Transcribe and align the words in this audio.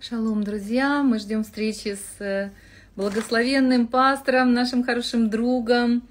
Шалом, 0.00 0.44
друзья! 0.44 1.02
Мы 1.02 1.18
ждем 1.18 1.42
встречи 1.42 1.96
с 1.96 2.22
э, 2.22 2.52
благословенным 2.94 3.88
пастором, 3.88 4.54
нашим 4.54 4.84
хорошим 4.84 5.28
другом 5.28 6.06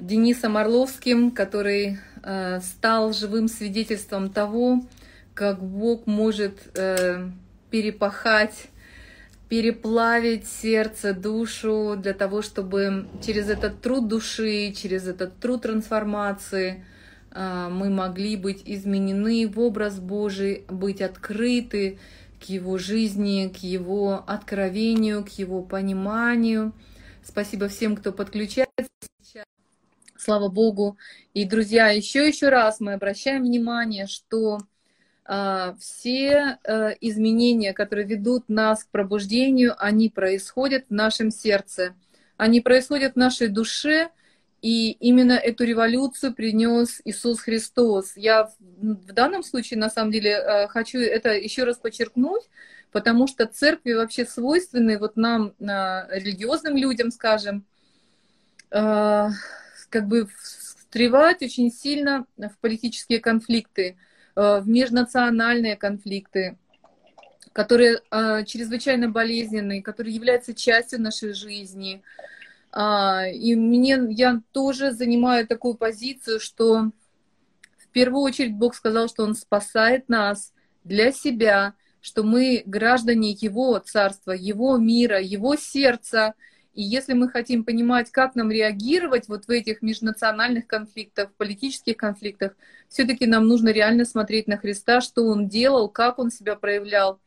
Денисом 0.00 0.56
Орловским, 0.56 1.30
который 1.30 1.98
э, 2.22 2.60
стал 2.62 3.12
живым 3.12 3.48
свидетельством 3.48 4.30
того, 4.30 4.86
как 5.34 5.62
Бог 5.62 6.06
может 6.06 6.60
э, 6.78 7.28
перепахать, 7.70 8.68
переплавить 9.50 10.46
сердце, 10.46 11.12
душу 11.12 11.94
для 11.98 12.14
того, 12.14 12.40
чтобы 12.40 13.06
через 13.22 13.50
этот 13.50 13.82
труд 13.82 14.08
души, 14.08 14.72
через 14.72 15.06
этот 15.06 15.38
труд 15.40 15.60
трансформации 15.60 16.86
мы 17.34 17.90
могли 17.90 18.34
быть 18.36 18.62
изменены 18.64 19.46
в 19.46 19.60
образ 19.60 20.00
Божий, 20.00 20.64
быть 20.70 21.02
открыты, 21.02 21.98
к 22.46 22.48
его 22.48 22.78
жизни, 22.78 23.52
к 23.52 23.56
его 23.58 24.22
откровению, 24.24 25.24
к 25.24 25.30
его 25.30 25.62
пониманию. 25.62 26.72
Спасибо 27.24 27.66
всем, 27.66 27.96
кто 27.96 28.12
подключается 28.12 28.88
сейчас. 29.20 29.44
Слава 30.16 30.48
Богу. 30.48 30.96
И, 31.34 31.44
друзья, 31.44 31.88
еще 31.88 32.26
еще 32.26 32.48
раз 32.48 32.78
мы 32.78 32.92
обращаем 32.92 33.42
внимание, 33.42 34.06
что 34.06 34.60
э, 35.28 35.74
все 35.80 36.58
э, 36.62 36.94
изменения, 37.00 37.72
которые 37.72 38.06
ведут 38.06 38.48
нас 38.48 38.84
к 38.84 38.90
пробуждению, 38.90 39.74
они 39.78 40.08
происходят 40.08 40.84
в 40.88 40.94
нашем 40.94 41.32
сердце, 41.32 41.96
они 42.36 42.60
происходят 42.60 43.14
в 43.14 43.16
нашей 43.16 43.48
душе, 43.48 44.10
и 44.62 44.92
именно 44.92 45.32
эту 45.32 45.64
революцию 45.64 46.34
принес 46.34 47.00
Иисус 47.04 47.40
Христос. 47.40 48.16
Я 48.16 48.50
в 48.58 49.12
данном 49.12 49.42
случае, 49.42 49.78
на 49.78 49.90
самом 49.90 50.10
деле, 50.10 50.30
э, 50.30 50.68
хочу 50.68 50.98
это 50.98 51.34
еще 51.34 51.64
раз 51.64 51.76
подчеркнуть, 51.76 52.42
потому 52.90 53.26
что 53.26 53.46
церкви 53.46 53.92
вообще 53.92 54.24
свойственны, 54.24 54.98
вот 54.98 55.16
нам, 55.16 55.52
религиозным 55.58 56.76
людям, 56.76 57.10
скажем, 57.10 57.64
э, 58.70 59.28
как 59.90 60.08
бы 60.08 60.28
встревать 60.42 61.42
очень 61.42 61.70
сильно 61.70 62.24
в 62.36 62.58
политические 62.60 63.20
конфликты, 63.20 63.96
э, 64.34 64.60
в 64.60 64.68
межнациональные 64.68 65.76
конфликты, 65.76 66.56
которые 67.52 68.02
чрезвычайно 68.44 69.08
болезненные, 69.08 69.82
которые 69.82 70.14
являются 70.14 70.52
частью 70.52 71.00
нашей 71.00 71.32
жизни, 71.32 72.02
и 72.78 73.54
мне, 73.54 73.98
я 74.10 74.42
тоже 74.52 74.92
занимаю 74.92 75.46
такую 75.46 75.74
позицию, 75.74 76.40
что 76.40 76.90
в 77.78 77.88
первую 77.90 78.22
очередь 78.22 78.54
Бог 78.54 78.74
сказал, 78.74 79.08
что 79.08 79.24
Он 79.24 79.34
спасает 79.34 80.10
нас 80.10 80.52
для 80.84 81.10
себя, 81.10 81.74
что 82.02 82.22
мы 82.22 82.62
граждане 82.66 83.30
Его 83.30 83.78
Царства, 83.78 84.32
Его 84.32 84.76
мира, 84.76 85.18
Его 85.18 85.56
сердца. 85.56 86.34
И 86.74 86.82
если 86.82 87.14
мы 87.14 87.30
хотим 87.30 87.64
понимать, 87.64 88.10
как 88.10 88.34
нам 88.34 88.50
реагировать 88.50 89.26
вот 89.26 89.46
в 89.46 89.50
этих 89.50 89.80
межнациональных 89.80 90.66
конфликтах, 90.66 91.32
политических 91.32 91.96
конфликтах, 91.96 92.54
все-таки 92.90 93.24
нам 93.26 93.48
нужно 93.48 93.70
реально 93.70 94.04
смотреть 94.04 94.48
на 94.48 94.58
Христа, 94.58 95.00
что 95.00 95.24
Он 95.24 95.48
делал, 95.48 95.88
как 95.88 96.18
Он 96.18 96.30
себя 96.30 96.56
проявлял. 96.56 97.20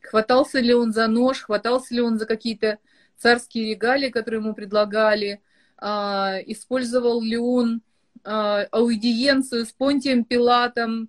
Хватался 0.00 0.58
ли 0.58 0.74
Он 0.74 0.92
за 0.92 1.06
нож, 1.06 1.42
хватался 1.42 1.94
ли 1.94 2.00
Он 2.00 2.18
за 2.18 2.26
какие-то 2.26 2.78
царские 3.18 3.70
регалии, 3.70 4.08
которые 4.08 4.40
ему 4.40 4.54
предлагали, 4.54 5.42
а, 5.76 6.38
использовал 6.46 7.20
ли 7.22 7.36
он 7.36 7.82
а, 8.24 8.62
аудиенцию 8.70 9.66
с 9.66 9.72
Понтием 9.72 10.24
Пилатом 10.24 11.08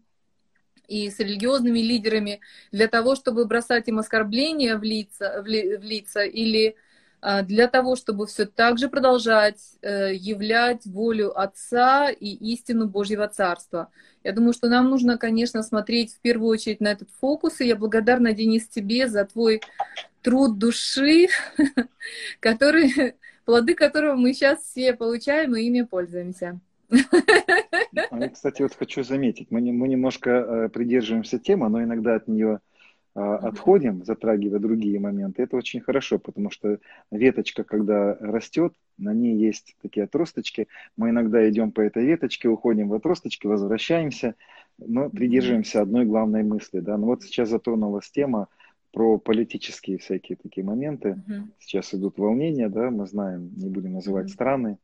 и 0.88 1.10
с 1.10 1.20
религиозными 1.20 1.80
лидерами 1.80 2.42
для 2.72 2.88
того, 2.88 3.16
чтобы 3.16 3.46
бросать 3.46 3.88
им 3.88 4.00
оскорбления 4.00 4.76
в 4.78 4.84
лица, 4.84 5.42
в, 5.42 5.46
ли, 5.46 5.78
в 5.78 5.84
лица 5.84 6.24
или 6.24 6.76
для 7.22 7.68
того, 7.68 7.96
чтобы 7.96 8.28
все 8.28 8.46
так 8.46 8.78
же 8.78 8.88
продолжать 8.88 9.60
э, 9.82 10.14
являть 10.14 10.86
волю 10.86 11.38
Отца 11.38 12.10
и 12.10 12.28
истину 12.54 12.88
Божьего 12.88 13.28
Царства. 13.28 13.90
Я 14.24 14.34
думаю, 14.34 14.54
что 14.54 14.70
нам 14.70 14.90
нужно, 14.90 15.18
конечно, 15.18 15.64
смотреть 15.64 16.14
в 16.14 16.20
первую 16.20 16.50
очередь 16.50 16.82
на 16.82 16.90
этот 16.90 17.10
фокус, 17.20 17.62
и 17.62 17.68
я 17.68 17.76
благодарна, 17.76 18.34
Денис, 18.34 18.68
тебе 18.68 19.08
за 19.08 19.26
твой 19.26 19.62
труд 20.22 20.58
души, 20.58 21.28
который, 22.40 23.16
плоды 23.46 23.74
которого 23.76 24.16
мы 24.16 24.34
сейчас 24.34 24.60
все 24.60 24.94
получаем 24.94 25.56
и 25.56 25.64
ими 25.64 25.82
пользуемся. 25.82 26.60
А 26.92 28.20
я, 28.20 28.30
кстати, 28.30 28.62
вот 28.62 28.74
хочу 28.74 29.04
заметить, 29.04 29.52
мы, 29.52 29.62
мы 29.62 29.88
немножко 29.88 30.30
э, 30.30 30.70
придерживаемся 30.70 31.38
темы, 31.38 31.70
но 31.70 31.84
иногда 31.84 32.16
от 32.16 32.28
нее 32.28 32.60
отходим, 33.14 34.04
затрагивая 34.06 34.60
другие 34.60 35.00
моменты. 35.00 35.44
Это 35.44 35.58
очень 35.58 35.82
хорошо, 35.82 36.20
потому 36.20 36.52
что 36.52 36.80
веточка, 37.12 37.64
когда 37.64 38.16
растет, 38.16 38.74
на 38.98 39.14
ней 39.14 39.36
есть 39.36 39.76
такие 39.82 40.04
отросточки. 40.04 40.68
Мы 40.96 41.10
иногда 41.10 41.48
идем 41.50 41.72
по 41.72 41.82
этой 41.82 42.06
веточке, 42.06 42.50
уходим 42.50 42.90
в 42.90 42.94
отросточки, 42.94 43.48
возвращаемся, 43.48 44.36
но 44.78 45.10
придерживаемся 45.10 45.82
одной 45.82 46.06
главной 46.06 46.44
мысли. 46.44 46.80
Да? 46.80 46.98
Ну 46.98 47.08
вот 47.08 47.24
сейчас 47.24 47.50
затронулась 47.50 48.12
тема 48.12 48.48
про 48.92 49.18
политические 49.18 49.98
всякие 49.98 50.36
такие 50.36 50.66
моменты. 50.66 51.10
Uh-huh. 51.10 51.44
Сейчас 51.60 51.94
идут 51.94 52.18
волнения, 52.18 52.70
да, 52.70 52.90
мы 52.90 53.06
знаем, 53.06 53.52
не 53.56 53.70
будем 53.70 53.94
называть 53.94 54.28
uh-huh. 54.28 54.34
страны. 54.34 54.78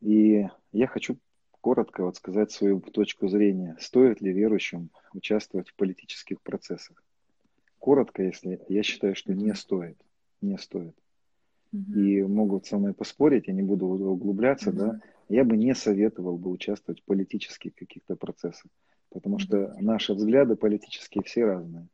И 0.00 0.46
я 0.72 0.86
хочу 0.86 1.18
коротко 1.60 2.04
вот 2.04 2.16
сказать 2.16 2.50
свою 2.50 2.80
точку 2.80 3.28
зрения. 3.28 3.76
Стоит 3.78 4.20
ли 4.20 4.32
верующим 4.32 4.90
участвовать 5.12 5.68
в 5.68 5.74
политических 5.74 6.40
процессах? 6.40 7.03
Коротко, 7.84 8.22
если 8.22 8.58
я 8.70 8.82
считаю, 8.82 9.14
что 9.14 9.34
не 9.34 9.54
стоит. 9.54 9.98
Не 10.40 10.56
стоит. 10.56 10.96
Uh-huh. 11.70 12.00
И 12.00 12.22
могут 12.22 12.64
со 12.64 12.78
мной 12.78 12.94
поспорить, 12.94 13.46
я 13.46 13.52
не 13.52 13.60
буду 13.60 13.84
углубляться, 13.84 14.70
uh-huh. 14.70 14.76
да. 14.76 15.00
Я 15.28 15.44
бы 15.44 15.58
не 15.58 15.74
советовал 15.74 16.38
бы 16.38 16.50
участвовать 16.50 17.02
в 17.02 17.04
политических 17.04 17.74
каких-то 17.74 18.16
процессах, 18.16 18.70
потому 19.10 19.38
что 19.38 19.76
наши 19.78 20.14
взгляды 20.14 20.56
политические 20.56 21.24
все 21.24 21.44
разные. 21.44 21.86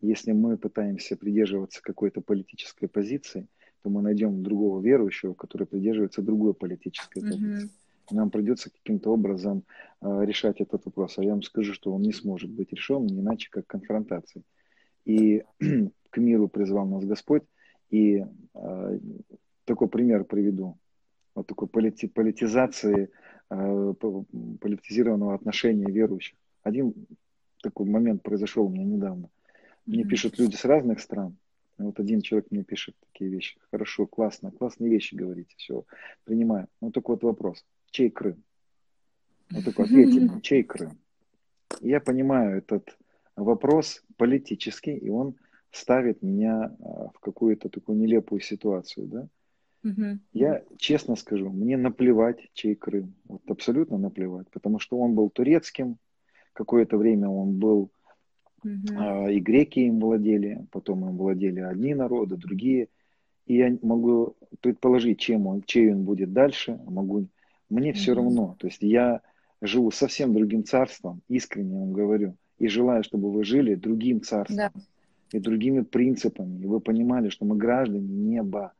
Если 0.00 0.32
мы 0.32 0.56
пытаемся 0.56 1.16
придерживаться 1.16 1.80
какой-то 1.80 2.20
политической 2.22 2.88
позиции, 2.88 3.46
то 3.82 3.90
мы 3.90 4.02
найдем 4.02 4.42
другого 4.42 4.82
верующего, 4.82 5.34
который 5.34 5.68
придерживается 5.68 6.22
другой 6.22 6.54
политической 6.54 7.20
позиции. 7.20 7.66
Mm-hmm. 7.66 8.14
Нам 8.16 8.30
придется 8.30 8.70
каким-то 8.70 9.12
образом 9.12 9.62
э, 10.02 10.24
решать 10.24 10.60
этот 10.60 10.86
вопрос. 10.86 11.18
А 11.18 11.22
я 11.22 11.30
вам 11.30 11.44
скажу, 11.44 11.72
что 11.72 11.92
он 11.92 12.02
не 12.02 12.12
сможет 12.12 12.50
быть 12.50 12.72
решен 12.72 13.06
не 13.06 13.20
иначе, 13.20 13.48
как 13.48 13.68
конфронтацией. 13.68 14.44
И 15.06 15.42
к 16.10 16.18
миру 16.18 16.48
призвал 16.48 16.86
нас 16.86 17.04
Господь. 17.04 17.44
И 17.90 18.24
э, 18.54 18.98
такой 19.64 19.88
пример 19.88 20.24
приведу. 20.24 20.76
Вот 21.34 21.46
такой 21.46 21.68
полити- 21.68 22.08
политизации, 22.08 23.08
э, 23.50 23.94
политизированного 24.60 25.34
отношения 25.34 25.86
верующих. 25.86 26.36
Один 26.62 26.94
такой 27.62 27.86
момент 27.86 28.22
произошел 28.22 28.66
у 28.66 28.68
меня 28.68 28.84
недавно. 28.84 29.30
Мне 29.86 30.04
пишут 30.04 30.38
люди 30.38 30.56
с 30.56 30.64
разных 30.64 31.00
стран. 31.00 31.36
Вот 31.78 32.00
один 32.00 32.22
человек 32.22 32.46
мне 32.50 32.64
пишет 32.64 32.96
такие 33.12 33.30
вещи. 33.30 33.58
Хорошо, 33.70 34.06
классно, 34.06 34.50
классные 34.50 34.90
вещи 34.90 35.14
говорите, 35.14 35.54
все, 35.56 35.84
принимаю. 36.24 36.68
Вот 36.80 36.94
такой 36.94 37.16
вот 37.16 37.22
вопрос. 37.24 37.64
Чей 37.90 38.10
Крым? 38.10 38.42
Вот 39.50 39.64
такой 39.64 39.84
ответьте, 39.84 40.30
чей 40.42 40.62
Крым? 40.62 40.98
Я 41.80 42.00
понимаю 42.00 42.58
этот 42.58 42.96
вопрос 43.36 44.02
политический, 44.16 44.96
и 44.96 45.08
он 45.08 45.36
ставит 45.70 46.22
меня 46.22 46.74
а, 46.80 47.08
в 47.14 47.20
какую-то 47.20 47.68
такую 47.68 47.98
нелепую 47.98 48.40
ситуацию, 48.40 49.06
да? 49.06 49.28
Угу. 49.84 50.18
Я 50.32 50.64
честно 50.78 51.14
скажу, 51.14 51.50
мне 51.50 51.76
наплевать, 51.76 52.50
чей 52.54 52.74
Крым. 52.74 53.14
Вот 53.28 53.42
абсолютно 53.48 53.98
наплевать, 53.98 54.50
потому 54.50 54.78
что 54.80 54.98
он 54.98 55.14
был 55.14 55.30
турецким, 55.30 55.98
какое-то 56.54 56.96
время 56.96 57.28
он 57.28 57.58
был 57.58 57.90
Uh-huh. 58.64 59.32
И 59.32 59.40
греки 59.40 59.80
им 59.80 60.00
владели, 60.00 60.66
потом 60.72 61.08
им 61.08 61.16
владели 61.16 61.60
одни 61.60 61.94
народы, 61.94 62.36
другие. 62.36 62.88
И 63.46 63.56
я 63.56 63.76
могу 63.82 64.36
предположить, 64.60 65.20
чем 65.20 65.46
он, 65.46 65.62
чей 65.62 65.92
он 65.92 66.04
будет 66.04 66.32
дальше. 66.32 66.80
Могу, 66.86 67.26
мне 67.68 67.90
uh-huh. 67.90 67.94
все 67.94 68.14
равно. 68.14 68.56
То 68.58 68.66
есть 68.66 68.82
я 68.82 69.20
живу 69.60 69.90
совсем 69.90 70.34
другим 70.34 70.64
царством, 70.64 71.22
искренне 71.28 71.78
вам 71.78 71.92
говорю. 71.92 72.36
И 72.58 72.68
желаю, 72.68 73.02
чтобы 73.02 73.30
вы 73.30 73.44
жили 73.44 73.74
другим 73.74 74.22
царством 74.22 74.56
да. 74.56 74.72
и 75.32 75.38
другими 75.38 75.82
принципами. 75.82 76.62
И 76.62 76.66
вы 76.66 76.80
понимали, 76.80 77.28
что 77.28 77.44
мы 77.44 77.56
граждане 77.56 78.08
неба. 78.08 78.72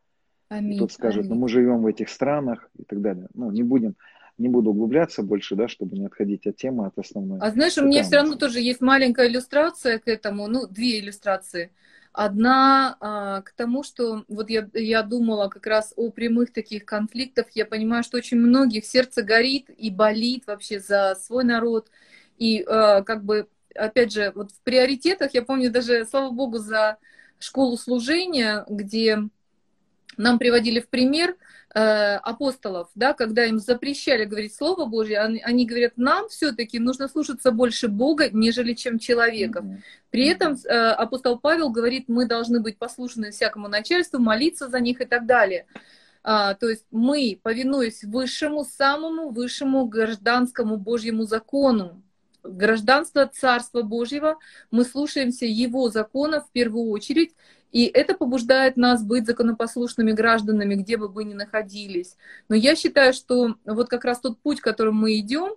Аминь. 0.48 0.74
И 0.74 0.78
тот 0.78 0.92
скажет, 0.92 1.24
Аминь. 1.24 1.34
ну 1.34 1.40
мы 1.40 1.48
живем 1.48 1.82
в 1.82 1.86
этих 1.86 2.08
странах 2.08 2.70
и 2.78 2.84
так 2.84 3.00
далее. 3.00 3.28
Ну, 3.34 3.50
не 3.50 3.62
будем 3.62 3.96
не 4.38 4.48
буду 4.48 4.70
углубляться 4.70 5.22
больше, 5.22 5.54
да, 5.54 5.68
чтобы 5.68 5.96
не 5.96 6.06
отходить 6.06 6.46
от 6.46 6.56
темы, 6.56 6.86
от 6.86 6.98
основной. 6.98 7.38
А 7.40 7.50
знаешь, 7.50 7.78
у 7.78 7.86
меня 7.86 8.02
все 8.02 8.16
равно 8.16 8.36
тоже 8.36 8.60
есть 8.60 8.80
маленькая 8.80 9.28
иллюстрация 9.28 9.98
к 9.98 10.08
этому, 10.08 10.46
ну, 10.46 10.66
две 10.66 11.00
иллюстрации. 11.00 11.70
Одна 12.12 12.96
а, 13.00 13.42
к 13.42 13.52
тому, 13.52 13.82
что 13.82 14.24
вот 14.28 14.48
я, 14.48 14.68
я 14.72 15.02
думала 15.02 15.48
как 15.48 15.66
раз 15.66 15.92
о 15.96 16.10
прямых 16.10 16.52
таких 16.52 16.84
конфликтах. 16.86 17.46
Я 17.54 17.66
понимаю, 17.66 18.02
что 18.04 18.16
очень 18.16 18.38
многих 18.38 18.86
сердце 18.86 19.22
горит 19.22 19.68
и 19.68 19.90
болит 19.90 20.46
вообще 20.46 20.80
за 20.80 21.14
свой 21.20 21.44
народ. 21.44 21.90
И 22.38 22.64
а, 22.66 23.02
как 23.02 23.24
бы, 23.24 23.48
опять 23.76 24.12
же, 24.12 24.32
вот 24.34 24.50
в 24.50 24.60
приоритетах, 24.62 25.34
я 25.34 25.42
помню 25.42 25.70
даже, 25.70 26.04
слава 26.04 26.30
богу, 26.30 26.58
за 26.58 26.98
школу 27.38 27.76
служения, 27.76 28.64
где 28.68 29.18
нам 30.16 30.38
приводили 30.38 30.80
в 30.80 30.88
пример 30.88 31.36
э, 31.74 32.16
апостолов, 32.16 32.88
да, 32.94 33.12
когда 33.12 33.44
им 33.44 33.58
запрещали 33.58 34.24
говорить 34.24 34.54
Слово 34.54 34.86
Божье, 34.86 35.20
они, 35.20 35.40
они 35.40 35.66
говорят, 35.66 35.92
нам 35.96 36.28
все-таки 36.28 36.78
нужно 36.78 37.08
слушаться 37.08 37.50
больше 37.50 37.88
Бога, 37.88 38.30
нежели 38.30 38.72
чем 38.72 38.98
человеков. 38.98 39.64
Mm-hmm. 39.64 39.82
При 40.10 40.26
этом 40.26 40.54
э, 40.54 40.68
апостол 40.68 41.38
Павел 41.38 41.70
говорит, 41.70 42.04
мы 42.08 42.26
должны 42.26 42.60
быть 42.60 42.78
послушны 42.78 43.30
всякому 43.30 43.68
начальству, 43.68 44.18
молиться 44.18 44.68
за 44.68 44.80
них 44.80 45.00
и 45.00 45.04
так 45.04 45.26
далее. 45.26 45.66
А, 46.28 46.54
то 46.54 46.68
есть 46.68 46.84
мы, 46.90 47.38
повинуясь 47.40 48.02
высшему, 48.02 48.64
самому 48.64 49.30
высшему 49.30 49.86
гражданскому 49.86 50.76
Божьему 50.76 51.24
закону, 51.24 52.02
гражданство 52.48 53.26
Царства 53.26 53.82
Божьего, 53.82 54.38
мы 54.70 54.84
слушаемся 54.84 55.46
Его 55.46 55.88
законов 55.88 56.46
в 56.46 56.52
первую 56.52 56.90
очередь, 56.90 57.34
и 57.72 57.84
это 57.86 58.14
побуждает 58.14 58.76
нас 58.76 59.02
быть 59.02 59.26
законопослушными 59.26 60.12
гражданами, 60.12 60.76
где 60.76 60.96
бы 60.96 61.08
мы 61.08 61.24
ни 61.24 61.34
находились. 61.34 62.16
Но 62.48 62.54
я 62.54 62.76
считаю, 62.76 63.12
что 63.12 63.56
вот 63.64 63.88
как 63.88 64.04
раз 64.04 64.20
тот 64.20 64.38
путь, 64.40 64.60
которым 64.60 64.94
мы 64.94 65.18
идем, 65.18 65.52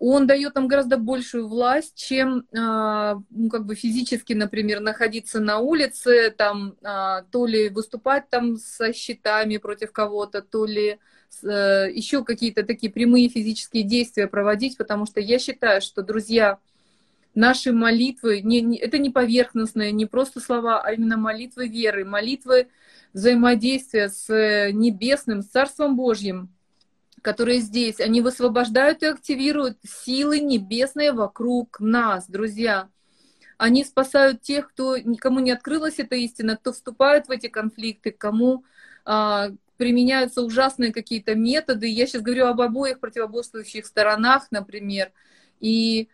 он 0.00 0.26
дает 0.26 0.54
нам 0.54 0.68
гораздо 0.68 0.98
большую 0.98 1.46
власть, 1.46 1.94
чем 1.94 2.46
а, 2.56 3.20
ну, 3.30 3.48
как 3.48 3.64
бы 3.64 3.74
физически, 3.74 4.32
например, 4.32 4.80
находиться 4.80 5.40
на 5.40 5.58
улице, 5.58 6.30
там, 6.36 6.74
а, 6.82 7.22
то 7.30 7.46
ли 7.46 7.68
выступать 7.68 8.28
там 8.28 8.56
со 8.56 8.92
щитами 8.92 9.56
против 9.58 9.92
кого-то, 9.92 10.42
то 10.42 10.66
ли 10.66 10.98
еще 11.42 12.24
какие-то 12.24 12.62
такие 12.62 12.90
прямые 12.90 13.28
физические 13.28 13.82
действия 13.82 14.26
проводить, 14.26 14.76
потому 14.76 15.06
что 15.06 15.20
я 15.20 15.38
считаю, 15.38 15.80
что, 15.80 16.02
друзья, 16.02 16.58
наши 17.34 17.72
молитвы, 17.72 18.40
не, 18.40 18.60
не, 18.60 18.78
это 18.78 18.98
не 18.98 19.10
поверхностные, 19.10 19.92
не 19.92 20.06
просто 20.06 20.40
слова, 20.40 20.80
а 20.80 20.92
именно 20.92 21.16
молитвы 21.16 21.68
веры, 21.68 22.04
молитвы 22.04 22.68
взаимодействия 23.12 24.08
с 24.08 24.30
э, 24.30 24.70
небесным, 24.72 25.42
с 25.42 25.46
Царством 25.46 25.96
Божьим, 25.96 26.48
которые 27.22 27.60
здесь, 27.60 28.00
они 28.00 28.20
высвобождают 28.20 29.02
и 29.02 29.06
активируют 29.06 29.78
силы 29.82 30.40
небесные 30.40 31.12
вокруг 31.12 31.80
нас, 31.80 32.28
друзья. 32.28 32.88
Они 33.56 33.84
спасают 33.84 34.42
тех, 34.42 34.68
кто, 34.68 34.98
никому 34.98 35.40
не 35.40 35.52
открылась 35.52 35.98
эта 35.98 36.16
истина, 36.16 36.56
кто 36.56 36.72
вступает 36.72 37.28
в 37.28 37.30
эти 37.30 37.46
конфликты, 37.46 38.10
кому 38.10 38.64
а, 39.04 39.52
применяются 39.76 40.42
ужасные 40.42 40.92
какие-то 40.92 41.34
методы. 41.34 41.86
Я 41.86 42.06
сейчас 42.06 42.22
говорю 42.22 42.46
об 42.46 42.60
обоих 42.60 43.00
противоборствующих 43.00 43.86
сторонах, 43.86 44.46
например. 44.50 45.12
И 45.60 46.08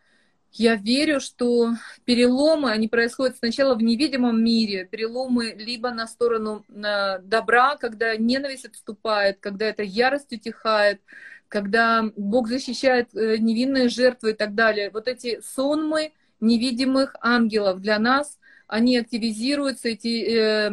я 0.53 0.75
верю, 0.75 1.21
что 1.21 1.75
переломы, 2.05 2.73
они 2.73 2.89
происходят 2.89 3.37
сначала 3.37 3.75
в 3.75 3.83
невидимом 3.83 4.43
мире, 4.43 4.85
переломы 4.85 5.55
либо 5.57 5.91
на 5.93 6.07
сторону 6.09 6.65
добра, 6.69 7.77
когда 7.77 8.17
ненависть 8.17 8.65
отступает, 8.65 9.39
когда 9.41 9.67
эта 9.67 9.83
ярость 9.83 10.33
утихает, 10.33 11.01
когда 11.47 12.05
Бог 12.17 12.49
защищает 12.49 13.15
э, 13.15 13.37
невинные 13.39 13.89
жертвы 13.89 14.31
и 14.31 14.35
так 14.35 14.55
далее. 14.55 14.91
Вот 14.91 15.09
эти 15.09 15.41
сонмы 15.41 16.13
невидимых 16.41 17.17
ангелов 17.21 17.81
для 17.81 17.99
нас, 17.99 18.39
они 18.69 18.97
активизируются, 18.97 19.89
эти 19.89 20.25
э, 20.31 20.71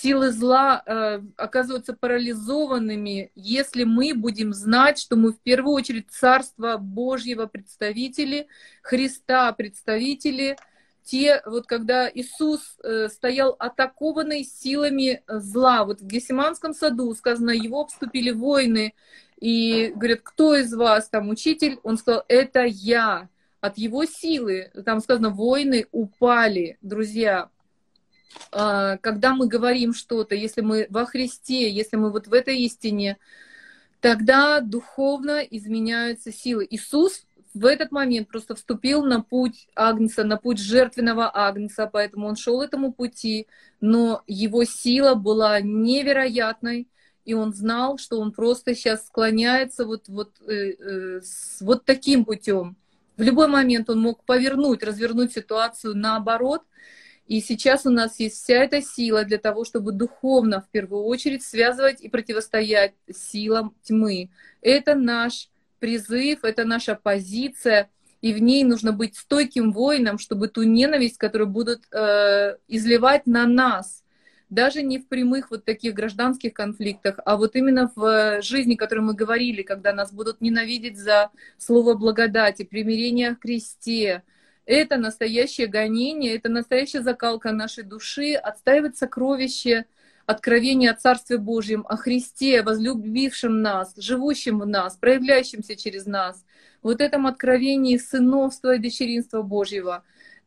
силы 0.00 0.32
зла 0.32 0.82
э, 0.84 1.20
оказываются 1.36 1.92
парализованными, 1.92 3.30
если 3.34 3.84
мы 3.84 4.12
будем 4.14 4.52
знать, 4.52 4.98
что 4.98 5.16
мы 5.16 5.32
в 5.32 5.40
первую 5.40 5.74
очередь 5.74 6.10
Царство 6.10 6.78
Божьего 6.78 7.46
представители, 7.46 8.48
Христа 8.82 9.52
представители, 9.52 10.56
те, 11.04 11.42
вот 11.46 11.66
когда 11.66 12.10
Иисус 12.12 12.76
э, 12.82 13.08
стоял 13.08 13.54
атакованный 13.58 14.42
силами 14.42 15.22
зла, 15.28 15.84
вот 15.84 16.00
в 16.00 16.06
Гесиманском 16.06 16.74
саду 16.74 17.14
сказано, 17.14 17.50
его 17.50 17.82
обступили 17.82 18.30
воины, 18.30 18.94
и 19.38 19.92
говорят, 19.94 20.20
кто 20.22 20.56
из 20.56 20.72
вас 20.72 21.08
там 21.08 21.28
учитель? 21.28 21.78
Он 21.82 21.98
сказал, 21.98 22.24
это 22.28 22.64
я. 22.64 23.28
От 23.60 23.78
его 23.78 24.04
силы, 24.04 24.70
там 24.84 25.00
сказано, 25.00 25.30
воины 25.30 25.86
упали, 25.90 26.78
друзья, 26.82 27.50
когда 28.50 29.34
мы 29.34 29.48
говорим 29.48 29.94
что-то, 29.94 30.34
если 30.34 30.60
мы 30.60 30.86
во 30.90 31.06
Христе, 31.06 31.70
если 31.70 31.96
мы 31.96 32.10
вот 32.10 32.26
в 32.26 32.32
этой 32.32 32.58
истине, 32.60 33.18
тогда 34.00 34.60
духовно 34.60 35.40
изменяются 35.40 36.32
силы. 36.32 36.66
Иисус 36.68 37.24
в 37.54 37.66
этот 37.66 37.92
момент 37.92 38.28
просто 38.28 38.56
вступил 38.56 39.04
на 39.04 39.22
путь 39.22 39.68
Агнца, 39.76 40.24
на 40.24 40.36
путь 40.36 40.58
жертвенного 40.58 41.30
Агнца, 41.32 41.88
поэтому 41.90 42.26
он 42.26 42.36
шел 42.36 42.60
этому 42.60 42.92
пути, 42.92 43.46
но 43.80 44.22
его 44.26 44.64
сила 44.64 45.14
была 45.14 45.60
невероятной, 45.60 46.88
и 47.24 47.32
он 47.32 47.54
знал, 47.54 47.96
что 47.96 48.20
он 48.20 48.32
просто 48.32 48.74
сейчас 48.74 49.06
склоняется 49.06 49.86
вот, 49.86 50.08
вот, 50.08 50.32
э, 50.46 50.72
э, 50.72 51.20
с 51.22 51.60
вот 51.60 51.84
таким 51.84 52.24
путем. 52.24 52.76
В 53.16 53.22
любой 53.22 53.46
момент 53.46 53.88
он 53.88 54.00
мог 54.00 54.24
повернуть, 54.24 54.82
развернуть 54.82 55.32
ситуацию 55.32 55.96
наоборот, 55.96 56.62
и 57.26 57.40
сейчас 57.40 57.86
у 57.86 57.90
нас 57.90 58.20
есть 58.20 58.36
вся 58.36 58.64
эта 58.64 58.82
сила 58.82 59.24
для 59.24 59.38
того, 59.38 59.64
чтобы 59.64 59.92
духовно 59.92 60.60
в 60.60 60.68
первую 60.68 61.04
очередь 61.04 61.42
связывать 61.42 62.02
и 62.02 62.08
противостоять 62.08 62.94
силам 63.10 63.74
тьмы. 63.82 64.30
Это 64.60 64.94
наш 64.94 65.48
призыв, 65.78 66.44
это 66.44 66.64
наша 66.64 66.94
позиция, 66.94 67.90
и 68.20 68.32
в 68.32 68.38
ней 68.38 68.62
нужно 68.64 68.92
быть 68.92 69.16
стойким 69.16 69.72
воином, 69.72 70.18
чтобы 70.18 70.48
ту 70.48 70.62
ненависть, 70.62 71.18
которую 71.18 71.48
будут 71.48 71.82
э, 71.92 72.56
изливать 72.68 73.26
на 73.26 73.46
нас, 73.46 74.02
даже 74.50 74.82
не 74.82 74.98
в 74.98 75.08
прямых 75.08 75.50
вот 75.50 75.64
таких 75.64 75.94
гражданских 75.94 76.52
конфликтах, 76.52 77.18
а 77.24 77.36
вот 77.36 77.56
именно 77.56 77.90
в 77.94 78.40
жизни, 78.42 78.74
о 78.74 78.78
которой 78.78 79.00
мы 79.00 79.14
говорили, 79.14 79.62
когда 79.62 79.92
нас 79.92 80.12
будут 80.12 80.40
ненавидеть 80.40 80.98
за 80.98 81.30
слово 81.58 81.94
благодати, 81.94 82.64
примирение 82.64 83.30
о 83.30 83.34
кресте, 83.34 84.22
это 84.66 84.96
настоящее 84.96 85.66
гонение, 85.66 86.36
это 86.36 86.48
настоящая 86.48 87.02
закалка 87.02 87.52
нашей 87.52 87.84
души, 87.84 88.34
отстаивать 88.34 88.96
сокровище 88.96 89.86
откровения 90.26 90.90
о 90.92 90.96
Царстве 90.96 91.38
Божьем, 91.38 91.84
о 91.88 91.96
Христе, 91.96 92.62
возлюбившем 92.62 93.60
нас, 93.60 93.94
живущем 93.96 94.60
в 94.60 94.66
нас, 94.66 94.96
проявляющемся 94.96 95.76
через 95.76 96.06
нас. 96.06 96.44
Вот 96.82 97.00
этом 97.00 97.26
откровении 97.26 97.98
сыновства 97.98 98.74
и 98.74 98.78
дочеринства 98.78 99.42
Божьего. 99.42 100.02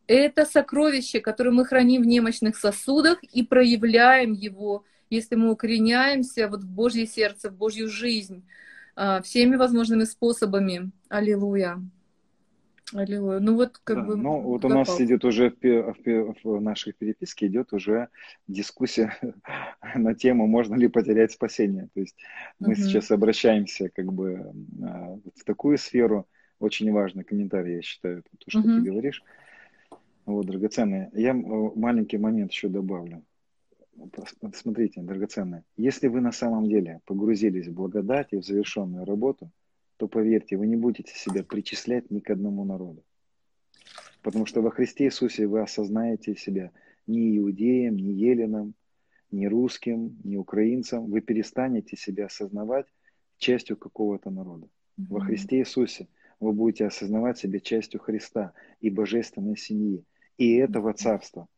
Это 0.06 0.46
сокровище, 0.46 1.20
которое 1.20 1.50
мы 1.50 1.64
храним 1.64 2.02
в 2.02 2.06
немощных 2.06 2.56
сосудах 2.56 3.22
и 3.22 3.42
проявляем 3.42 4.32
его, 4.32 4.84
если 5.10 5.36
мы 5.36 5.50
укореняемся 5.50 6.48
вот 6.48 6.62
в 6.62 6.68
Божье 6.68 7.06
сердце, 7.06 7.50
в 7.50 7.54
Божью 7.54 7.88
жизнь 7.88 8.44
а, 8.96 9.22
всеми 9.22 9.56
возможными 9.56 10.04
способами. 10.04 10.90
Аллилуйя. 11.08 11.78
Аллилуйя. 12.94 13.40
Ну 13.40 13.54
вот 13.54 13.78
как 13.78 13.96
да, 13.98 14.02
бы... 14.02 14.16
Ну 14.16 14.40
вот 14.40 14.64
у 14.64 14.68
нас 14.68 15.00
идет 15.00 15.24
уже 15.24 15.50
в, 15.50 15.62
в, 15.62 16.34
в 16.44 16.60
нашей 16.60 16.92
переписке 16.92 17.46
идет 17.46 17.72
уже 17.72 18.08
дискуссия 18.46 19.16
на 19.94 20.14
тему, 20.14 20.46
можно 20.46 20.74
ли 20.74 20.88
потерять 20.88 21.32
спасение. 21.32 21.88
То 21.94 22.00
есть 22.00 22.16
мы 22.58 22.72
угу. 22.72 22.76
сейчас 22.76 23.10
обращаемся 23.10 23.88
как 23.88 24.12
бы 24.12 24.52
а, 24.82 25.18
в 25.36 25.44
такую 25.44 25.78
сферу. 25.78 26.26
Очень 26.60 26.90
важный 26.92 27.22
комментарий, 27.22 27.76
я 27.76 27.82
считаю, 27.82 28.22
то, 28.22 28.50
что 28.50 28.60
угу. 28.60 28.68
ты 28.68 28.80
говоришь. 28.80 29.22
Вот, 30.26 30.46
драгоценные. 30.46 31.10
Я 31.14 31.34
маленький 31.34 32.18
момент 32.18 32.52
еще 32.52 32.68
добавлю. 32.68 33.22
Смотрите, 34.54 35.00
драгоценные. 35.00 35.64
Если 35.76 36.08
вы 36.08 36.20
на 36.20 36.32
самом 36.32 36.68
деле 36.68 37.00
погрузились 37.06 37.68
в 37.68 37.74
благодать 37.74 38.28
и 38.32 38.36
в 38.36 38.44
завершенную 38.44 39.04
работу, 39.04 39.50
то 39.98 40.06
поверьте, 40.06 40.56
вы 40.56 40.66
не 40.66 40.76
будете 40.76 41.12
себя 41.14 41.42
причислять 41.42 42.10
ни 42.10 42.20
к 42.20 42.30
одному 42.30 42.64
народу. 42.64 43.04
Потому 44.22 44.46
что 44.46 44.62
во 44.62 44.70
Христе 44.70 45.04
Иисусе 45.04 45.46
вы 45.46 45.60
осознаете 45.60 46.36
себя 46.36 46.70
ни 47.06 47.36
иудеем, 47.36 47.96
ни 47.96 48.12
еленом, 48.12 48.74
ни 49.32 49.46
русским, 49.46 50.16
ни 50.24 50.36
украинцем. 50.36 51.06
Вы 51.06 51.20
перестанете 51.20 51.96
себя 51.96 52.26
осознавать 52.26 52.86
частью 53.38 53.76
какого-то 53.76 54.30
народа. 54.30 54.66
Mm-hmm. 54.66 55.06
Во 55.10 55.20
Христе 55.20 55.58
Иисусе 55.58 56.06
вы 56.38 56.52
будете 56.52 56.86
осознавать 56.86 57.38
себя 57.38 57.58
частью 57.58 58.00
Христа 58.00 58.52
и 58.80 58.90
божественной 58.90 59.56
семьи, 59.56 60.04
и 60.36 60.54
этого 60.54 60.92
царства. 60.92 61.48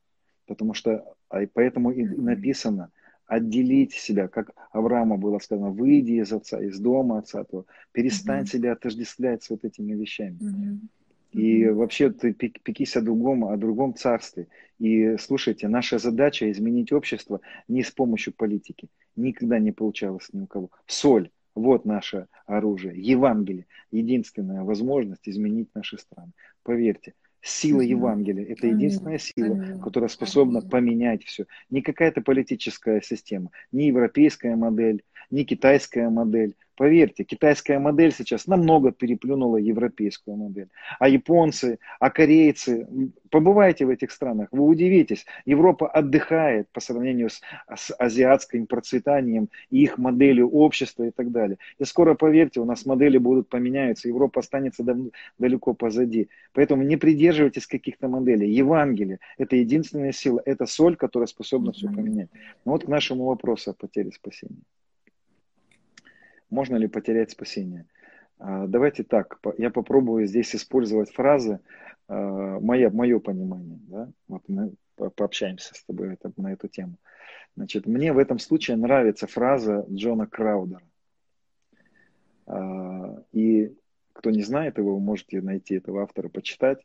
Потому 0.46 0.72
что, 0.72 1.14
а 1.28 1.46
поэтому 1.46 1.90
и 1.90 2.04
написано, 2.04 2.90
отделить 3.30 3.92
себя, 3.92 4.26
как 4.26 4.50
Аврааму 4.72 5.16
было 5.16 5.38
сказано, 5.38 5.70
выйди 5.70 6.20
из 6.20 6.32
отца, 6.32 6.60
из 6.60 6.80
дома 6.80 7.18
отца 7.18 7.44
твоего, 7.44 7.66
перестань 7.92 8.42
mm-hmm. 8.42 8.52
себя 8.52 8.72
отождествлять 8.72 9.44
с 9.44 9.50
вот 9.50 9.64
этими 9.64 9.92
вещами. 9.92 10.36
Mm-hmm. 10.40 11.40
И 11.40 11.68
вообще 11.68 12.10
ты 12.10 12.32
пекись 12.32 12.96
о 12.96 13.02
другом, 13.02 13.44
о 13.44 13.56
другом 13.56 13.94
царстве. 13.94 14.48
И 14.80 15.16
слушайте, 15.18 15.68
наша 15.68 15.98
задача 15.98 16.50
изменить 16.50 16.90
общество 16.90 17.40
не 17.68 17.84
с 17.84 17.92
помощью 17.92 18.32
политики. 18.32 18.88
Никогда 19.14 19.60
не 19.60 19.70
получалось 19.70 20.28
ни 20.32 20.40
у 20.40 20.46
кого. 20.48 20.70
Соль, 20.86 21.30
вот 21.54 21.84
наше 21.84 22.26
оружие. 22.46 23.00
Евангелие, 23.00 23.66
единственная 23.92 24.64
возможность 24.64 25.28
изменить 25.28 25.68
наши 25.72 25.98
страны. 25.98 26.32
Поверьте, 26.64 27.14
Сила 27.42 27.80
Евангелия– 27.80 28.44
это 28.48 28.66
единственная 28.66 29.18
сила, 29.18 29.80
которая 29.82 30.08
способна 30.08 30.60
поменять 30.60 31.24
все. 31.24 31.46
Не 31.70 31.80
какая-то 31.80 32.20
политическая 32.20 33.00
система, 33.00 33.50
не 33.72 33.86
европейская 33.88 34.56
модель, 34.56 35.02
не 35.30 35.44
китайская 35.44 36.08
модель. 36.10 36.54
Поверьте, 36.80 37.24
китайская 37.24 37.78
модель 37.78 38.10
сейчас 38.10 38.46
намного 38.46 38.90
переплюнула 38.90 39.58
европейскую 39.58 40.38
модель. 40.38 40.68
А 40.98 41.10
японцы, 41.10 41.78
а 41.98 42.08
корейцы, 42.08 42.88
побывайте 43.28 43.84
в 43.84 43.90
этих 43.90 44.10
странах, 44.10 44.48
вы 44.50 44.64
удивитесь. 44.64 45.26
Европа 45.44 45.88
отдыхает 45.88 46.70
по 46.72 46.80
сравнению 46.80 47.28
с, 47.28 47.42
с 47.76 47.94
азиатским 47.98 48.66
процветанием 48.66 49.50
и 49.68 49.82
их 49.82 49.98
моделью 49.98 50.48
общества 50.48 51.04
и 51.04 51.10
так 51.10 51.30
далее. 51.30 51.58
И 51.78 51.84
скоро, 51.84 52.14
поверьте, 52.14 52.60
у 52.60 52.64
нас 52.64 52.86
модели 52.86 53.18
будут 53.18 53.50
поменяться, 53.50 54.08
Европа 54.08 54.40
останется 54.40 54.82
дав- 54.82 55.12
далеко 55.38 55.74
позади. 55.74 56.30
Поэтому 56.54 56.82
не 56.82 56.96
придерживайтесь 56.96 57.66
каких-то 57.66 58.08
моделей. 58.08 58.50
Евангелие– 58.50 59.18
это 59.36 59.54
единственная 59.54 60.12
сила, 60.12 60.40
это 60.46 60.64
соль, 60.64 60.96
которая 60.96 61.26
способна 61.26 61.72
все 61.72 61.88
поменять. 61.88 62.30
Но 62.64 62.72
вот 62.72 62.84
к 62.84 62.88
нашему 62.88 63.26
вопросу 63.26 63.72
о 63.72 63.74
потере 63.74 64.12
спасения. 64.12 64.62
Можно 66.50 66.76
ли 66.76 66.88
потерять 66.88 67.30
спасение? 67.30 67.86
А, 68.38 68.66
давайте 68.66 69.04
так, 69.04 69.38
я 69.58 69.70
попробую 69.70 70.26
здесь 70.26 70.54
использовать 70.54 71.12
фразы, 71.12 71.60
а, 72.08 72.58
мое, 72.60 72.90
мое 72.90 73.18
понимание. 73.20 73.78
Да? 73.82 74.10
Вот 74.28 74.42
мы 74.48 74.74
пообщаемся 75.14 75.74
с 75.74 75.84
тобой 75.84 76.18
на 76.36 76.52
эту 76.52 76.68
тему. 76.68 76.96
Значит, 77.56 77.86
мне 77.86 78.12
в 78.12 78.18
этом 78.18 78.38
случае 78.38 78.76
нравится 78.76 79.26
фраза 79.26 79.86
Джона 79.90 80.26
Краудера. 80.26 80.82
А, 82.46 83.22
и 83.32 83.74
кто 84.12 84.30
не 84.30 84.42
знает 84.42 84.78
его, 84.78 84.94
вы 84.94 85.00
можете 85.00 85.40
найти 85.40 85.76
этого 85.76 86.02
автора, 86.02 86.28
почитать. 86.28 86.78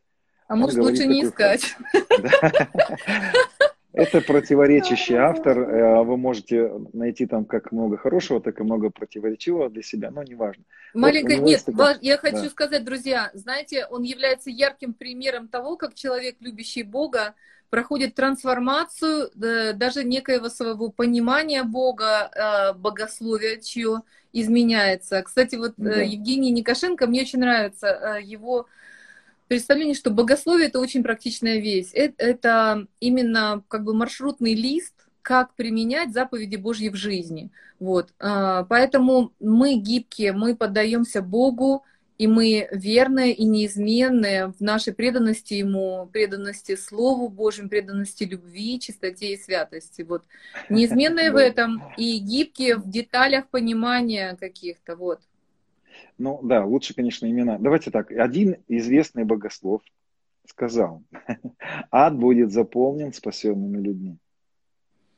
А 0.48 0.54
может 0.54 0.78
лучше 0.78 1.06
не 1.06 1.24
искать. 1.24 1.76
Это 3.96 4.20
противоречащий 4.20 5.14
автор. 5.14 5.58
Э, 5.58 6.02
вы 6.04 6.18
можете 6.18 6.70
найти 6.92 7.26
там 7.26 7.46
как 7.46 7.72
много 7.72 7.96
хорошего, 7.96 8.42
так 8.42 8.60
и 8.60 8.62
много 8.62 8.90
противоречивого 8.90 9.70
для 9.70 9.82
себя, 9.82 10.10
но 10.10 10.22
неважно. 10.22 10.64
Маленькая, 10.92 11.38
вот 11.38 11.46
нет, 11.46 11.64
такой... 11.64 11.94
я 12.02 12.18
хочу 12.18 12.42
да. 12.42 12.50
сказать, 12.50 12.84
друзья, 12.84 13.30
знаете, 13.32 13.86
он 13.86 14.02
является 14.02 14.50
ярким 14.50 14.92
примером 14.92 15.48
того, 15.48 15.78
как 15.78 15.94
человек, 15.94 16.36
любящий 16.40 16.82
Бога, 16.82 17.34
проходит 17.70 18.14
трансформацию 18.14 19.30
даже 19.34 20.04
некоего 20.04 20.50
своего 20.50 20.90
понимания 20.90 21.62
Бога, 21.62 22.30
э, 22.34 22.74
богословия, 22.74 23.56
чье 23.56 24.02
изменяется. 24.34 25.22
Кстати, 25.22 25.56
вот 25.56 25.72
да. 25.78 26.02
Евгений 26.02 26.50
Никошенко, 26.50 27.06
мне 27.06 27.22
очень 27.22 27.38
нравится 27.38 28.20
его 28.22 28.66
представление, 29.48 29.94
что 29.94 30.10
богословие 30.10 30.68
это 30.68 30.80
очень 30.80 31.02
практичная 31.02 31.60
вещь. 31.60 31.90
Это, 31.92 32.24
это 32.24 32.86
именно 33.00 33.62
как 33.68 33.84
бы 33.84 33.94
маршрутный 33.94 34.54
лист, 34.54 34.94
как 35.22 35.54
применять 35.54 36.12
заповеди 36.12 36.56
Божьи 36.56 36.88
в 36.88 36.94
жизни. 36.94 37.50
Вот. 37.80 38.10
А, 38.18 38.64
поэтому 38.64 39.32
мы 39.40 39.74
гибкие, 39.74 40.32
мы 40.32 40.54
поддаемся 40.54 41.20
Богу, 41.20 41.84
и 42.18 42.26
мы 42.26 42.68
верные 42.70 43.34
и 43.34 43.44
неизменные 43.44 44.54
в 44.58 44.60
нашей 44.60 44.94
преданности 44.94 45.54
Ему, 45.54 46.08
преданности 46.12 46.76
Слову 46.76 47.28
Божьему, 47.28 47.68
преданности 47.68 48.24
любви, 48.24 48.80
чистоте 48.80 49.34
и 49.34 49.36
святости. 49.36 50.02
Вот. 50.02 50.22
Неизменные 50.70 51.30
в 51.30 51.36
этом 51.36 51.82
и 51.98 52.18
гибкие 52.18 52.76
в 52.76 52.88
деталях 52.88 53.48
понимания 53.48 54.36
каких-то. 54.40 54.96
Вот. 54.96 55.20
Ну 56.18 56.40
да, 56.42 56.64
лучше, 56.64 56.94
конечно, 56.94 57.30
имена. 57.30 57.58
Давайте 57.58 57.90
так. 57.90 58.10
Один 58.10 58.56
известный 58.68 59.24
богослов 59.24 59.82
сказал, 60.48 61.02
ад 61.90 62.16
будет 62.16 62.52
заполнен 62.52 63.12
спасенными 63.12 63.78
людьми. 63.78 64.18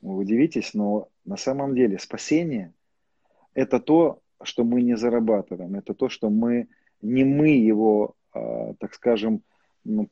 Вы 0.01 0.17
удивитесь, 0.17 0.73
но 0.73 1.09
на 1.25 1.37
самом 1.37 1.75
деле 1.75 1.99
спасение– 1.99 2.73
это 3.53 3.79
то, 3.79 4.21
что 4.41 4.63
мы 4.63 4.81
не 4.81 4.95
зарабатываем, 4.95 5.75
это 5.75 5.93
то, 5.93 6.09
что 6.09 6.29
мы, 6.29 6.69
не 7.01 7.25
мы 7.25 7.49
его, 7.49 8.15
а, 8.33 8.73
так 8.75 8.93
скажем, 8.93 9.43
ну, 9.83 10.07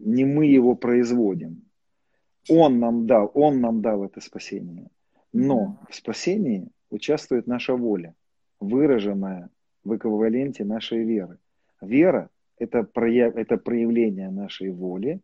не 0.00 0.24
мы 0.24 0.46
его 0.46 0.74
производим. 0.74 1.62
Он 2.48 2.78
нам 2.80 3.06
дал, 3.06 3.30
он 3.34 3.60
нам 3.60 3.82
дал 3.82 4.04
это 4.04 4.20
спасение. 4.20 4.88
Но 5.32 5.78
в 5.88 5.94
спасении 5.94 6.68
участвует 6.90 7.46
наша 7.46 7.74
воля, 7.74 8.14
выраженная 8.60 9.48
в 9.84 9.96
эквиваленте 9.96 10.64
нашей 10.64 11.04
веры. 11.04 11.38
Вера 11.80 12.30
это, 12.58 12.84
прояв, 12.84 13.36
это 13.36 13.56
проявление 13.56 14.30
нашей 14.30 14.70
воли 14.70 15.20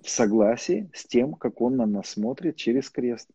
в 0.00 0.08
согласии 0.08 0.90
с 0.92 1.04
тем, 1.06 1.34
как 1.34 1.60
Он 1.60 1.76
на 1.76 1.86
нас 1.86 2.10
смотрит 2.10 2.56
через 2.56 2.90
крест. 2.90 3.28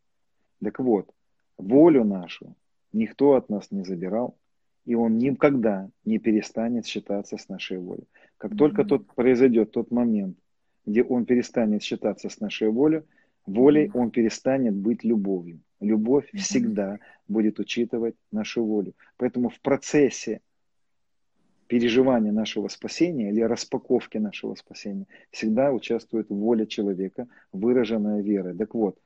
Так 0.63 0.79
вот, 0.79 1.09
волю 1.57 2.03
нашу 2.03 2.55
никто 2.93 3.33
от 3.33 3.49
нас 3.49 3.71
не 3.71 3.83
забирал, 3.83 4.37
и 4.85 4.95
Он 4.95 5.17
никогда 5.17 5.89
не 6.05 6.19
перестанет 6.19 6.85
считаться 6.85 7.37
с 7.37 7.49
нашей 7.49 7.79
волей. 7.79 8.07
Как 8.37 8.51
mm-hmm. 8.51 8.57
только 8.57 8.83
тот 8.85 9.07
произойдет 9.07 9.71
тот 9.71 9.91
момент, 9.91 10.37
где 10.85 11.03
Он 11.03 11.25
перестанет 11.25 11.83
считаться 11.83 12.29
с 12.29 12.39
нашей 12.39 12.69
волей, 12.69 13.03
волей 13.49 13.91
Он 13.93 14.11
перестанет 14.11 14.73
быть 14.73 15.03
любовью. 15.03 15.59
Любовь 15.79 16.29
всегда 16.33 16.99
будет 17.27 17.59
учитывать 17.59 18.15
нашу 18.31 18.63
волю. 18.63 18.93
Поэтому 19.17 19.49
в 19.49 19.59
процессе 19.61 20.41
переживания 21.67 22.31
нашего 22.31 22.67
спасения 22.67 23.29
или 23.29 23.41
распаковки 23.41 24.17
нашего 24.17 24.55
спасения 24.55 25.05
всегда 25.29 25.71
участвует 25.71 26.29
воля 26.29 26.65
человека, 26.65 27.27
выраженная 27.53 28.21
верой. 28.21 28.57
Так 28.57 28.73
вот, 28.73 28.97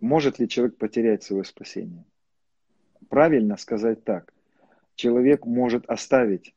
может 0.00 0.38
ли 0.38 0.48
человек 0.48 0.76
потерять 0.76 1.22
свое 1.22 1.44
спасение? 1.44 2.04
Правильно 3.08 3.56
сказать 3.56 4.04
так. 4.04 4.32
Человек 4.94 5.46
может 5.46 5.86
оставить 5.86 6.54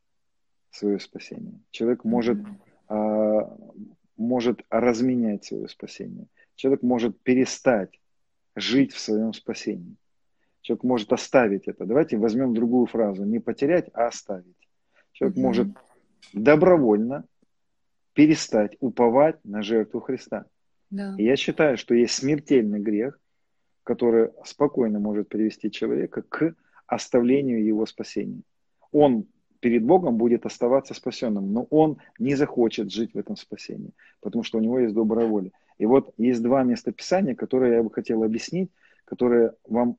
свое 0.70 1.00
спасение. 1.00 1.60
Человек 1.72 2.04
может, 2.04 2.38
а, 2.90 3.58
может 4.18 4.64
разменять 4.70 5.46
свое 5.46 5.68
спасение. 5.70 6.28
Человек 6.58 6.82
может 6.82 7.22
перестать 7.22 8.02
жить 8.56 8.92
в 8.92 9.00
своем 9.00 9.32
спасении. 9.32 9.96
Человек 10.62 10.84
может 10.84 11.14
оставить 11.14 11.68
это. 11.68 11.86
Давайте 11.86 12.18
возьмем 12.18 12.54
другую 12.54 12.88
фразу. 12.88 13.24
Не 13.24 13.40
потерять, 13.40 13.90
а 13.94 14.08
оставить. 14.08 14.58
Человек 15.14 15.38
mm-hmm. 15.38 15.42
может 15.42 15.68
добровольно 16.34 17.24
перестать 18.14 18.76
уповать 18.80 19.38
на 19.46 19.62
жертву 19.62 20.02
Христа. 20.02 20.46
Да. 20.90 21.16
И 21.18 21.24
я 21.24 21.36
считаю, 21.36 21.78
что 21.78 21.94
есть 21.94 22.16
смертельный 22.16 22.80
грех, 22.80 23.20
который 23.84 24.32
спокойно 24.44 25.00
может 25.00 25.30
привести 25.30 25.72
человека 25.72 26.24
к 26.24 26.56
оставлению 26.88 27.64
его 27.64 27.86
спасения. 27.86 28.42
Он 28.92 29.28
перед 29.60 29.84
Богом 29.84 30.18
будет 30.18 30.46
оставаться 30.46 30.96
спасенным, 30.96 31.54
но 31.54 31.68
он 31.70 31.98
не 32.18 32.36
захочет 32.36 32.92
жить 32.92 33.14
в 33.14 33.18
этом 33.18 33.36
спасении, 33.36 33.92
потому 34.22 34.44
что 34.44 34.58
у 34.58 34.62
него 34.62 34.80
есть 34.80 34.96
добрая 34.96 35.28
воля. 35.28 35.52
И 35.78 35.86
вот 35.86 36.14
есть 36.18 36.42
два 36.42 36.64
местописания, 36.64 37.36
которые 37.36 37.76
я 37.76 37.84
бы 37.84 37.92
хотел 37.92 38.24
объяснить, 38.24 38.72
которые 39.06 39.54
вам 39.68 39.98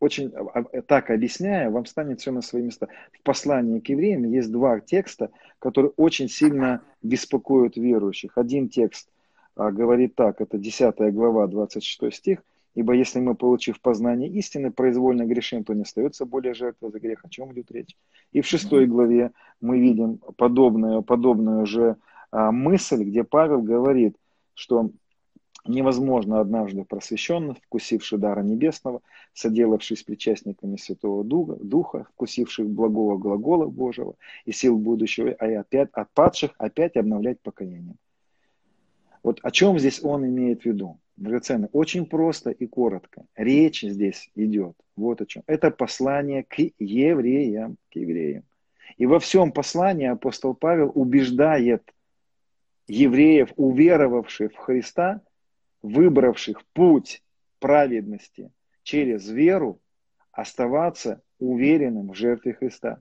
очень 0.00 0.32
а, 0.34 0.60
а, 0.60 0.82
так 0.82 1.10
объясняя, 1.10 1.70
вам 1.70 1.86
станет 1.86 2.20
все 2.20 2.32
на 2.32 2.42
свои 2.42 2.62
места. 2.62 2.88
В 3.12 3.22
послании 3.22 3.80
к 3.80 3.88
евреям 3.88 4.24
есть 4.24 4.50
два 4.50 4.80
текста, 4.80 5.30
которые 5.58 5.92
очень 5.96 6.28
сильно 6.28 6.82
беспокоят 7.02 7.76
верующих. 7.76 8.32
Один 8.36 8.68
текст 8.68 9.08
а, 9.54 9.70
говорит 9.70 10.14
так, 10.14 10.40
это 10.40 10.58
10 10.58 10.96
глава, 11.12 11.46
26 11.46 12.14
стих. 12.14 12.42
Ибо 12.74 12.94
если 12.94 13.18
мы, 13.18 13.34
получив 13.34 13.80
познание 13.80 14.30
истины, 14.30 14.70
произвольно 14.70 15.26
грешим, 15.26 15.64
то 15.64 15.74
не 15.74 15.82
остается 15.82 16.24
более 16.24 16.54
жертвы 16.54 16.90
за 16.90 17.00
грех. 17.00 17.24
О 17.24 17.28
чем 17.28 17.52
идет 17.52 17.70
речь? 17.72 17.96
И 18.32 18.40
в 18.40 18.46
шестой 18.46 18.86
главе 18.86 19.32
мы 19.60 19.80
видим 19.80 20.18
подобную, 20.36 21.02
подобную 21.02 21.66
же 21.66 21.96
а, 22.30 22.52
мысль, 22.52 23.02
где 23.02 23.24
Павел 23.24 23.60
говорит, 23.60 24.16
что 24.54 24.90
невозможно 25.66 26.40
однажды 26.40 26.84
просвещенных, 26.84 27.58
вкусивший 27.58 28.18
дара 28.18 28.42
небесного, 28.42 29.02
соделавшись 29.32 30.02
причастниками 30.02 30.76
Святого 30.76 31.24
Духа, 31.24 31.56
Духа, 31.62 32.06
вкусивших 32.14 32.68
благого 32.68 33.18
глагола 33.18 33.66
Божьего 33.66 34.14
и 34.44 34.52
сил 34.52 34.78
будущего, 34.78 35.34
а 35.38 35.50
и 35.50 35.54
опять 35.54 35.90
от 35.92 36.10
падших 36.12 36.52
опять 36.58 36.96
обновлять 36.96 37.40
покаяние. 37.40 37.96
Вот 39.22 39.40
о 39.42 39.50
чем 39.50 39.78
здесь 39.78 40.02
он 40.02 40.26
имеет 40.26 40.62
в 40.62 40.66
виду? 40.66 40.98
Драгоценный. 41.16 41.68
Очень 41.72 42.06
просто 42.06 42.50
и 42.50 42.66
коротко. 42.66 43.26
Речь 43.36 43.82
здесь 43.82 44.30
идет. 44.34 44.74
Вот 44.96 45.20
о 45.20 45.26
чем. 45.26 45.42
Это 45.46 45.70
послание 45.70 46.44
к 46.44 46.56
евреям. 46.78 47.76
К 47.92 47.96
евреям. 47.96 48.44
И 48.96 49.04
во 49.04 49.18
всем 49.20 49.52
послании 49.52 50.06
апостол 50.06 50.54
Павел 50.54 50.90
убеждает 50.94 51.82
евреев, 52.88 53.52
уверовавших 53.56 54.52
в 54.52 54.56
Христа, 54.56 55.20
выбравших 55.82 56.64
путь 56.72 57.22
праведности 57.58 58.50
через 58.82 59.28
веру, 59.28 59.80
оставаться 60.32 61.22
уверенным 61.38 62.10
в 62.10 62.14
жертве 62.14 62.54
Христа. 62.54 63.00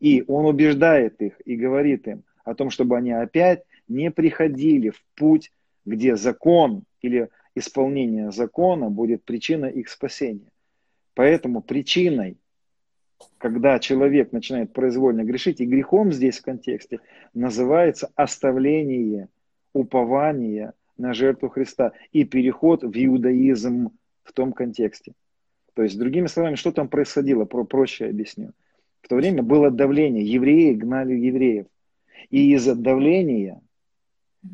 И 0.00 0.24
он 0.26 0.46
убеждает 0.46 1.20
их 1.22 1.40
и 1.44 1.56
говорит 1.56 2.06
им 2.06 2.24
о 2.44 2.54
том, 2.54 2.70
чтобы 2.70 2.96
они 2.96 3.12
опять 3.12 3.64
не 3.88 4.10
приходили 4.10 4.90
в 4.90 5.02
путь, 5.14 5.52
где 5.84 6.16
закон 6.16 6.84
или 7.00 7.30
исполнение 7.54 8.30
закона 8.30 8.90
будет 8.90 9.24
причиной 9.24 9.72
их 9.72 9.88
спасения. 9.88 10.50
Поэтому 11.14 11.62
причиной, 11.62 12.36
когда 13.38 13.78
человек 13.78 14.32
начинает 14.32 14.72
произвольно 14.72 15.24
грешить, 15.24 15.60
и 15.60 15.66
грехом 15.66 16.12
здесь 16.12 16.38
в 16.38 16.42
контексте 16.42 17.00
называется 17.32 18.10
оставление 18.14 19.28
упования 19.72 20.74
на 20.98 21.14
жертву 21.14 21.48
Христа 21.48 21.92
и 22.12 22.24
переход 22.24 22.82
в 22.82 22.92
иудаизм 22.92 23.90
в 24.22 24.32
том 24.32 24.52
контексте. 24.52 25.12
То 25.74 25.82
есть, 25.82 25.98
другими 25.98 26.26
словами, 26.26 26.54
что 26.54 26.72
там 26.72 26.88
происходило, 26.88 27.44
про 27.44 27.64
проще 27.64 28.06
объясню. 28.06 28.52
В 29.02 29.08
то 29.08 29.16
время 29.16 29.42
было 29.42 29.70
давление, 29.70 30.24
евреи 30.24 30.72
гнали 30.72 31.14
евреев. 31.14 31.66
И 32.30 32.54
из-за 32.54 32.74
давления, 32.74 33.60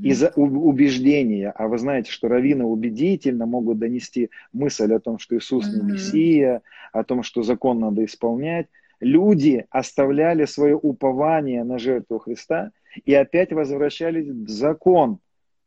из-за 0.02 0.30
убеждения, 0.30 1.50
а 1.50 1.68
вы 1.68 1.78
знаете, 1.78 2.10
что 2.10 2.28
раввины 2.28 2.64
убедительно 2.64 3.46
могут 3.46 3.78
донести 3.78 4.30
мысль 4.52 4.92
о 4.92 5.00
том, 5.00 5.18
что 5.18 5.36
Иисус 5.36 5.72
не 5.72 5.92
Мессия, 5.92 6.62
о 6.92 7.04
том, 7.04 7.22
что 7.22 7.42
закон 7.42 7.80
надо 7.80 8.04
исполнять, 8.04 8.66
люди 9.00 9.66
оставляли 9.70 10.44
свое 10.44 10.76
упование 10.76 11.64
на 11.64 11.78
жертву 11.78 12.18
Христа 12.18 12.72
и 13.04 13.14
опять 13.14 13.52
возвращались 13.52 14.28
в 14.28 14.48
закон, 14.48 15.18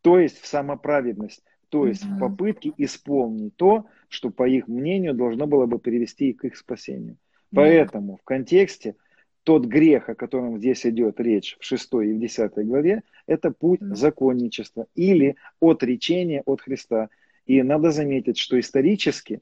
то 0.05 0.19
есть 0.19 0.39
в 0.39 0.45
самоправедность, 0.45 1.43
то 1.69 1.87
есть 1.87 2.05
в 2.05 2.19
попытке 2.19 2.71
исполнить 2.77 3.55
то, 3.55 3.87
что, 4.07 4.29
по 4.29 4.47
их 4.47 4.67
мнению, 4.67 5.15
должно 5.15 5.47
было 5.47 5.65
бы 5.65 5.79
привести 5.79 6.31
к 6.31 6.45
их 6.45 6.57
спасению. 6.57 7.17
Поэтому 7.51 8.17
в 8.17 8.23
контексте 8.23 8.97
тот 9.41 9.65
грех, 9.65 10.07
о 10.09 10.13
котором 10.13 10.59
здесь 10.59 10.85
идет 10.85 11.19
речь 11.19 11.57
в 11.59 11.65
6 11.65 11.93
и 12.03 12.13
в 12.13 12.19
10 12.19 12.51
главе, 12.67 13.01
это 13.25 13.49
путь 13.49 13.79
законничества 13.81 14.85
или 14.93 15.37
отречения 15.59 16.43
от 16.45 16.61
Христа. 16.61 17.09
И 17.47 17.63
надо 17.63 17.89
заметить, 17.89 18.37
что 18.37 18.59
исторически 18.59 19.41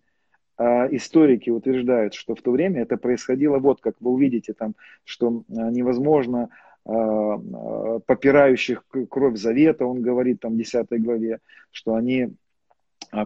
а, 0.55 0.87
историки 0.89 1.49
утверждают, 1.49 2.13
что 2.13 2.35
в 2.35 2.41
то 2.41 2.51
время 2.51 2.83
это 2.83 2.95
происходило 2.95 3.57
вот 3.57 3.81
как 3.81 3.95
вы 3.99 4.11
увидите 4.11 4.53
там, 4.53 4.75
что 5.03 5.43
а, 5.49 5.71
невозможно 5.71 6.47
попирающих 6.85 8.83
кровь 9.09 9.37
завета, 9.37 9.85
он 9.85 10.01
говорит 10.01 10.41
там 10.41 10.53
в 10.53 10.57
10 10.57 10.87
главе, 11.01 11.39
что 11.71 11.95
они 11.95 12.33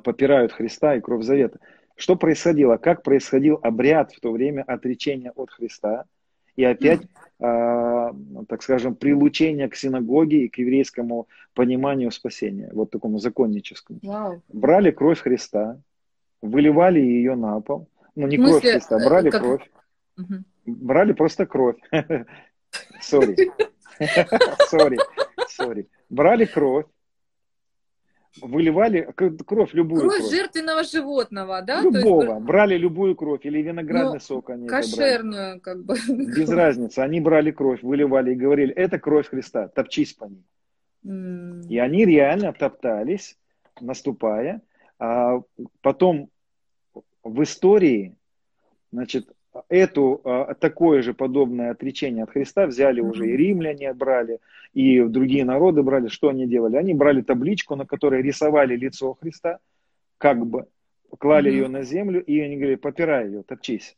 попирают 0.04 0.52
Христа 0.52 0.96
и 0.96 1.02
кровь 1.02 1.24
завета. 1.24 1.60
Что 1.96 2.16
происходило? 2.16 2.78
Как 2.78 3.02
происходил 3.02 3.60
обряд 3.64 4.14
в 4.14 4.20
то 4.20 4.32
время 4.32 4.62
отречения 4.62 5.32
от 5.32 5.50
Христа? 5.50 6.06
И 6.56 6.64
опять, 6.64 7.02
э, 7.40 8.14
так 8.48 8.64
скажем, 8.64 8.96
прилучение 8.96 9.70
к 9.70 9.76
синагоге 9.76 10.46
и 10.46 10.48
к 10.50 10.58
еврейскому 10.58 11.28
пониманию 11.54 12.12
спасения, 12.12 12.70
вот 12.74 12.90
такому 12.90 13.20
законническому. 13.20 14.00
Wow. 14.00 14.42
Брали 14.50 14.90
кровь 14.90 15.20
Христа, 15.20 15.80
выливали 16.42 17.00
ее 17.00 17.36
на 17.36 17.62
пол. 17.62 17.88
Ну, 18.16 18.28
не 18.28 18.38
кровь 18.38 18.62
Христа, 18.62 19.00
э, 19.00 19.06
брали 19.06 19.30
как... 19.30 19.42
кровь. 19.42 19.72
Угу. 20.18 20.44
Брали 20.66 21.14
просто 21.14 21.46
кровь. 21.46 21.78
Sorry. 23.02 23.52
Sorry. 24.70 24.98
Сори. 25.48 25.88
Брали 26.10 26.46
кровь, 26.46 26.86
выливали 28.42 29.12
кровь 29.12 29.74
любую. 29.74 30.02
Кровь, 30.02 30.18
кровь. 30.18 30.32
жертвенного 30.32 30.84
животного, 30.84 31.62
да? 31.62 31.82
Любого. 31.82 32.36
есть... 32.36 32.46
Брали 32.46 32.78
любую 32.78 33.16
кровь 33.16 33.46
или 33.46 33.62
виноградный 33.62 34.14
ну, 34.14 34.20
сок 34.20 34.50
они 34.50 34.68
Кошерную, 34.68 35.62
как 35.62 35.84
бы. 35.84 35.96
Без 36.08 36.50
разницы. 36.50 37.00
Они 37.00 37.20
брали 37.20 37.52
кровь, 37.52 37.82
выливали 37.82 38.34
и 38.34 38.36
говорили, 38.36 38.74
это 38.74 39.00
кровь 39.00 39.30
Христа, 39.30 39.68
топчись 39.68 40.14
по 40.14 40.26
ней. 40.26 40.46
Mm. 41.06 41.68
И 41.70 41.78
они 41.78 42.06
реально 42.06 42.54
топтались, 42.54 43.38
наступая. 43.80 44.62
А 45.00 45.42
потом 45.82 46.30
в 47.24 47.44
истории, 47.44 48.16
значит, 48.92 49.30
эту, 49.70 50.22
а, 50.24 50.54
такое 50.54 51.02
же 51.02 51.14
подобное 51.14 51.72
отречение 51.72 52.24
от 52.24 52.32
Христа 52.32 52.68
взяли 52.68 53.02
уже 53.02 53.28
и 53.28 53.38
римляне 53.38 53.94
брали, 53.94 54.40
и 54.74 55.02
другие 55.02 55.46
народы 55.46 55.84
брали. 55.84 56.08
Что 56.08 56.30
они 56.30 56.48
делали? 56.48 56.76
Они 56.76 56.94
брали 56.94 57.22
табличку, 57.22 57.76
на 57.76 57.86
которой 57.86 58.22
рисовали 58.22 58.76
лицо 58.76 59.14
Христа, 59.14 59.60
как 60.18 60.46
бы 60.46 60.68
клали 61.20 61.52
mm-hmm. 61.52 61.56
ее 61.56 61.68
на 61.68 61.84
землю, 61.84 62.24
и 62.24 62.40
они 62.40 62.58
говорили, 62.58 62.76
попирай 62.76 63.28
ее, 63.28 63.44
топчись. 63.44 63.96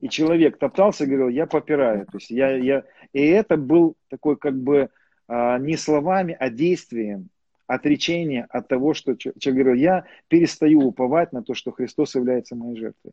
И 0.00 0.08
человек 0.08 0.58
топтался 0.58 1.04
и 1.04 1.06
говорил, 1.06 1.28
я 1.28 1.46
попираю. 1.46 2.06
То 2.06 2.18
есть 2.18 2.30
я, 2.30 2.56
я... 2.56 2.84
И 3.12 3.24
это 3.24 3.56
был 3.56 3.96
такой 4.08 4.36
как 4.36 4.56
бы 4.56 4.90
а, 5.28 5.58
не 5.58 5.76
словами, 5.76 6.36
а 6.38 6.50
действием 6.50 7.28
отречение 7.66 8.46
от 8.50 8.68
того, 8.68 8.94
что 8.94 9.16
человек 9.16 9.64
говорил, 9.64 9.74
я 9.74 10.04
перестаю 10.28 10.80
уповать 10.80 11.32
на 11.32 11.42
то, 11.42 11.54
что 11.54 11.70
Христос 11.72 12.14
является 12.14 12.56
моей 12.56 12.76
жертвой. 12.76 13.12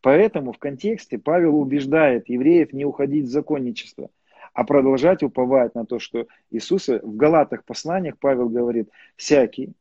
Поэтому 0.00 0.52
в 0.52 0.58
контексте 0.58 1.18
Павел 1.18 1.56
убеждает 1.56 2.28
евреев 2.28 2.72
не 2.72 2.84
уходить 2.84 3.26
в 3.26 3.30
законничество, 3.30 4.10
а 4.54 4.64
продолжать 4.64 5.22
уповать 5.22 5.74
на 5.74 5.84
то, 5.84 5.98
что 5.98 6.26
Иисус 6.50 6.88
в 6.88 7.16
Галатах 7.16 7.64
посланиях 7.64 8.18
Павел 8.18 8.48
говорит, 8.48 8.88
всякий 9.16 9.72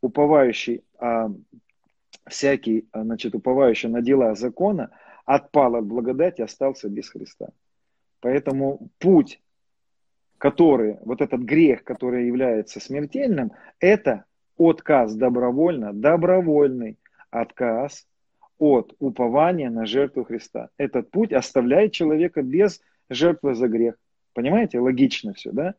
уповающий, 0.00 0.84
а, 0.98 1.30
всякий, 2.26 2.86
а, 2.92 3.02
значит, 3.02 3.34
уповающий 3.34 3.88
на 3.88 4.00
дела 4.00 4.34
закона 4.34 4.90
отпал 5.24 5.76
от 5.76 5.86
благодати, 5.86 6.42
остался 6.42 6.88
без 6.88 7.10
Христа. 7.10 7.48
Поэтому 8.20 8.88
путь, 8.98 9.40
который, 10.38 10.96
вот 11.04 11.20
этот 11.20 11.40
грех, 11.42 11.84
который 11.84 12.26
является 12.26 12.80
смертельным, 12.80 13.52
это 13.80 14.24
отказ 14.56 15.14
добровольно, 15.14 15.92
добровольный 15.92 16.98
отказ 17.30 18.06
от 18.58 18.94
упования 18.98 19.70
на 19.70 19.86
жертву 19.86 20.24
Христа. 20.24 20.70
Этот 20.76 21.10
путь 21.10 21.32
оставляет 21.32 21.92
человека 21.92 22.42
без 22.42 22.80
жертвы 23.08 23.54
за 23.54 23.68
грех. 23.68 23.94
Понимаете, 24.34 24.80
логично 24.80 25.34
все, 25.34 25.52
да? 25.52 25.74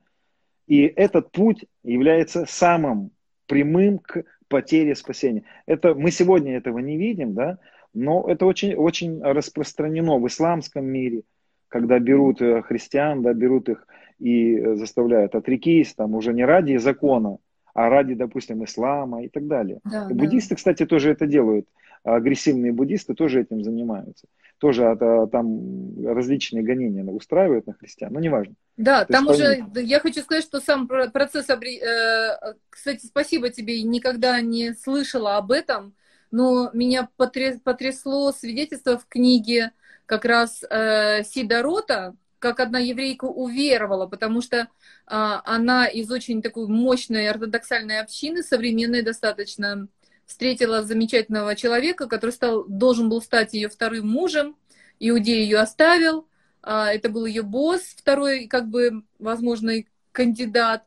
И 0.68 0.82
этот 0.84 1.32
путь 1.32 1.66
является 1.84 2.46
самым 2.46 3.12
прямым 3.48 4.00
к 4.00 4.24
потере 4.48 4.96
спасения. 4.96 5.44
Это, 5.66 5.96
мы 5.96 6.12
сегодня 6.12 6.56
этого 6.56 6.80
не 6.80 6.98
видим, 6.98 7.34
да? 7.34 7.60
но 7.94 8.26
это 8.28 8.46
очень, 8.46 8.76
очень 8.76 9.22
распространено 9.22 10.18
в 10.18 10.28
исламском 10.28 10.86
мире, 10.86 11.24
когда 11.68 12.00
берут 12.00 12.42
э, 12.42 12.62
христиан, 12.62 13.22
да, 13.22 13.34
берут 13.34 13.70
их 13.70 13.88
и 14.20 14.76
заставляют 14.76 15.36
отрекись, 15.36 15.94
там 15.96 16.16
уже 16.16 16.34
не 16.34 16.46
ради 16.46 16.78
закона, 16.78 17.38
а 17.74 17.90
ради, 17.90 18.14
допустим, 18.16 18.64
ислама 18.64 19.24
и 19.24 19.30
так 19.30 19.48
далее. 19.48 19.80
Да, 19.86 20.08
и 20.10 20.14
буддисты, 20.14 20.52
да. 20.52 20.56
кстати, 20.58 20.86
тоже 20.86 21.12
это 21.12 21.26
делают 21.26 21.68
агрессивные 22.04 22.72
буддисты 22.72 23.14
тоже 23.14 23.42
этим 23.42 23.64
занимаются. 23.64 24.28
Тоже 24.58 24.86
а, 24.86 25.28
там 25.28 26.06
различные 26.06 26.64
гонения 26.64 27.04
устраивают 27.04 27.68
на 27.68 27.74
христиан, 27.74 28.12
но 28.14 28.20
неважно. 28.20 28.56
Да, 28.78 29.06
То 29.06 29.14
там 29.14 29.28
уже, 29.28 29.66
я 29.76 30.00
хочу 30.00 30.22
сказать, 30.22 30.44
что 30.44 30.60
сам 30.60 30.88
процесс, 30.88 31.50
э, 31.50 32.54
кстати, 32.70 33.06
спасибо 33.06 33.50
тебе, 33.50 33.82
никогда 33.84 34.40
не 34.42 34.74
слышала 34.74 35.38
об 35.38 35.52
этом, 35.52 35.94
но 36.32 36.70
меня 36.74 37.10
потрясло 37.16 38.32
свидетельство 38.32 38.98
в 38.98 39.08
книге 39.08 39.72
как 40.06 40.26
раз 40.26 40.64
э, 40.70 41.24
Сида 41.24 41.62
Рота, 41.62 42.16
как 42.40 42.60
одна 42.60 42.80
еврейка 42.80 43.26
уверовала, 43.26 44.08
потому 44.08 44.42
что 44.42 44.70
а, 45.06 45.42
она 45.46 45.86
из 45.88 46.10
очень 46.10 46.42
такой 46.42 46.68
мощной 46.68 47.30
ортодоксальной 47.30 48.00
общины, 48.00 48.42
современной 48.42 49.02
достаточно, 49.02 49.88
встретила 50.30 50.84
замечательного 50.84 51.56
человека, 51.56 52.08
который 52.08 52.30
стал, 52.30 52.64
должен 52.66 53.10
был 53.10 53.20
стать 53.20 53.54
ее 53.54 53.68
вторым 53.68 54.08
мужем. 54.08 54.56
Иудей 55.00 55.42
ее 55.42 55.58
оставил. 55.58 56.28
А, 56.62 56.94
это 56.94 57.10
был 57.10 57.26
ее 57.26 57.42
босс, 57.42 57.82
второй, 57.98 58.46
как 58.46 58.70
бы, 58.70 59.04
возможный 59.18 59.88
кандидат. 60.12 60.86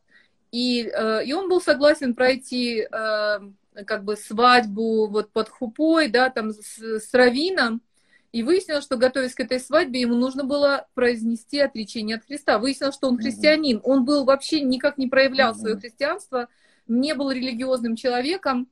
И, 0.52 0.87
э, 0.87 1.24
и 1.24 1.33
он 1.33 1.48
был 1.48 1.61
согласен 1.61 2.14
пройти 2.14 2.83
э, 2.83 3.38
как 3.85 4.05
бы 4.05 4.16
свадьбу 4.16 5.09
вот 5.09 5.33
под 5.33 5.48
хупой, 5.48 6.09
да, 6.09 6.31
там 6.31 6.52
с, 6.52 6.78
с 6.78 7.12
раввином. 7.12 7.83
И 8.31 8.44
выяснилось, 8.44 8.85
что, 8.85 8.96
готовясь 8.96 9.35
к 9.35 9.40
этой 9.40 9.59
свадьбе, 9.59 10.02
ему 10.02 10.14
нужно 10.14 10.44
было 10.44 10.87
произнести 10.94 11.59
отречение 11.59 12.16
от 12.16 12.24
Христа. 12.24 12.59
Выяснилось, 12.59 12.94
что 12.94 13.09
он 13.09 13.18
христианин. 13.18 13.81
Он 13.83 14.05
был 14.05 14.24
вообще 14.24 14.61
никак 14.61 14.98
не 14.98 15.09
проявлял 15.09 15.55
свое 15.55 15.76
христианство, 15.76 16.48
не 16.87 17.14
был 17.14 17.31
религиозным 17.33 17.96
человеком. 17.96 18.68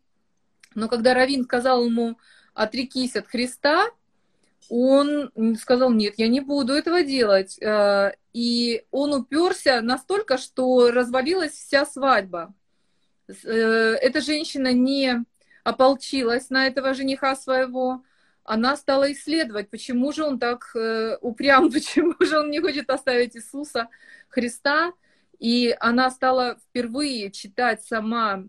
Но 0.74 0.88
когда 0.88 1.14
Равин 1.14 1.44
сказал 1.44 1.84
ему 1.84 2.18
«отрекись 2.54 3.16
от 3.16 3.26
Христа», 3.28 3.90
он 4.70 5.56
сказал, 5.60 5.90
нет, 5.90 6.14
я 6.16 6.28
не 6.28 6.40
буду 6.40 6.72
этого 6.72 7.02
делать. 7.02 7.58
Э, 7.60 8.14
и 8.32 8.84
он 8.92 9.12
уперся 9.12 9.80
настолько, 9.80 10.38
что 10.38 10.92
развалилась 10.92 11.52
вся 11.52 11.84
свадьба. 11.84 12.54
Э, 13.28 13.96
эта 14.00 14.20
женщина 14.20 14.72
не 14.72 15.24
ополчилась 15.64 16.50
на 16.50 16.68
этого 16.68 16.94
жениха 16.94 17.34
своего, 17.36 18.04
она 18.44 18.76
стала 18.76 19.12
исследовать, 19.12 19.70
почему 19.70 20.12
же 20.12 20.24
он 20.24 20.38
так 20.38 20.70
э, 20.74 21.18
упрям, 21.20 21.70
почему 21.72 22.14
же 22.20 22.38
он 22.38 22.50
не 22.50 22.60
хочет 22.60 22.88
оставить 22.90 23.36
Иисуса 23.36 23.88
Христа. 24.28 24.92
и 25.40 25.76
она 25.80 26.10
стала 26.10 26.56
впервые 26.56 27.30
читать 27.32 27.82
сама 27.84 28.44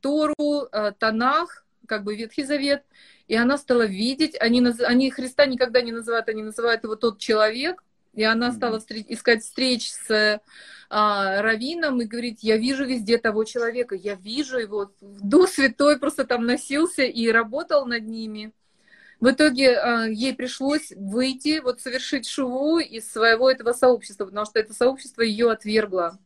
Тору, 0.00 0.68
Танах, 0.98 1.65
как 1.86 2.04
бы 2.04 2.16
Ветхий 2.16 2.44
Завет, 2.44 2.84
и 3.28 3.34
она 3.34 3.58
стала 3.58 3.86
видеть, 3.86 4.36
они, 4.40 4.64
они 4.84 5.10
Христа 5.10 5.46
никогда 5.46 5.80
не 5.80 5.92
называют, 5.92 6.28
они 6.28 6.42
называют 6.42 6.84
его 6.84 6.96
тот 6.96 7.18
человек, 7.18 7.82
и 8.14 8.22
она 8.22 8.52
стала 8.52 8.80
встреч, 8.80 9.06
искать 9.08 9.42
встреч 9.42 9.92
с 9.92 10.40
а, 10.88 11.42
раввином 11.42 12.00
и 12.00 12.06
говорит, 12.06 12.38
я 12.40 12.56
вижу 12.56 12.86
везде 12.86 13.18
того 13.18 13.44
человека, 13.44 13.94
я 13.94 14.14
вижу 14.14 14.58
его. 14.58 14.90
Дух 15.00 15.50
Святой 15.50 15.98
просто 15.98 16.24
там 16.24 16.46
носился 16.46 17.02
и 17.02 17.28
работал 17.28 17.84
над 17.84 18.06
ними. 18.06 18.52
В 19.20 19.30
итоге 19.30 19.76
а, 19.76 20.06
ей 20.06 20.34
пришлось 20.34 20.92
выйти, 20.96 21.60
вот 21.60 21.80
совершить 21.80 22.26
шуву 22.26 22.78
из 22.78 23.10
своего 23.10 23.50
этого 23.50 23.72
сообщества, 23.72 24.24
потому 24.24 24.46
что 24.46 24.60
это 24.60 24.72
сообщество 24.72 25.22
ее 25.22 25.50
отвергло. 25.50 26.18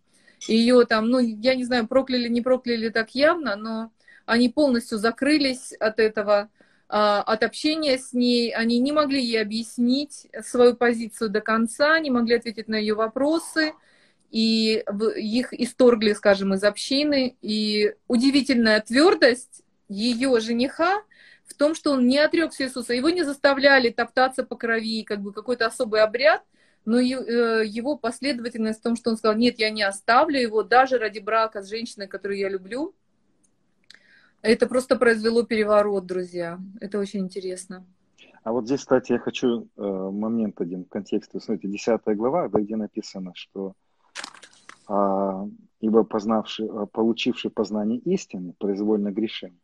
Ее 0.47 0.85
там, 0.87 1.09
ну, 1.09 1.19
я 1.19 1.55
не 1.55 1.65
знаю, 1.65 1.87
прокляли, 1.87 2.29
не 2.29 2.41
прокляли 2.41 2.89
так 2.89 3.15
явно, 3.15 3.57
но 3.57 3.93
они 4.31 4.49
полностью 4.49 4.99
закрылись 4.99 5.73
от 5.73 5.99
этого 5.99 6.51
а, 6.89 7.21
от 7.23 7.43
общения 7.43 7.99
с 7.99 8.13
ней, 8.13 8.55
они 8.55 8.79
не 8.79 8.93
могли 8.93 9.21
ей 9.21 9.43
объяснить 9.43 10.29
свою 10.45 10.77
позицию 10.77 11.31
до 11.31 11.41
конца, 11.41 11.99
не 11.99 12.11
могли 12.11 12.37
ответить 12.37 12.69
на 12.69 12.77
ее 12.77 12.95
вопросы, 12.95 13.73
и 14.31 14.85
их 15.17 15.53
исторгли, 15.53 16.13
скажем, 16.13 16.55
из 16.55 16.63
общины. 16.63 17.37
И 17.43 17.97
удивительная 18.07 18.81
твердость 18.81 19.63
ее 19.89 20.39
жениха 20.39 21.03
в 21.45 21.55
том, 21.55 21.75
что 21.75 21.91
он 21.91 22.07
не 22.07 22.19
отрекся 22.19 22.63
Иисуса. 22.65 22.95
Его 22.95 23.11
не 23.11 23.25
заставляли 23.25 23.91
топтаться 23.91 24.45
по 24.45 24.55
крови, 24.55 25.03
как 25.03 25.21
бы 25.21 25.33
какой-то 25.33 25.67
особый 25.67 26.03
обряд, 26.03 26.45
но 26.85 27.01
э, 27.01 27.67
его 27.67 27.97
последовательность 27.97 28.79
в 28.79 28.83
том, 28.85 28.95
что 28.95 29.11
он 29.11 29.17
сказал, 29.17 29.37
нет, 29.37 29.59
я 29.59 29.71
не 29.71 29.83
оставлю 29.83 30.41
его 30.41 30.63
даже 30.63 30.99
ради 30.99 31.19
брака 31.19 31.63
с 31.63 31.69
женщиной, 31.69 32.07
которую 32.07 32.39
я 32.39 32.49
люблю, 32.49 32.95
это 34.43 34.67
просто 34.67 34.97
произвело 34.97 35.43
переворот, 35.43 36.07
друзья. 36.07 36.59
Это 36.81 36.99
очень 36.99 37.21
интересно. 37.21 37.87
А 38.43 38.53
вот 38.53 38.67
здесь, 38.67 38.81
кстати, 38.81 39.13
я 39.13 39.19
хочу 39.19 39.69
э, 39.77 39.83
момент 39.83 40.61
один 40.61 40.85
в 40.85 40.89
контексте. 40.89 41.41
Смотрите, 41.41 41.69
10 41.69 42.17
глава, 42.17 42.49
где 42.49 42.77
написано, 42.77 43.33
что 43.35 43.75
э, 44.89 45.47
ибо 45.81 46.05
познавший, 46.05 46.69
а, 46.69 46.87
получивший 46.87 47.51
познание 47.51 47.99
истины, 47.99 48.55
произвольно 48.59 49.11
грешим. 49.11 49.59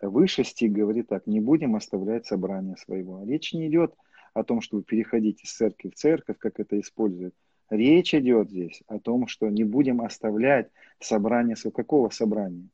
Выше 0.00 0.44
стих 0.44 0.72
говорит 0.72 1.08
так, 1.08 1.26
не 1.26 1.40
будем 1.40 1.74
оставлять 1.74 2.26
собрание 2.26 2.76
своего. 2.76 3.24
Речь 3.24 3.52
не 3.52 3.68
идет 3.68 3.94
о 4.34 4.44
том, 4.44 4.60
чтобы 4.60 4.82
переходить 4.82 5.42
из 5.42 5.52
церкви 5.52 5.90
в 5.90 5.94
церковь, 5.94 6.38
как 6.38 6.60
это 6.60 6.78
используют. 6.80 7.34
Речь 7.70 8.14
идет 8.14 8.50
здесь 8.50 8.82
о 8.86 8.98
том, 8.98 9.26
что 9.26 9.48
не 9.48 9.64
будем 9.64 10.00
оставлять 10.00 10.70
собрание 11.00 11.56
своего. 11.56 11.74
Какого 11.74 12.08
собрания? 12.10 12.68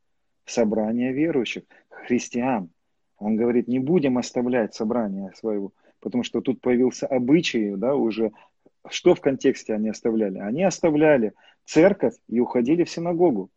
Собрание 0.45 1.13
верующих, 1.13 1.65
христиан. 1.89 2.71
Он 3.19 3.37
говорит, 3.37 3.69
не 3.69 3.79
будем 3.79 4.19
оставлять 4.19 4.75
собрание 4.75 5.33
своего, 5.35 5.73
потому 6.01 6.25
что 6.25 6.41
тут 6.41 6.61
появился 6.61 7.07
обычай, 7.07 7.75
да, 7.77 7.95
уже, 7.95 8.33
что 8.89 9.15
в 9.15 9.21
контексте 9.21 9.75
они 9.75 9.89
оставляли? 9.89 10.39
Они 10.39 10.63
оставляли 10.63 11.33
церковь 11.65 12.15
и 12.29 12.41
уходили 12.41 12.85
в 12.85 12.91
синагогу. 12.91 13.51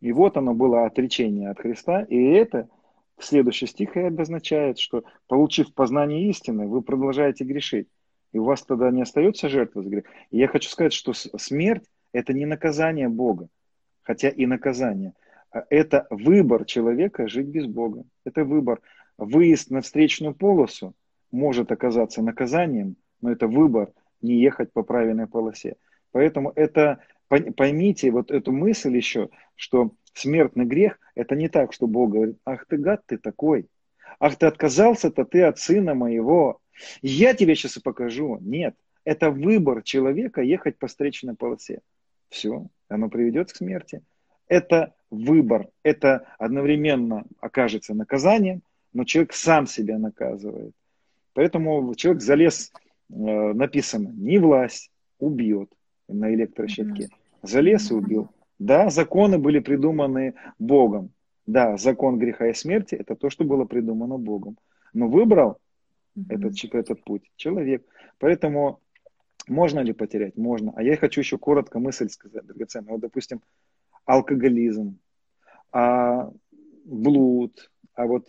И 0.00 0.12
вот 0.12 0.36
оно 0.36 0.54
было 0.54 0.86
отречение 0.86 1.50
от 1.50 1.60
Христа, 1.60 2.02
и 2.02 2.16
это 2.16 2.68
следующий 3.18 3.66
стих 3.66 3.96
и 3.96 4.00
обозначает, 4.00 4.78
что 4.78 5.04
получив 5.28 5.74
познание 5.74 6.30
истины, 6.30 6.66
вы 6.66 6.80
продолжаете 6.80 7.44
грешить. 7.44 7.86
И 8.32 8.38
у 8.38 8.44
вас 8.44 8.62
тогда 8.62 8.90
не 8.90 9.02
остается 9.02 9.48
жертва 9.48 9.82
за 9.82 9.90
грех. 9.90 10.04
И 10.30 10.38
я 10.38 10.48
хочу 10.48 10.70
сказать, 10.70 10.94
что 10.94 11.12
смерть– 11.12 11.84
это 12.12 12.32
не 12.32 12.46
наказание 12.46 13.08
Бога, 13.08 13.48
хотя 14.02 14.30
и 14.30 14.46
наказание– 14.46 15.12
это 15.68 16.06
выбор 16.10 16.64
человека 16.64 17.28
жить 17.28 17.46
без 17.46 17.66
Бога. 17.66 18.04
Это 18.24 18.44
выбор. 18.44 18.80
Выезд 19.18 19.70
на 19.70 19.82
встречную 19.82 20.34
полосу 20.34 20.94
может 21.30 21.72
оказаться 21.72 22.22
наказанием, 22.22 22.96
но 23.20 23.30
это 23.32 23.48
выбор 23.48 23.92
не 24.22 24.40
ехать 24.40 24.72
по 24.72 24.82
правильной 24.82 25.26
полосе. 25.26 25.76
Поэтому 26.12 26.52
это, 26.54 27.00
поймите 27.28 28.10
вот 28.10 28.30
эту 28.30 28.52
мысль 28.52 28.96
еще, 28.96 29.30
что 29.54 29.92
смертный 30.14 30.64
грех, 30.64 30.98
это 31.14 31.36
не 31.36 31.48
так, 31.48 31.72
что 31.72 31.86
Бог 31.86 32.10
говорит, 32.10 32.38
ах 32.44 32.66
ты 32.66 32.76
гад, 32.76 33.02
ты 33.06 33.18
такой, 33.18 33.68
ах 34.18 34.36
ты 34.36 34.46
отказался-то 34.46 35.24
ты 35.24 35.42
от 35.42 35.58
сына 35.58 35.94
моего, 35.94 36.60
я 37.02 37.34
тебе 37.34 37.54
сейчас 37.54 37.76
и 37.76 37.80
покажу. 37.80 38.38
Нет, 38.40 38.74
это 39.04 39.30
выбор 39.30 39.82
человека 39.82 40.42
ехать 40.42 40.78
по 40.78 40.86
встречной 40.86 41.34
полосе. 41.34 41.80
Все, 42.28 42.66
оно 42.88 43.08
приведет 43.08 43.52
к 43.52 43.56
смерти. 43.56 44.02
Это 44.50 44.92
выбор, 45.10 45.68
это 45.84 46.26
одновременно 46.36 47.24
окажется 47.40 47.94
наказанием, 47.94 48.62
но 48.92 49.04
человек 49.04 49.32
сам 49.32 49.68
себя 49.68 49.96
наказывает. 49.96 50.74
Поэтому 51.34 51.94
человек 51.94 52.20
залез, 52.20 52.72
э, 53.10 53.14
написано, 53.14 54.08
не 54.08 54.38
власть, 54.38 54.90
убьет 55.20 55.70
на 56.08 56.34
электрощитке. 56.34 57.10
Залез 57.42 57.92
и 57.92 57.94
убил. 57.94 58.28
Да, 58.58 58.90
законы 58.90 59.38
были 59.38 59.60
придуманы 59.60 60.34
Богом. 60.58 61.10
Да, 61.46 61.76
закон 61.76 62.18
греха 62.18 62.48
и 62.48 62.52
смерти– 62.52 62.94
это 62.96 63.14
то, 63.14 63.30
что 63.30 63.44
было 63.44 63.64
придумано 63.64 64.18
Богом. 64.18 64.58
Но 64.92 65.06
выбрал 65.06 65.58
этот, 66.28 66.52
этот 66.74 67.04
путь 67.04 67.30
человек. 67.36 67.84
Поэтому 68.18 68.80
можно 69.46 69.80
ли 69.80 69.92
потерять? 69.92 70.36
Можно. 70.36 70.72
А 70.76 70.82
я 70.82 70.96
хочу 70.96 71.20
еще 71.20 71.38
коротко 71.38 71.78
мысль 71.78 72.08
сказать, 72.08 72.44
драгоценная. 72.46 72.92
Вот, 72.92 73.00
допустим, 73.00 73.40
алкоголизм, 74.04 74.98
а 75.72 76.30
блуд, 76.84 77.70
а 77.94 78.06
вот 78.06 78.28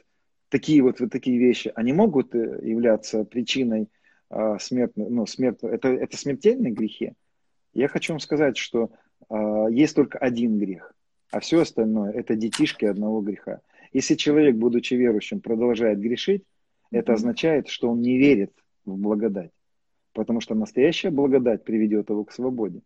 такие 0.50 0.82
вот, 0.84 1.00
вот 1.00 1.12
такие 1.12 1.38
вещи, 1.40 1.72
они 1.76 1.94
могут 1.94 2.36
э, 2.36 2.60
являться 2.62 3.24
причиной 3.24 3.90
а, 4.30 4.60
смертной, 4.60 5.10
ну, 5.10 5.26
смертной, 5.26 5.74
это, 5.74 5.90
это 5.90 6.18
смертельные 6.18 6.72
грехи. 6.72 7.14
Я 7.74 7.88
хочу 7.88 8.14
вам 8.14 8.20
сказать, 8.20 8.58
что 8.58 8.92
а, 9.30 9.68
есть 9.70 9.96
только 9.96 10.18
один 10.18 10.58
грех, 10.58 10.94
а 11.32 11.40
все 11.40 11.62
остальное 11.62 12.12
это 12.12 12.36
детишки 12.36 12.86
одного 12.86 13.22
греха. 13.22 13.62
Если 13.92 14.16
человек, 14.16 14.56
будучи 14.56 14.94
верующим, 14.94 15.42
продолжает 15.42 16.00
грешить, 16.00 16.44
это 16.92 17.14
означает, 17.14 17.68
что 17.68 17.90
он 17.90 18.02
не 18.02 18.18
верит 18.18 18.54
в 18.86 18.96
благодать. 18.98 19.52
Потому 20.14 20.40
что 20.42 20.56
настоящая 20.56 21.10
благодать 21.10 21.64
приведет 21.64 22.10
его 22.10 22.24
к 22.24 22.32
свободе. 22.32 22.82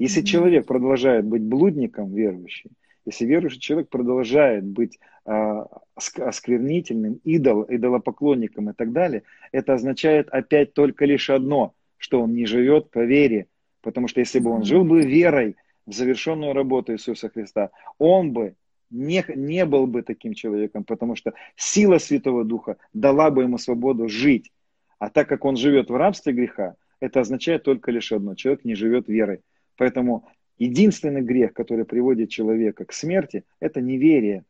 Если 0.00 0.22
mm-hmm. 0.22 0.26
человек 0.26 0.66
продолжает 0.66 1.26
быть 1.26 1.42
блудником 1.42 2.14
верующим, 2.14 2.70
если 3.04 3.26
верующий 3.26 3.60
человек 3.60 3.90
продолжает 3.90 4.64
быть 4.64 4.98
а, 5.26 5.66
осквернительным, 5.94 7.20
идол, 7.22 7.66
идолопоклонником 7.68 8.70
и 8.70 8.72
так 8.72 8.92
далее, 8.92 9.24
это 9.52 9.74
означает 9.74 10.30
опять 10.30 10.72
только 10.72 11.04
лишь 11.04 11.28
одно, 11.28 11.74
что 11.98 12.22
он 12.22 12.34
не 12.34 12.46
живет 12.46 12.90
по 12.90 13.00
вере. 13.04 13.48
Потому 13.82 14.08
что 14.08 14.20
если 14.20 14.38
бы 14.38 14.50
он 14.50 14.64
жил 14.64 14.84
бы 14.84 15.02
верой 15.02 15.56
в 15.84 15.92
завершенную 15.92 16.54
работу 16.54 16.94
Иисуса 16.94 17.28
Христа, 17.28 17.70
он 17.98 18.32
бы 18.32 18.54
не, 18.88 19.22
не 19.34 19.66
был 19.66 19.86
бы 19.86 20.00
таким 20.00 20.32
человеком, 20.32 20.84
потому 20.84 21.14
что 21.14 21.34
сила 21.56 21.98
Святого 21.98 22.44
Духа 22.44 22.78
дала 22.94 23.30
бы 23.30 23.42
ему 23.42 23.58
свободу 23.58 24.08
жить. 24.08 24.50
А 24.98 25.10
так 25.10 25.28
как 25.28 25.44
он 25.44 25.56
живет 25.56 25.90
в 25.90 25.94
рабстве 25.94 26.32
греха, 26.32 26.76
это 27.00 27.20
означает 27.20 27.64
только 27.64 27.90
лишь 27.90 28.12
одно. 28.12 28.34
Человек 28.34 28.64
не 28.64 28.74
живет 28.74 29.06
верой. 29.06 29.40
Поэтому 29.80 30.28
единственный 30.58 31.22
грех, 31.22 31.54
который 31.54 31.86
приводит 31.86 32.28
человека 32.28 32.84
к 32.84 32.92
смерти, 32.92 33.44
это 33.60 33.80
неверие 33.80 34.44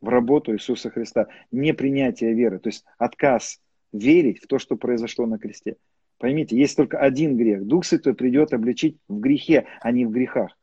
в 0.00 0.08
работу 0.08 0.54
Иисуса 0.54 0.90
Христа, 0.90 1.26
непринятие 1.50 2.34
веры, 2.34 2.60
то 2.60 2.68
есть 2.68 2.84
отказ 2.96 3.60
верить 3.92 4.40
в 4.40 4.46
то, 4.46 4.60
что 4.60 4.76
произошло 4.76 5.26
на 5.26 5.40
кресте. 5.40 5.74
Поймите, 6.18 6.56
есть 6.56 6.76
только 6.76 6.98
один 6.98 7.36
грех. 7.36 7.64
Дух 7.64 7.84
Святой 7.84 8.14
придет 8.14 8.52
обличить 8.52 8.96
в 9.08 9.18
грехе, 9.18 9.66
а 9.80 9.90
не 9.90 10.06
в 10.06 10.12
грехах. 10.12 10.56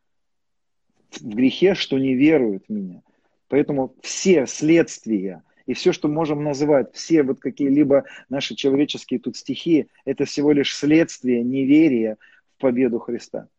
В 1.20 1.36
грехе, 1.36 1.76
что 1.76 1.98
не 1.98 2.14
веруют 2.14 2.64
в 2.70 2.72
меня. 2.72 3.02
Поэтому 3.50 3.94
все 4.02 4.48
следствия 4.48 5.44
и 5.66 5.74
все, 5.74 5.92
что 5.92 6.08
можем 6.08 6.46
называть, 6.46 6.94
все 6.94 7.24
вот 7.24 7.42
какие-либо 7.42 8.06
наши 8.30 8.56
человеческие 8.56 9.20
тут 9.20 9.36
стихии, 9.36 9.90
это 10.06 10.24
всего 10.24 10.54
лишь 10.54 10.74
следствие 10.74 11.44
неверия 11.44 12.16
в 12.56 12.62
победу 12.62 13.00
Христа. 13.00 13.50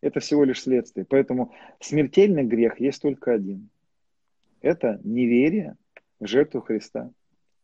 Это 0.00 0.20
всего 0.20 0.44
лишь 0.44 0.62
следствие. 0.62 1.04
Поэтому 1.08 1.52
смертельный 1.80 2.44
грех 2.44 2.80
есть 2.80 3.02
только 3.02 3.32
один. 3.32 3.68
Это 4.60 5.00
неверие 5.04 5.76
в 6.20 6.26
жертву 6.26 6.60
Христа. 6.60 7.10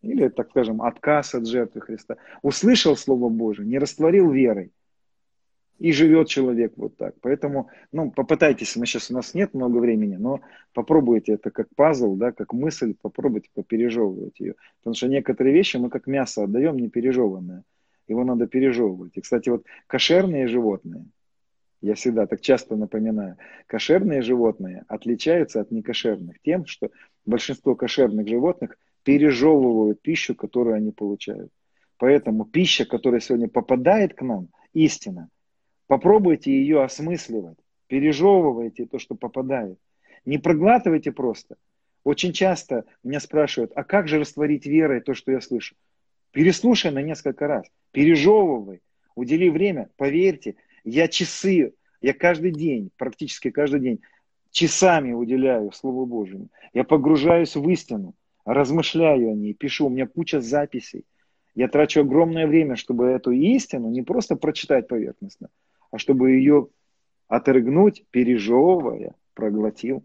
Или, 0.02 0.28
так 0.28 0.50
скажем, 0.50 0.82
отказ 0.82 1.34
от 1.34 1.46
жертвы 1.46 1.80
Христа. 1.80 2.16
Услышал 2.42 2.96
Слово 2.96 3.28
Божие, 3.28 3.66
не 3.66 3.78
растворил 3.78 4.30
верой. 4.30 4.72
И 5.78 5.92
живет 5.92 6.28
человек 6.28 6.74
вот 6.76 6.96
так. 6.96 7.14
Поэтому, 7.20 7.68
ну, 7.90 8.10
попытайтесь, 8.10 8.76
мы 8.76 8.86
сейчас 8.86 9.10
у 9.10 9.14
нас 9.14 9.34
нет 9.34 9.54
много 9.54 9.78
времени, 9.78 10.16
но 10.16 10.40
попробуйте 10.72 11.32
это 11.32 11.50
как 11.50 11.68
пазл, 11.74 12.14
да, 12.14 12.30
как 12.30 12.52
мысль, 12.52 12.94
попробуйте 13.00 13.48
попережевывать 13.54 14.38
ее. 14.38 14.54
Потому 14.78 14.94
что 14.94 15.08
некоторые 15.08 15.52
вещи 15.52 15.76
мы 15.76 15.90
как 15.90 16.06
мясо 16.06 16.44
отдаем 16.44 16.76
не 16.76 16.88
пережеванное. 16.88 17.64
Его 18.06 18.22
надо 18.22 18.46
пережевывать. 18.46 19.16
И, 19.16 19.20
кстати, 19.20 19.48
вот 19.48 19.64
кошерные 19.86 20.46
животные– 20.46 21.06
Я 21.84 21.96
всегда 21.96 22.26
так 22.26 22.40
часто 22.40 22.76
напоминаю. 22.76 23.36
Кошерные 23.66 24.22
животные 24.22 24.86
отличаются 24.88 25.60
от 25.60 25.70
некошерных 25.70 26.40
тем, 26.40 26.64
что 26.64 26.90
большинство 27.26 27.74
кошерных 27.74 28.26
животных 28.26 28.78
пережевывают 29.02 30.00
пищу, 30.00 30.34
которую 30.34 30.76
они 30.76 30.92
получают. 30.92 31.52
Поэтому 31.98 32.46
пища, 32.46 32.86
которая 32.86 33.20
сегодня 33.20 33.48
попадает 33.48 34.14
к 34.14 34.22
нам, 34.22 34.48
истина. 34.72 35.28
Попробуйте 35.86 36.52
ее 36.52 36.82
осмысливать. 36.82 37.58
Пережевывайте 37.86 38.86
то, 38.86 38.98
что 38.98 39.14
попадает. 39.14 39.78
Не 40.24 40.38
проглатывайте 40.38 41.12
просто. 41.12 41.56
Очень 42.02 42.32
часто 42.32 42.86
меня 43.02 43.20
спрашивают, 43.20 43.72
а 43.74 43.84
как 43.84 44.08
же 44.08 44.18
растворить 44.18 44.64
верой 44.64 45.02
то, 45.02 45.12
что 45.12 45.32
я 45.32 45.42
слышу? 45.42 45.74
Переслушай 46.30 46.90
на 46.92 47.02
несколько 47.02 47.46
раз, 47.46 47.66
пережевывай, 47.92 48.80
удели 49.14 49.50
время, 49.50 49.90
поверьте, 49.98 50.56
я 50.84 51.08
часы, 51.08 51.74
я 52.00 52.12
каждый 52.12 52.52
день, 52.52 52.90
практически 52.96 53.50
каждый 53.50 53.80
день, 53.80 54.00
часами 54.50 55.12
уделяю 55.12 55.72
Слову 55.72 56.06
Божьему. 56.06 56.48
Я 56.72 56.84
погружаюсь 56.84 57.56
в 57.56 57.68
истину, 57.68 58.14
размышляю 58.44 59.30
о 59.30 59.34
ней, 59.34 59.54
пишу, 59.54 59.86
у 59.86 59.90
меня 59.90 60.06
куча 60.06 60.40
записей. 60.40 61.04
Я 61.54 61.68
трачу 61.68 62.00
огромное 62.00 62.46
время, 62.46 62.76
чтобы 62.76 63.06
эту 63.06 63.30
истину 63.30 63.88
не 63.90 64.02
просто 64.02 64.36
прочитать 64.36 64.88
поверхностно, 64.88 65.48
а 65.90 65.98
чтобы 65.98 66.32
ее 66.32 66.68
отрыгнуть, 67.28 68.04
пережевывая, 68.10 69.14
проглотил. 69.34 70.04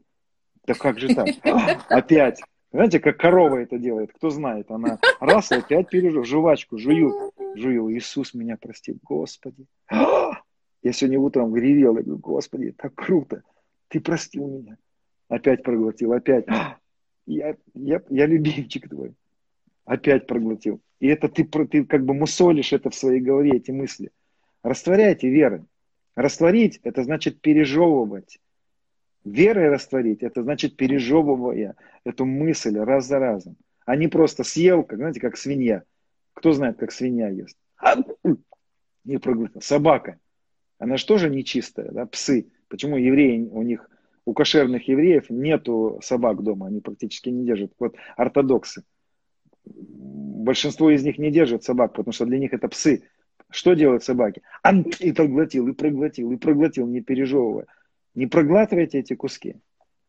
Да 0.66 0.74
как 0.74 1.00
же 1.00 1.14
так? 1.16 1.28
Опять. 1.90 2.42
Знаете, 2.72 3.00
как 3.00 3.18
корова 3.18 3.58
это 3.58 3.80
делает, 3.80 4.12
кто 4.14 4.30
знает, 4.30 4.70
она 4.70 5.00
раз 5.20 5.52
и 5.52 5.56
опять 5.56 5.90
пережил, 5.90 6.24
жвачку 6.24 6.78
жую, 6.78 7.32
жую, 7.56 7.92
Иисус 7.92 8.36
меня 8.36 8.58
прости, 8.62 8.96
Господи. 9.02 9.66
Я 10.82 10.94
сегодня 10.94 11.20
утром 11.20 11.56
ревел, 11.56 11.98
я 11.98 12.04
говорю, 12.04 12.20
Господи, 12.20 12.72
так 12.72 12.96
круто, 12.96 13.44
ты 13.90 14.00
простил 14.00 14.48
меня. 14.48 14.78
Опять 15.28 15.64
проглотил, 15.64 16.14
опять. 16.14 16.46
Я, 17.26 17.56
я, 17.74 18.02
я 18.10 18.26
любимчик 18.26 18.90
твой. 18.90 19.14
Опять 19.86 20.26
проглотил. 20.26 20.82
И 21.00 21.08
это 21.08 21.30
ты, 21.30 21.44
ты 21.44 21.86
как 21.86 22.06
бы 22.06 22.14
мусолишь 22.14 22.74
это 22.74 22.90
в 22.90 22.96
своей 22.96 23.22
голове, 23.22 23.52
эти 23.58 23.72
мысли. 23.72 24.12
Растворяйте 24.64 25.30
веры. 25.30 25.66
Растворить– 26.16 26.80
это 26.84 27.04
значит 27.04 27.40
пережевывать. 27.40 28.40
Верой 29.24 29.70
растворить– 29.70 30.22
это 30.24 30.44
значит 30.44 30.76
пережевывая 30.76 31.76
эту 32.04 32.26
мысль 32.26 32.78
раз 32.78 33.06
за 33.06 33.20
разом. 33.20 33.56
А 33.86 33.96
не 33.96 34.08
просто 34.08 34.44
съел, 34.44 34.84
как, 34.84 34.98
знаете, 34.98 35.20
как 35.20 35.38
свинья. 35.38 35.84
Кто 36.34 36.52
знает, 36.52 36.78
как 36.78 36.92
свинья 36.92 37.30
ест? 37.30 37.58
И 39.06 39.18
проглотил. 39.18 39.62
Собака. 39.62 40.20
Она 40.80 40.96
же 40.96 41.06
тоже 41.06 41.30
нечистая, 41.30 41.92
да, 41.92 42.06
псы. 42.06 42.48
Почему 42.70 42.98
евреи, 42.98 43.48
у 43.52 43.62
них, 43.62 43.90
у 44.26 44.34
кошерных 44.34 44.88
евреев 44.88 45.30
нету 45.30 46.00
собак 46.02 46.42
дома, 46.42 46.68
они 46.68 46.80
практически 46.80 47.30
не 47.30 47.46
держат. 47.46 47.74
Вот 47.80 47.96
ортодоксы. 48.16 48.84
Большинство 49.66 50.90
из 50.90 51.04
них 51.04 51.18
не 51.18 51.32
держат 51.32 51.64
собак, 51.64 51.94
потому 51.94 52.14
что 52.14 52.26
для 52.26 52.40
них 52.40 52.54
это 52.54 52.70
псы. 52.70 53.04
Что 53.50 53.74
делают 53.74 54.04
собаки? 54.04 54.42
И 55.00 55.12
проглотил, 55.12 55.68
и 55.68 55.74
проглотил, 55.74 56.32
и 56.32 56.38
проглотил, 56.38 56.88
не 56.88 57.02
пережевывая. 57.02 57.66
Не 58.16 58.28
проглатывайте 58.28 59.00
эти 59.00 59.16
куски. 59.16 59.58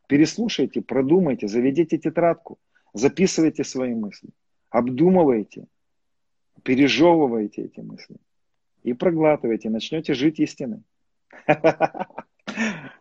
Переслушайте, 0.07 0.81
продумайте, 0.81 1.47
заведите 1.47 1.97
тетрадку, 1.97 2.59
записывайте 2.93 3.63
свои 3.63 3.93
мысли, 3.93 4.29
обдумывайте, 4.69 5.67
пережевывайте 6.63 7.63
эти 7.63 7.79
мысли 7.79 8.17
и 8.83 8.93
проглатывайте, 8.93 9.69
начнете 9.69 10.13
жить 10.13 10.39
истиной. 10.39 10.83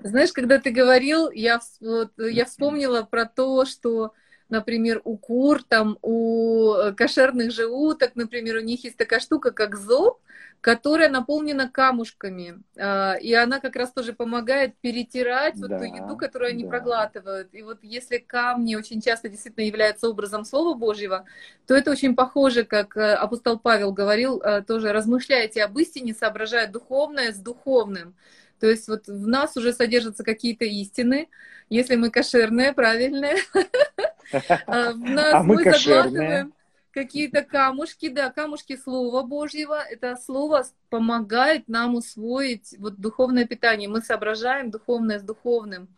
Знаешь, 0.00 0.32
когда 0.32 0.58
ты 0.58 0.70
говорил, 0.70 1.30
я, 1.30 1.60
вот, 1.80 2.12
я 2.18 2.44
вспомнила 2.44 3.02
про 3.02 3.26
то, 3.26 3.64
что 3.64 4.12
например, 4.50 5.00
у 5.04 5.16
кур, 5.16 5.62
там, 5.62 5.98
у 6.02 6.72
э, 6.74 6.92
кошерных 6.92 7.52
же 7.52 7.66
уток, 7.66 8.12
например, 8.14 8.56
у 8.56 8.60
них 8.60 8.84
есть 8.84 8.96
такая 8.96 9.20
штука, 9.20 9.50
как 9.50 9.76
зоб, 9.76 10.20
которая 10.60 11.08
наполнена 11.08 11.70
камушками. 11.70 12.62
А, 12.78 13.14
и 13.14 13.32
она 13.32 13.60
как 13.60 13.76
раз 13.76 13.92
тоже 13.92 14.12
помогает 14.12 14.74
перетирать 14.80 15.58
да, 15.58 15.68
вот 15.68 15.78
ту 15.78 15.84
еду, 15.84 16.16
которую 16.16 16.50
они 16.50 16.64
да. 16.64 16.68
проглатывают. 16.68 17.48
И 17.52 17.62
вот 17.62 17.78
если 17.82 18.18
камни 18.18 18.74
очень 18.74 19.00
часто 19.00 19.28
действительно 19.28 19.64
являются 19.64 20.08
образом 20.08 20.44
Слова 20.44 20.76
Божьего, 20.76 21.24
то 21.66 21.74
это 21.74 21.90
очень 21.90 22.14
похоже, 22.14 22.64
как 22.64 22.96
э, 22.96 23.14
апостол 23.14 23.58
Павел 23.58 23.92
говорил, 23.92 24.40
э, 24.40 24.62
тоже 24.62 24.92
размышляйте 24.92 25.64
об 25.64 25.78
истине, 25.78 26.14
соображая 26.14 26.66
духовное 26.66 27.32
с 27.32 27.38
духовным. 27.38 28.14
То 28.58 28.68
есть 28.68 28.88
вот 28.88 29.06
в 29.06 29.26
нас 29.26 29.56
уже 29.56 29.72
содержатся 29.72 30.22
какие-то 30.22 30.66
истины, 30.66 31.28
если 31.70 31.96
мы 31.96 32.10
кошерные, 32.10 32.74
правильные, 32.74 33.36
нас 34.32 35.34
а 35.34 35.42
мы 35.42 35.62
закладываем 35.64 36.52
какие-то 36.92 37.42
камушки, 37.42 38.08
да, 38.08 38.30
камушки 38.30 38.76
Слова 38.76 39.22
Божьего. 39.22 39.78
Это 39.80 40.16
Слово 40.16 40.64
помогает 40.88 41.68
нам 41.68 41.94
усвоить 41.94 42.74
вот 42.78 42.96
духовное 42.96 43.46
питание. 43.46 43.88
Мы 43.88 44.02
соображаем 44.02 44.70
духовное 44.70 45.18
с 45.18 45.22
духовным. 45.22 45.88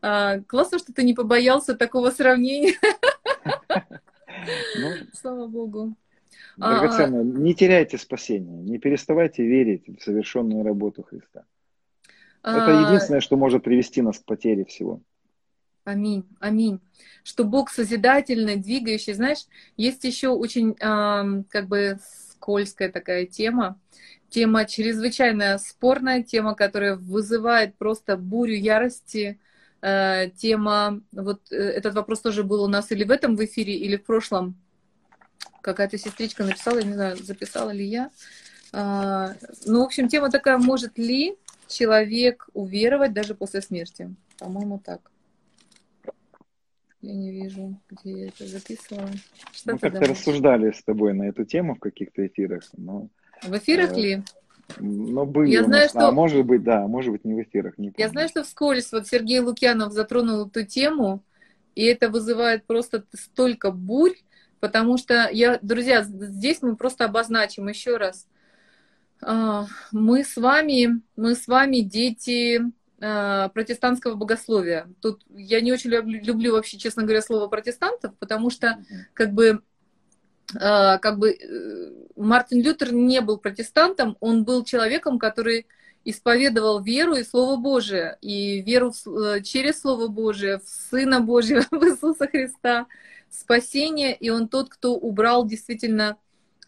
А, 0.00 0.40
классно, 0.40 0.78
что 0.78 0.92
ты 0.92 1.04
не 1.04 1.14
побоялся 1.14 1.74
такого 1.74 2.10
сравнения. 2.10 2.74
Ну, 4.76 4.90
Слава 5.12 5.46
Богу. 5.46 5.94
Драгоценно, 6.56 7.20
а, 7.20 7.22
не 7.22 7.54
теряйте 7.54 7.96
спасение, 7.98 8.62
не 8.62 8.78
переставайте 8.78 9.46
верить 9.46 9.86
в 9.86 10.02
совершенную 10.02 10.64
работу 10.64 11.02
Христа. 11.02 11.44
Это 12.42 12.70
единственное, 12.86 13.20
что 13.20 13.36
может 13.36 13.62
привести 13.62 14.02
нас 14.02 14.18
к 14.18 14.24
потере 14.24 14.64
всего. 14.64 15.00
Аминь, 15.84 16.24
аминь. 16.38 16.80
Что 17.24 17.44
Бог 17.44 17.70
созидательный, 17.70 18.56
двигающий. 18.56 19.14
Знаешь, 19.14 19.46
есть 19.76 20.04
еще 20.04 20.28
очень 20.28 20.76
э, 20.78 21.42
как 21.50 21.66
бы 21.66 21.98
скользкая 22.32 22.90
такая 22.90 23.26
тема. 23.26 23.80
Тема 24.28 24.64
чрезвычайно 24.64 25.58
спорная, 25.58 26.22
тема, 26.22 26.54
которая 26.54 26.94
вызывает 26.94 27.76
просто 27.76 28.16
бурю 28.16 28.54
ярости. 28.54 29.40
Э, 29.80 30.30
тема, 30.36 31.00
вот 31.10 31.40
э, 31.50 31.56
этот 31.56 31.94
вопрос 31.94 32.20
тоже 32.20 32.44
был 32.44 32.62
у 32.62 32.68
нас 32.68 32.92
или 32.92 33.02
в 33.02 33.10
этом 33.10 33.34
в 33.36 33.44
эфире, 33.44 33.74
или 33.74 33.96
в 33.96 34.04
прошлом. 34.04 34.56
Какая-то 35.62 35.98
сестричка 35.98 36.44
написала, 36.44 36.78
я 36.78 36.84
не 36.84 36.94
знаю, 36.94 37.16
записала 37.16 37.70
ли 37.70 37.84
я. 37.84 38.10
Э, 38.72 39.34
ну, 39.66 39.80
в 39.80 39.84
общем, 39.84 40.08
тема 40.08 40.30
такая, 40.30 40.58
может 40.58 40.96
ли 40.96 41.36
человек 41.66 42.48
уверовать 42.54 43.12
даже 43.12 43.34
после 43.34 43.62
смерти? 43.62 44.14
По-моему, 44.38 44.78
так. 44.78 45.00
Я 47.02 47.14
не 47.14 47.32
вижу, 47.32 47.80
где 47.90 48.12
я 48.12 48.28
это 48.28 48.46
записывала. 48.46 49.10
Что 49.52 49.72
Мы 49.72 49.78
как-то 49.78 50.06
рассуждали 50.06 50.70
с 50.70 50.82
тобой 50.84 51.14
на 51.14 51.24
эту 51.24 51.44
тему 51.44 51.74
в 51.74 51.80
каких-то 51.80 52.24
эфирах. 52.24 52.62
Но, 52.76 53.08
в 53.42 53.56
эфирах 53.58 53.92
э, 53.96 54.00
ли? 54.00 54.22
Но 54.78 55.26
были 55.26 55.50
я 55.50 55.64
знаю, 55.64 55.88
что... 55.88 56.08
А 56.08 56.12
может 56.12 56.46
быть, 56.46 56.62
да, 56.62 56.86
может 56.86 57.10
быть, 57.10 57.24
не 57.24 57.34
в 57.34 57.42
эфирах. 57.42 57.76
Не 57.76 57.92
я 57.96 58.08
знаю, 58.08 58.28
что 58.28 58.44
вскользь 58.44 58.92
вот 58.92 59.08
Сергей 59.08 59.40
Лукьянов 59.40 59.92
затронул 59.92 60.46
эту 60.46 60.64
тему, 60.64 61.24
и 61.74 61.84
это 61.84 62.08
вызывает 62.08 62.66
просто 62.66 63.04
столько 63.12 63.72
бурь, 63.72 64.14
потому 64.60 64.96
что 64.96 65.28
я, 65.32 65.58
друзья, 65.60 66.04
здесь 66.04 66.62
мы 66.62 66.76
просто 66.76 67.04
обозначим 67.06 67.66
еще 67.66 67.96
раз. 67.96 68.28
А, 69.20 69.66
мы 69.90 70.22
с 70.22 70.36
вами, 70.36 71.00
мы 71.16 71.34
с 71.34 71.48
вами 71.48 71.80
дети 71.80 72.60
протестантского 73.02 74.14
богословия. 74.14 74.88
Тут 75.00 75.22
я 75.28 75.60
не 75.60 75.72
очень 75.72 75.90
люблю, 75.90 76.20
люблю 76.22 76.52
вообще, 76.52 76.78
честно 76.78 77.02
говоря, 77.02 77.20
слово 77.20 77.48
протестантов, 77.48 78.14
потому 78.18 78.48
что 78.48 78.78
как 79.12 79.32
бы 79.32 79.62
э, 80.54 80.98
как 80.98 81.18
бы 81.18 81.32
э, 81.32 81.90
Мартин 82.16 82.62
Лютер 82.62 82.92
не 82.92 83.20
был 83.20 83.38
протестантом, 83.38 84.16
он 84.20 84.44
был 84.44 84.62
человеком, 84.62 85.18
который 85.18 85.66
исповедовал 86.04 86.80
веру 86.80 87.14
и 87.14 87.24
Слово 87.24 87.56
Божие, 87.60 88.18
и 88.20 88.60
веру 88.60 88.92
через 89.42 89.80
Слово 89.80 90.08
Божие 90.08 90.58
в 90.58 90.68
Сына 90.68 91.20
Божьего, 91.20 91.62
в 91.70 91.84
Иисуса 91.84 92.28
Христа, 92.28 92.86
спасение, 93.30 94.14
и 94.14 94.30
он 94.30 94.48
тот, 94.48 94.68
кто 94.68 94.94
убрал 94.94 95.44
действительно 95.44 96.16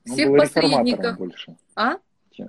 всех 0.05 0.31
он 0.31 0.33
был 0.33 0.41
посредников. 0.41 1.19
Больше. 1.19 1.57
А? 1.77 1.99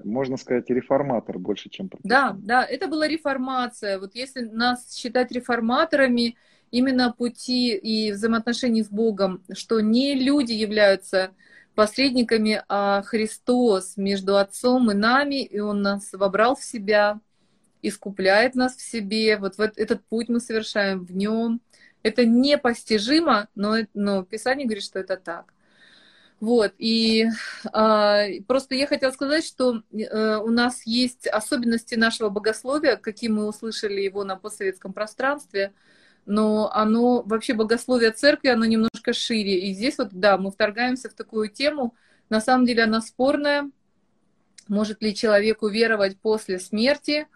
Можно 0.03 0.37
сказать, 0.37 0.69
реформатор 0.69 1.37
больше, 1.37 1.69
чем 1.69 1.89
протестант. 1.89 2.41
Да, 2.41 2.61
да, 2.61 2.65
это 2.65 2.87
была 2.87 3.07
реформация. 3.07 3.99
Вот 3.99 4.15
если 4.15 4.41
нас 4.41 4.95
считать 4.95 5.31
реформаторами 5.31 6.37
именно 6.71 7.13
пути 7.13 7.75
и 7.75 8.11
взаимоотношений 8.11 8.83
с 8.83 8.89
Богом, 8.89 9.41
что 9.53 9.79
не 9.79 10.15
люди 10.15 10.53
являются 10.53 11.31
посредниками, 11.75 12.63
а 12.67 13.01
Христос 13.03 13.97
между 13.97 14.37
Отцом 14.37 14.91
и 14.91 14.93
нами, 14.93 15.43
и 15.43 15.59
Он 15.59 15.81
нас 15.81 16.13
вобрал 16.13 16.55
в 16.55 16.63
себя, 16.63 17.19
искупляет 17.81 18.55
нас 18.55 18.75
в 18.75 18.81
себе. 18.81 19.37
Вот 19.37 19.55
этот 19.59 20.03
путь 20.05 20.29
мы 20.29 20.39
совершаем 20.39 21.05
в 21.05 21.15
Нем. 21.15 21.61
Это 22.01 22.25
непостижимо, 22.25 23.47
но, 23.55 23.77
но 23.93 24.23
Писание 24.23 24.65
говорит, 24.65 24.83
что 24.83 24.99
это 24.99 25.17
так. 25.17 25.53
Вот, 26.41 26.73
и 26.77 27.27
а, 27.71 28.25
просто 28.47 28.75
я 28.75 28.87
хотела 28.87 29.11
сказать, 29.11 29.45
что 29.45 29.81
а, 30.11 30.39
у 30.39 30.49
нас 30.49 30.85
есть 30.85 31.27
особенности 31.27 31.95
нашего 31.95 32.29
богословия, 32.29 32.97
какие 32.97 33.29
мы 33.29 33.47
услышали 33.47 34.01
его 34.01 34.23
на 34.23 34.35
постсоветском 34.35 34.91
пространстве, 34.91 35.73
но 36.25 36.69
оно, 36.73 37.21
вообще 37.23 37.53
богословие 37.53 38.11
церкви, 38.11 38.49
оно 38.49 38.65
немножко 38.65 39.13
шире. 39.13 39.59
И 39.69 39.73
здесь 39.73 39.97
вот, 39.97 40.09
да, 40.11 40.37
мы 40.37 40.51
вторгаемся 40.51 41.09
в 41.09 41.13
такую 41.13 41.49
тему, 41.49 41.95
на 42.29 42.41
самом 42.41 42.65
деле 42.65 42.83
она 42.83 43.01
спорная, 43.01 43.69
может 44.67 45.01
ли 45.01 45.15
человек 45.15 45.61
уверовать 45.61 46.19
после 46.19 46.59
смерти, 46.59 47.27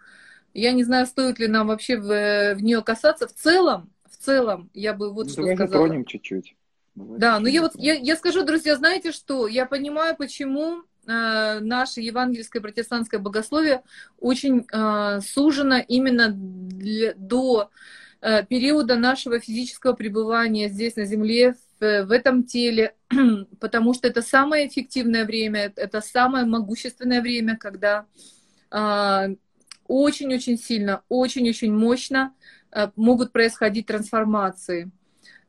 я 0.52 0.72
не 0.72 0.84
знаю, 0.84 1.06
стоит 1.06 1.38
ли 1.38 1.46
нам 1.46 1.68
вообще 1.68 1.96
в, 1.96 2.54
в 2.54 2.62
нее 2.62 2.82
касаться. 2.82 3.28
В 3.28 3.32
целом, 3.32 3.90
в 4.04 4.16
целом, 4.16 4.68
я 4.74 4.94
бы 4.94 5.12
вот 5.12 5.26
ну, 5.26 5.32
что 5.32 5.42
давай 5.42 5.56
сказала. 5.56 5.82
Затронем 5.84 6.04
чуть-чуть. 6.04 6.56
Да, 7.18 7.38
но 7.40 7.48
я 7.48 7.62
вот 7.62 7.72
я, 7.74 7.94
я 7.94 8.16
скажу, 8.16 8.44
друзья, 8.44 8.76
знаете 8.76 9.12
что? 9.12 9.46
Я 9.46 9.66
понимаю, 9.66 10.16
почему 10.16 10.82
э, 11.06 11.58
наше 11.60 12.00
евангельское 12.00 12.60
протестантское 12.60 13.20
богословие 13.20 13.82
очень 14.18 14.66
э, 14.72 15.20
сужено 15.20 15.78
именно 15.78 16.28
для, 16.30 17.14
до 17.14 17.70
э, 18.20 18.44
периода 18.44 18.96
нашего 18.96 19.40
физического 19.40 19.94
пребывания 19.94 20.68
здесь 20.68 20.96
на 20.96 21.04
земле 21.04 21.54
в, 21.80 22.04
в 22.04 22.10
этом 22.10 22.44
теле, 22.44 22.94
потому 23.60 23.94
что 23.94 24.08
это 24.08 24.22
самое 24.22 24.68
эффективное 24.68 25.24
время, 25.24 25.72
это 25.76 26.00
самое 26.00 26.44
могущественное 26.44 27.22
время, 27.22 27.56
когда 27.56 28.06
э, 28.70 29.34
очень-очень 29.86 30.58
сильно, 30.58 31.02
очень-очень 31.08 31.72
мощно 31.72 32.34
э, 32.72 32.90
могут 32.96 33.32
происходить 33.32 33.86
трансформации. 33.86 34.90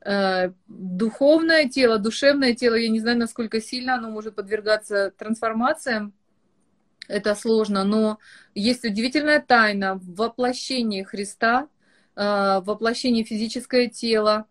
Э, 0.04 0.52
духовное 0.68 1.70
тело, 1.70 2.00
душевное 2.00 2.56
тело, 2.56 2.76
я 2.76 2.90
не 2.90 3.00
знаю, 3.00 3.18
насколько 3.20 3.62
сильно 3.62 3.96
оно 3.96 4.10
может 4.10 4.36
подвергаться 4.36 5.12
трансформациям, 5.16 6.14
это 7.08 7.36
сложно, 7.36 7.84
но 7.84 8.18
есть 8.56 8.84
удивительная 8.84 9.40
тайна 9.40 9.96
в 9.96 10.16
воплощении 10.16 11.04
Христа, 11.04 11.68
э, 12.16 12.22
в 12.22 12.64
воплощении 12.66 13.24
физическое 13.24 13.90
тело, 13.90 14.48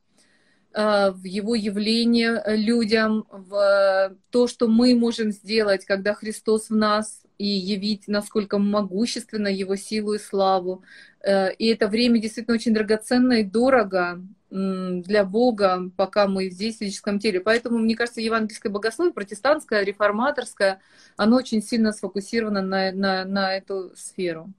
э, 0.72 1.10
в 1.10 1.24
его 1.24 1.56
явление 1.56 2.42
людям, 2.46 3.26
в 3.30 4.16
то, 4.30 4.46
что 4.46 4.68
мы 4.68 4.94
можем 4.94 5.32
сделать, 5.32 5.84
когда 5.84 6.14
Христос 6.14 6.70
в 6.70 6.76
нас, 6.76 7.24
и 7.40 7.46
явить, 7.46 8.06
насколько 8.06 8.58
могущественно 8.58 9.48
его 9.48 9.76
силу 9.76 10.12
и 10.12 10.18
славу. 10.18 10.82
И 11.24 11.66
это 11.66 11.88
время 11.88 12.20
действительно 12.20 12.56
очень 12.56 12.74
драгоценно 12.74 13.40
и 13.40 13.44
дорого 13.44 14.22
для 14.50 15.24
Бога, 15.24 15.90
пока 15.96 16.26
мы 16.26 16.50
здесь, 16.50 16.76
в 16.76 16.78
физическом 16.80 17.18
теле. 17.18 17.40
Поэтому, 17.40 17.78
мне 17.78 17.96
кажется, 17.96 18.20
евангельское 18.20 18.70
богословие, 18.70 19.14
протестантское, 19.14 19.84
реформаторское, 19.84 20.80
оно 21.16 21.36
очень 21.36 21.62
сильно 21.62 21.92
сфокусировано 21.92 22.60
на, 22.60 22.92
на, 22.92 23.24
на 23.24 23.54
эту 23.54 23.92
сферу. 23.96 24.52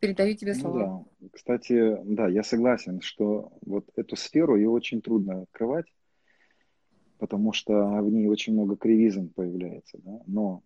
Передаю 0.00 0.34
тебе 0.34 0.54
слово. 0.54 0.78
Ну, 0.78 1.08
да. 1.20 1.28
Кстати, 1.32 1.96
да, 2.04 2.28
я 2.28 2.42
согласен, 2.42 3.00
что 3.00 3.52
вот 3.64 3.86
эту 3.96 4.16
сферу 4.16 4.56
ее 4.56 4.68
очень 4.68 5.00
трудно 5.00 5.42
открывать, 5.42 5.86
потому 7.18 7.52
что 7.52 7.72
в 8.02 8.10
ней 8.10 8.26
очень 8.26 8.52
много 8.52 8.76
кривизм 8.76 9.30
появляется. 9.30 9.98
Да? 10.04 10.20
Но 10.26 10.62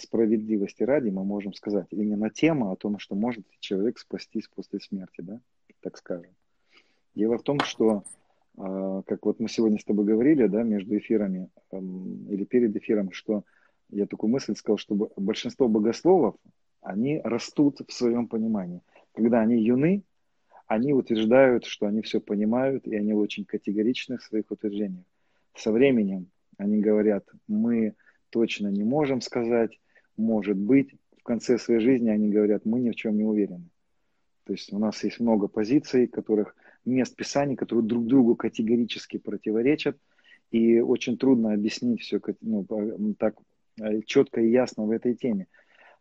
справедливости 0.00 0.82
ради 0.82 1.10
мы 1.10 1.24
можем 1.24 1.52
сказать 1.54 1.86
именно 1.90 2.30
тема 2.30 2.72
о 2.72 2.76
том, 2.76 2.98
что 2.98 3.14
может 3.14 3.46
человек 3.60 3.98
спастись 3.98 4.48
после 4.48 4.80
смерти, 4.80 5.20
да, 5.20 5.40
так 5.80 5.96
скажем. 5.96 6.32
Дело 7.14 7.38
в 7.38 7.42
том, 7.42 7.60
что, 7.60 8.04
а, 8.56 9.02
как 9.02 9.24
вот 9.24 9.38
мы 9.38 9.48
сегодня 9.48 9.78
с 9.78 9.84
тобой 9.84 10.04
говорили, 10.04 10.46
да, 10.46 10.62
между 10.62 10.96
эфирами 10.98 11.48
или 11.70 12.44
перед 12.44 12.74
эфиром, 12.76 13.12
что 13.12 13.44
я 13.90 14.06
такую 14.06 14.30
мысль 14.30 14.54
сказал, 14.56 14.78
что 14.78 15.10
большинство 15.16 15.68
богословов, 15.68 16.34
они 16.80 17.20
растут 17.22 17.80
в 17.86 17.92
своем 17.92 18.26
понимании. 18.26 18.82
Когда 19.14 19.40
они 19.40 19.62
юны, 19.62 20.02
они 20.66 20.92
утверждают, 20.92 21.64
что 21.64 21.86
они 21.86 22.02
все 22.02 22.20
понимают, 22.20 22.86
и 22.86 22.96
они 22.96 23.12
очень 23.12 23.44
категоричны 23.44 24.18
в 24.18 24.22
своих 24.22 24.50
утверждениях. 24.50 25.04
Со 25.54 25.70
временем 25.70 26.26
они 26.58 26.80
говорят, 26.80 27.24
мы 27.46 27.94
точно 28.34 28.66
не 28.66 28.82
можем 28.82 29.20
сказать, 29.20 29.78
может 30.16 30.56
быть. 30.56 30.90
В 31.20 31.22
конце 31.22 31.56
своей 31.56 31.78
жизни 31.78 32.10
они 32.10 32.30
говорят, 32.30 32.66
мы 32.66 32.80
ни 32.80 32.90
в 32.90 32.96
чем 32.96 33.16
не 33.16 33.22
уверены. 33.22 33.70
То 34.42 34.52
есть 34.52 34.72
у 34.72 34.78
нас 34.78 35.04
есть 35.04 35.20
много 35.20 35.46
позиций, 35.46 36.08
которых 36.08 36.56
мест 36.84 37.14
Писаний, 37.14 37.54
которые 37.54 37.86
друг 37.86 38.06
другу 38.06 38.34
категорически 38.34 39.18
противоречат, 39.18 39.96
и 40.50 40.80
очень 40.80 41.16
трудно 41.16 41.52
объяснить 41.52 42.02
все 42.02 42.20
ну, 42.40 42.66
так 43.16 43.36
э, 43.80 44.02
четко 44.04 44.40
и 44.40 44.50
ясно 44.50 44.84
в 44.84 44.90
этой 44.90 45.14
теме. 45.14 45.46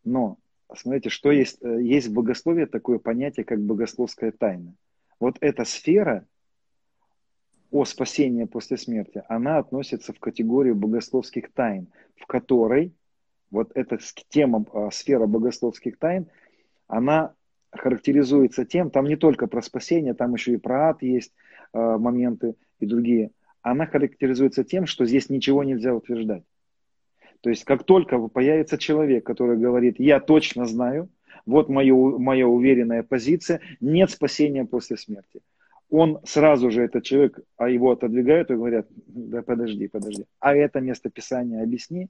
Но 0.03 0.39
смотрите, 0.75 1.09
что 1.09 1.31
есть, 1.31 1.59
э, 1.61 1.83
есть 1.83 2.07
в 2.07 2.13
богословии 2.13 2.65
такое 2.65 2.97
понятие, 2.97 3.45
как 3.45 3.61
богословская 3.61 4.31
тайна. 4.31 4.73
Вот 5.19 5.37
эта 5.39 5.65
сфера 5.65 6.25
о 7.73 7.85
спасении 7.85 8.43
после 8.43 8.77
смерти, 8.77 9.23
она 9.27 9.57
относится 9.57 10.13
в 10.13 10.19
категорию 10.19 10.75
богословских 10.75 11.51
тайн, 11.51 11.87
в 12.15 12.27
которой 12.27 12.93
вот 13.49 13.71
эта 13.73 13.97
тема, 14.29 14.63
а, 14.73 14.91
сфера 14.91 15.25
богословских 15.25 15.97
тайн, 15.97 16.27
она 16.87 17.33
характеризуется 17.71 18.63
тем, 18.63 18.91
там 18.91 19.05
не 19.05 19.15
только 19.15 19.47
про 19.47 19.63
спасение, 19.63 20.13
там 20.13 20.33
еще 20.33 20.53
и 20.53 20.57
про 20.57 20.89
ад 20.89 21.01
есть 21.01 21.33
э, 21.73 21.97
моменты 21.97 22.53
и 22.79 22.85
другие. 22.85 23.31
Она 23.63 23.87
характеризуется 23.87 24.63
тем, 24.63 24.85
что 24.85 25.05
здесь 25.05 25.29
ничего 25.29 25.63
нельзя 25.63 25.95
утверждать. 25.95 26.43
То 27.41 27.49
есть 27.49 27.63
как 27.63 27.83
только 27.83 28.19
появится 28.27 28.77
человек, 28.77 29.25
который 29.25 29.57
говорит, 29.57 29.99
я 29.99 30.19
точно 30.19 30.67
знаю, 30.67 31.09
вот 31.47 31.69
моя, 31.69 31.95
моя 31.95 32.47
уверенная 32.47 33.01
позиция, 33.01 33.59
нет 33.81 34.11
спасения 34.11 34.65
после 34.65 34.97
смерти. 34.97 35.41
Он 35.95 36.19
сразу 36.23 36.71
же, 36.71 36.81
этот 36.81 37.03
человек, 37.03 37.39
а 37.55 37.69
его 37.69 37.91
отодвигают 37.91 38.49
и 38.49 38.55
говорят, 38.55 38.87
да 39.05 39.43
подожди, 39.43 39.87
подожди, 39.87 40.25
а 40.39 40.55
это 40.55 40.81
место 40.81 41.11
Писания 41.11 41.61
объясни, 41.61 42.07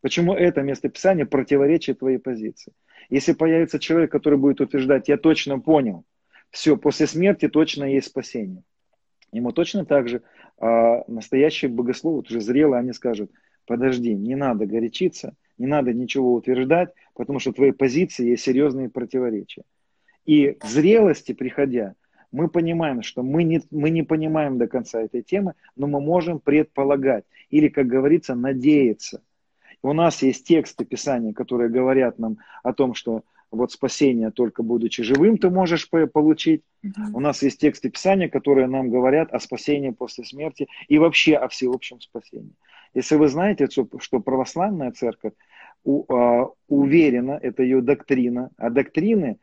почему 0.00 0.32
это 0.32 0.62
место 0.62 0.88
Писания 0.88 1.26
противоречит 1.26 1.98
твоей 1.98 2.16
позиции. 2.16 2.72
Если 3.10 3.34
появится 3.34 3.78
человек, 3.78 4.10
который 4.10 4.38
будет 4.38 4.62
утверждать, 4.62 5.08
я 5.08 5.18
точно 5.18 5.60
понял, 5.60 6.04
все, 6.50 6.78
после 6.78 7.06
смерти 7.06 7.46
точно 7.46 7.84
есть 7.84 8.06
спасение. 8.06 8.62
Ему 9.32 9.52
точно 9.52 9.84
так 9.84 10.08
же 10.08 10.22
а, 10.56 11.04
настоящие 11.06 11.70
богословы, 11.70 12.22
уже 12.26 12.40
зрелые, 12.40 12.80
они 12.80 12.94
скажут, 12.94 13.30
подожди, 13.66 14.14
не 14.14 14.34
надо 14.34 14.64
горячиться, 14.64 15.34
не 15.58 15.66
надо 15.66 15.92
ничего 15.92 16.32
утверждать, 16.32 16.94
потому 17.14 17.38
что 17.38 17.50
в 17.50 17.56
твоей 17.56 17.72
позиции 17.72 18.30
есть 18.30 18.44
серьезные 18.44 18.88
противоречия. 18.88 19.64
И 20.24 20.52
к 20.52 20.64
зрелости 20.64 21.32
приходя, 21.32 21.96
мы 22.36 22.48
понимаем, 22.48 23.02
что 23.02 23.22
мы 23.22 23.44
не, 23.44 23.62
мы 23.70 23.90
не 23.90 24.02
понимаем 24.02 24.58
до 24.58 24.66
конца 24.68 25.00
этой 25.00 25.22
темы, 25.22 25.54
но 25.74 25.86
мы 25.86 26.00
можем 26.00 26.38
предполагать 26.38 27.24
или, 27.50 27.68
как 27.68 27.86
говорится, 27.86 28.34
надеяться– 28.34 29.22
у 29.82 29.92
нас 29.92 30.22
есть 30.22 30.46
тексты 30.46 30.84
Писания, 30.84 31.32
которые 31.32 31.70
говорят 31.70 32.18
нам 32.18 32.38
о 32.62 32.72
том, 32.72 32.94
что 32.94 33.22
вот 33.50 33.70
спасение 33.70 34.30
только 34.30 34.62
будучи 34.62 35.02
живым 35.02 35.38
ты 35.38 35.50
можешь 35.50 35.88
получить. 35.88 36.62
Mm-hmm. 36.84 37.12
У 37.14 37.20
нас 37.20 37.42
есть 37.42 37.60
тексты 37.60 37.90
Писания, 37.90 38.28
которые 38.28 38.66
нам 38.66 38.90
говорят 38.90 39.32
о 39.32 39.38
спасении 39.38 39.90
после 39.90 40.24
смерти 40.24 40.66
и 40.88 40.98
вообще 40.98 41.36
о 41.36 41.48
всеобщем 41.48 42.00
спасении. 42.00 42.52
Если 42.94 43.14
вы 43.14 43.28
знаете, 43.28 43.68
что 43.68 44.20
православная 44.20 44.90
церковь 44.90 45.34
а, 45.86 46.48
уверена, 46.68 47.38
это 47.40 47.62
ее 47.62 47.80
доктрина, 47.80 48.50
а 48.56 48.70
доктрины 48.70 49.38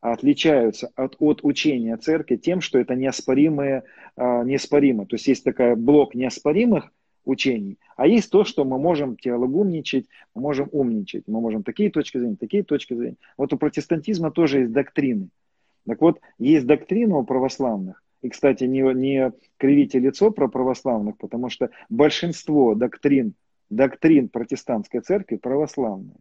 отличаются 0.00 0.90
от, 0.96 1.16
от 1.18 1.40
учения 1.42 1.96
церкви 1.96 2.36
тем, 2.36 2.60
что 2.60 2.78
это 2.78 2.94
неоспоримые, 2.94 3.84
а, 4.16 4.44
неоспоримо. 4.44 5.06
То 5.06 5.16
есть 5.16 5.26
есть 5.28 5.44
такой 5.44 5.76
блок 5.76 6.14
неоспоримых 6.14 6.90
учений. 7.24 7.78
А 7.96 8.06
есть 8.06 8.30
то, 8.30 8.44
что 8.44 8.64
мы 8.64 8.78
можем 8.78 9.16
теологумничать, 9.16 10.06
мы 10.34 10.42
можем 10.42 10.68
умничать, 10.72 11.24
мы 11.26 11.40
можем 11.40 11.62
такие 11.62 11.90
точки 11.90 12.18
зрения, 12.18 12.36
такие 12.36 12.62
точки 12.62 12.94
зрения. 12.94 13.16
Вот 13.36 13.52
у 13.52 13.58
протестантизма 13.58 14.30
тоже 14.30 14.60
есть 14.60 14.72
доктрины. 14.72 15.28
Так 15.86 16.00
вот, 16.00 16.20
есть 16.38 16.66
доктрина 16.66 17.18
у 17.18 17.24
православных, 17.24 18.02
и, 18.22 18.28
кстати, 18.28 18.64
не, 18.64 18.82
не 18.94 19.32
кривите 19.56 19.98
лицо 19.98 20.30
про 20.30 20.48
православных, 20.48 21.16
потому 21.16 21.48
что 21.48 21.70
большинство 21.88 22.74
доктрин, 22.74 23.34
доктрин 23.70 24.28
протестантской 24.28 25.00
церкви 25.00 25.36
православные. 25.36 26.16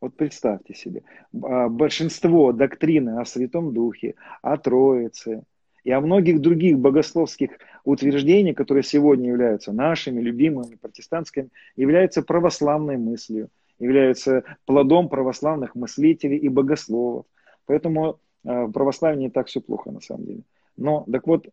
Вот 0.00 0.16
представьте 0.16 0.74
себе, 0.74 1.02
а, 1.42 1.68
большинство 1.68 2.52
доктрины 2.52 3.20
о 3.20 3.24
Святом 3.24 3.74
Духе, 3.74 4.14
о 4.42 4.56
Троице, 4.56 5.42
и 5.84 5.90
о 5.90 6.00
многих 6.00 6.40
других 6.40 6.78
богословских 6.78 7.50
утверждениях, 7.84 8.56
которые 8.56 8.82
сегодня 8.82 9.30
являются 9.30 9.72
нашими 9.72 10.20
любимыми 10.20 10.76
протестантскими, 10.76 11.48
являются 11.76 12.22
православной 12.22 12.98
мыслью, 12.98 13.48
являются 13.78 14.44
плодом 14.66 15.08
православных 15.08 15.74
мыслителей 15.74 16.36
и 16.36 16.48
богословов. 16.48 17.24
Поэтому 17.66 18.18
э, 18.44 18.64
в 18.64 18.72
православии 18.72 19.20
не 19.20 19.30
так 19.30 19.46
все 19.46 19.60
плохо 19.60 19.90
на 19.90 20.00
самом 20.00 20.26
деле. 20.26 20.42
Но, 20.76 21.06
так 21.10 21.26
вот... 21.26 21.46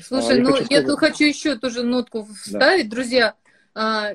Слушай, 0.00 0.38
я 0.38 0.42
ну 0.42 0.52
хочу 0.52 0.66
я 0.70 0.82
тут 0.82 0.98
хочу 0.98 1.24
еще 1.24 1.56
тоже 1.56 1.82
нотку 1.82 2.24
вставить, 2.24 2.88
да. 2.88 2.96
друзья. 2.96 3.34
А, 3.80 4.12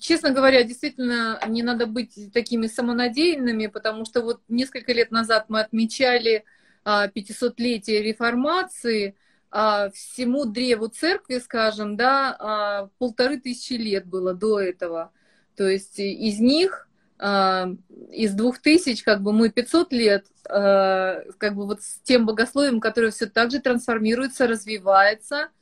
честно 0.00 0.32
говоря, 0.32 0.64
действительно, 0.64 1.40
не 1.46 1.62
надо 1.62 1.86
быть 1.86 2.32
такими 2.32 2.66
самонадеянными, 2.66 3.68
потому 3.68 4.04
что 4.04 4.20
вот 4.20 4.40
несколько 4.48 4.92
лет 4.92 5.12
назад 5.12 5.44
мы 5.46 5.60
отмечали 5.60 6.44
500-летие 6.84 8.00
а, 8.00 8.02
реформации, 8.02 9.14
а 9.52 9.90
всему 9.90 10.44
древу 10.44 10.88
церкви, 10.88 11.38
скажем, 11.38 11.96
да, 11.96 12.88
полторы 12.98 13.38
тысячи 13.38 13.74
лет 13.74 14.06
было 14.06 14.34
до 14.34 14.58
этого. 14.58 15.12
То 15.54 15.68
есть 15.68 16.00
из 16.00 16.40
них, 16.40 16.88
из 17.20 18.34
двух 18.34 18.58
тысяч, 18.58 19.04
как 19.04 19.22
бы 19.22 19.32
мы 19.32 19.50
500 19.50 19.92
лет, 19.92 20.26
как 20.42 21.54
бы 21.54 21.66
вот 21.66 21.80
с 21.82 22.00
тем 22.02 22.26
богословием, 22.26 22.80
которое 22.80 23.12
все 23.12 23.26
так 23.26 23.52
же 23.52 23.60
трансформируется, 23.60 24.48
развивается– 24.48 25.50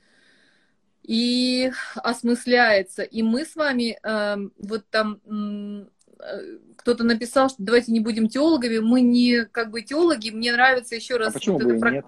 и 1.08 1.72
осмысляется. 1.96 3.02
И 3.02 3.22
мы 3.22 3.46
с 3.46 3.56
вами, 3.56 3.98
э, 4.02 4.36
вот 4.58 4.84
там 4.90 5.20
э, 5.26 6.58
кто-то 6.76 7.02
написал, 7.02 7.48
что 7.48 7.62
давайте 7.62 7.92
не 7.92 8.00
будем 8.00 8.28
теологами, 8.28 8.78
мы 8.78 9.00
не 9.00 9.46
как 9.46 9.70
бы 9.70 9.80
теологи, 9.80 10.28
мне 10.28 10.52
нравится 10.52 10.94
еще 10.94 11.16
раз 11.16 11.30
а 11.30 11.32
почему 11.38 11.58
вот 11.58 11.64
бы 11.64 11.76
это 11.76 11.90
нет? 11.90 12.06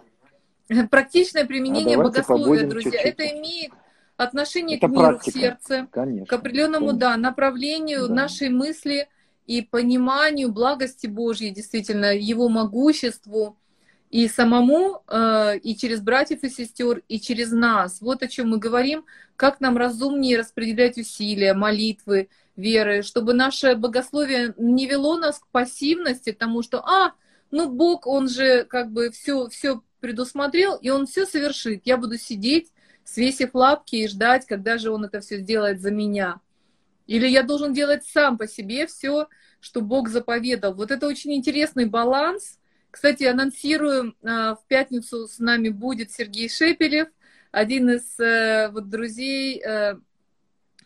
практичное 0.90 1.46
применение 1.46 1.96
а 1.96 2.02
богословия, 2.02 2.68
друзья. 2.68 2.90
Чуть-чуть. 2.90 3.06
Это 3.06 3.26
имеет 3.38 3.72
отношение 4.18 4.76
это 4.76 4.86
к 4.86 4.90
миру, 4.90 5.02
практика. 5.02 5.38
к 5.38 5.40
сердцу, 5.40 5.88
Конечно. 5.90 6.26
к 6.26 6.32
определенному 6.34 6.88
Конечно. 6.88 7.00
да, 7.00 7.16
направлению 7.16 8.06
да. 8.06 8.14
нашей 8.14 8.50
мысли 8.50 9.08
и 9.46 9.62
пониманию 9.62 10.52
благости 10.52 11.06
Божьей, 11.06 11.52
действительно, 11.52 12.14
его 12.14 12.50
могуществу 12.50 13.56
и 14.10 14.26
самому, 14.26 15.02
э, 15.06 15.58
и 15.58 15.76
через 15.76 16.00
братьев 16.00 16.42
и 16.42 16.50
сестер, 16.50 17.02
и 17.08 17.20
через 17.20 17.52
нас. 17.52 18.00
Вот 18.00 18.22
о 18.22 18.28
чем 18.28 18.50
мы 18.50 18.58
говорим, 18.58 19.04
как 19.36 19.60
нам 19.60 19.78
разумнее 19.78 20.38
распределять 20.38 20.98
усилия, 20.98 21.54
молитвы, 21.54 22.28
веры, 22.56 23.02
чтобы 23.02 23.34
наше 23.34 23.76
богословие 23.76 24.52
не 24.58 24.86
вело 24.86 25.16
нас 25.16 25.38
к 25.38 25.46
пассивности, 25.46 26.32
тому 26.32 26.62
что, 26.62 26.84
а, 26.84 27.14
ну 27.52 27.70
Бог, 27.70 28.06
Он 28.08 28.28
же 28.28 28.64
как 28.64 28.90
бы 28.90 29.10
все, 29.10 29.48
все 29.48 29.80
предусмотрел, 30.00 30.74
и 30.76 30.90
Он 30.90 31.06
все 31.06 31.24
совершит. 31.24 31.82
Я 31.84 31.96
буду 31.96 32.18
сидеть, 32.18 32.72
свесив 33.04 33.54
лапки 33.54 33.94
и 33.96 34.08
ждать, 34.08 34.44
когда 34.44 34.76
же 34.76 34.90
Он 34.90 35.04
это 35.04 35.20
все 35.20 35.38
сделает 35.38 35.80
за 35.80 35.92
меня. 35.92 36.40
Или 37.06 37.28
я 37.28 37.44
должен 37.44 37.72
делать 37.72 38.04
сам 38.04 38.36
по 38.38 38.48
себе 38.48 38.88
все, 38.88 39.28
что 39.60 39.82
Бог 39.82 40.08
заповедал. 40.08 40.74
Вот 40.74 40.90
это 40.90 41.06
очень 41.06 41.32
интересный 41.32 41.84
баланс– 41.84 42.56
кстати, 42.90 43.24
анонсирую, 43.24 44.14
а, 44.22 44.54
в 44.56 44.64
пятницу 44.66 45.26
с 45.26 45.38
нами 45.38 45.68
будет 45.68 46.10
Сергей 46.10 46.48
Шепелев, 46.48 47.08
один 47.50 47.90
из 47.90 48.18
э, 48.20 48.68
вот, 48.70 48.88
друзей, 48.88 49.60
э, 49.60 49.96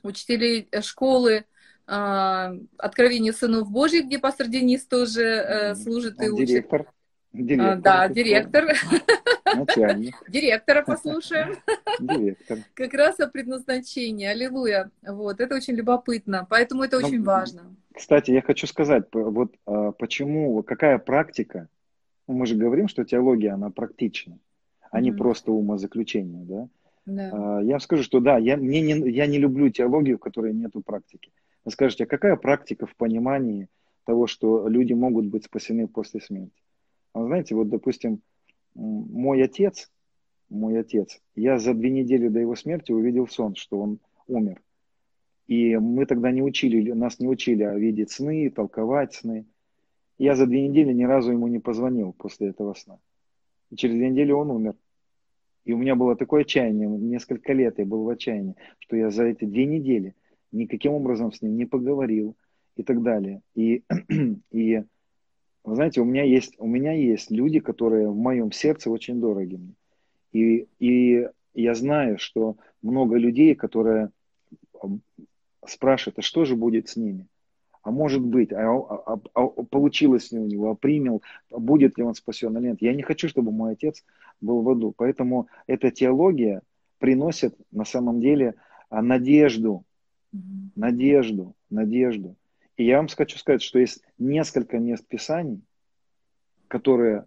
учителей 0.02 0.68
школы 0.80 1.44
а, 1.86 2.54
Откровение 2.78 3.32
сынов 3.34 3.70
Божьих, 3.70 4.06
где 4.06 4.18
пастор 4.18 4.46
Денис 4.46 4.86
тоже 4.86 5.22
э, 5.22 5.74
служит 5.74 6.22
и 6.22 6.30
учит. 6.30 6.48
Директор. 6.48 6.86
директор 7.34 7.72
а, 7.72 7.76
да, 7.76 8.08
директор. 8.08 8.64
Начальник. 9.54 10.14
Директора 10.26 10.82
послушаем. 10.82 11.56
Директор. 12.00 12.58
Как 12.72 12.94
раз 12.94 13.20
о 13.20 13.26
предназначении. 13.26 14.26
Аллилуйя. 14.26 14.90
Вот, 15.02 15.40
это 15.40 15.56
очень 15.56 15.74
любопытно. 15.74 16.46
Поэтому 16.48 16.84
это 16.84 16.96
очень 16.96 17.18
ну, 17.18 17.24
важно. 17.24 17.76
Кстати, 17.94 18.30
я 18.30 18.40
хочу 18.40 18.66
сказать, 18.66 19.04
вот 19.12 19.54
почему, 19.98 20.62
какая 20.62 20.98
практика 20.98 21.68
мы 22.26 22.46
же 22.46 22.56
говорим, 22.56 22.88
что 22.88 23.04
теология, 23.04 23.52
она 23.52 23.70
практична, 23.70 24.38
а 24.90 24.98
mm-hmm. 24.98 25.02
не 25.02 25.12
просто 25.12 25.52
умозаключение, 25.52 26.44
да? 26.44 26.68
Да. 27.06 27.30
А, 27.32 27.62
я 27.62 27.72
вам 27.72 27.80
скажу, 27.80 28.02
что 28.02 28.20
да, 28.20 28.38
я, 28.38 28.56
мне 28.56 28.80
не, 28.80 29.10
я 29.10 29.26
не 29.26 29.38
люблю 29.38 29.68
теологию, 29.70 30.16
в 30.16 30.20
которой 30.20 30.54
нету 30.54 30.80
практики. 30.80 31.32
Вы 31.64 31.70
скажете, 31.70 32.04
а 32.04 32.06
какая 32.06 32.36
практика 32.36 32.86
в 32.86 32.96
понимании 32.96 33.68
того, 34.04 34.26
что 34.26 34.68
люди 34.68 34.92
могут 34.92 35.26
быть 35.26 35.44
спасены 35.44 35.88
после 35.88 36.20
смерти? 36.20 36.62
А 37.12 37.24
знаете, 37.24 37.54
вот, 37.54 37.68
допустим, 37.68 38.20
мой 38.74 39.42
отец, 39.42 39.90
мой 40.48 40.78
отец, 40.78 41.20
я 41.34 41.58
за 41.58 41.74
две 41.74 41.90
недели 41.90 42.28
до 42.28 42.40
его 42.40 42.54
смерти 42.54 42.92
увидел 42.92 43.28
сон, 43.28 43.54
что 43.54 43.80
он 43.80 43.98
умер. 44.26 44.60
И 45.46 45.76
мы 45.76 46.06
тогда 46.06 46.30
не 46.30 46.42
учили, 46.42 46.92
нас 46.92 47.18
не 47.20 47.28
учили 47.28 47.62
а 47.62 47.74
видеть 47.74 48.10
сны, 48.10 48.50
толковать 48.50 49.14
сны. 49.14 49.44
Я 50.18 50.36
за 50.36 50.46
две 50.46 50.68
недели 50.68 50.92
ни 50.92 51.04
разу 51.04 51.32
ему 51.32 51.48
не 51.48 51.58
позвонил 51.58 52.12
после 52.12 52.48
этого 52.48 52.74
сна. 52.74 52.98
И 53.70 53.76
через 53.76 53.96
две 53.96 54.10
недели 54.10 54.32
он 54.32 54.50
умер. 54.50 54.74
И 55.64 55.72
у 55.72 55.78
меня 55.78 55.94
было 55.94 56.14
такое 56.14 56.42
отчаяние, 56.42 56.88
несколько 56.88 57.52
лет 57.52 57.78
я 57.78 57.86
был 57.86 58.04
в 58.04 58.08
отчаянии, 58.08 58.54
что 58.78 58.96
я 58.96 59.10
за 59.10 59.24
эти 59.24 59.44
две 59.44 59.64
недели 59.64 60.14
никаким 60.52 60.92
образом 60.92 61.32
с 61.32 61.40
ним 61.40 61.56
не 61.56 61.64
поговорил 61.64 62.36
и 62.76 62.82
так 62.82 63.02
далее. 63.02 63.40
И, 63.54 63.82
и 64.50 64.84
вы 65.64 65.74
знаете, 65.74 66.02
у 66.02 66.04
меня, 66.04 66.22
есть, 66.22 66.54
у 66.58 66.66
меня 66.66 66.92
есть 66.92 67.30
люди, 67.30 67.60
которые 67.60 68.10
в 68.10 68.16
моем 68.16 68.52
сердце 68.52 68.90
очень 68.90 69.20
дороги 69.20 69.56
мне. 69.56 69.74
И, 70.32 70.68
и 70.78 71.26
я 71.54 71.74
знаю, 71.74 72.18
что 72.18 72.56
много 72.82 73.16
людей, 73.16 73.54
которые 73.54 74.10
спрашивают, 75.66 76.18
а 76.18 76.22
что 76.22 76.44
же 76.44 76.56
будет 76.56 76.88
с 76.88 76.96
ними? 76.96 77.26
А 77.84 77.90
может 77.90 78.22
быть, 78.22 78.50
а, 78.52 78.66
а, 78.66 79.12
а, 79.12 79.20
а 79.34 79.46
получилось 79.64 80.32
ли 80.32 80.38
у 80.38 80.46
него, 80.46 80.70
а 80.70 80.74
принял, 80.74 81.22
будет 81.50 81.98
ли 81.98 82.02
он 82.02 82.14
спасен 82.14 82.56
или 82.56 82.68
нет. 82.68 82.78
Я 82.80 82.94
не 82.94 83.02
хочу, 83.02 83.28
чтобы 83.28 83.52
мой 83.52 83.72
отец 83.72 84.02
был 84.40 84.62
в 84.62 84.70
аду. 84.70 84.94
Поэтому 84.96 85.48
эта 85.66 85.90
теология 85.90 86.62
приносит 86.98 87.54
на 87.70 87.84
самом 87.84 88.20
деле 88.22 88.54
а, 88.88 89.02
надежду, 89.02 89.84
mm-hmm. 90.34 90.70
надежду, 90.76 91.54
надежду. 91.68 92.36
И 92.78 92.86
я 92.86 92.96
вам 92.96 93.08
хочу 93.08 93.38
сказать, 93.38 93.62
что 93.62 93.78
есть 93.78 94.02
несколько 94.18 94.78
мест 94.78 95.06
Писаний, 95.06 95.60
которые 96.68 97.26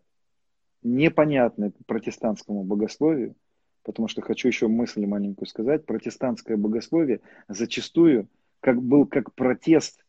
непонятны 0.82 1.72
протестантскому 1.86 2.64
богословию, 2.64 3.36
потому 3.84 4.08
что 4.08 4.22
хочу 4.22 4.48
еще 4.48 4.68
мысль 4.68 5.06
маленькую 5.06 5.48
сказать. 5.48 5.86
Протестантское 5.86 6.58
богословие 6.58 7.22
зачастую 7.48 8.28
как 8.60 8.82
был 8.82 9.06
как 9.06 9.34
протест 9.36 10.04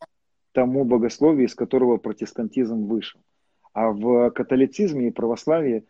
тому 0.52 0.84
богословию, 0.84 1.46
из 1.46 1.54
которого 1.54 1.98
протестантизм 1.98 2.86
вышел. 2.86 3.20
А 3.72 3.90
в 3.90 4.30
католицизме 4.30 5.08
и 5.08 5.12
православии 5.12 5.84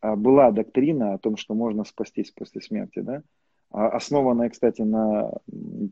а, 0.00 0.16
была 0.16 0.50
доктрина 0.52 1.14
о 1.14 1.18
том, 1.18 1.36
что 1.36 1.54
можно 1.54 1.84
спастись 1.84 2.30
после 2.30 2.60
смерти, 2.60 3.00
да? 3.00 3.22
А, 3.70 3.88
основанная, 3.88 4.50
кстати, 4.50 4.82
на 4.82 5.32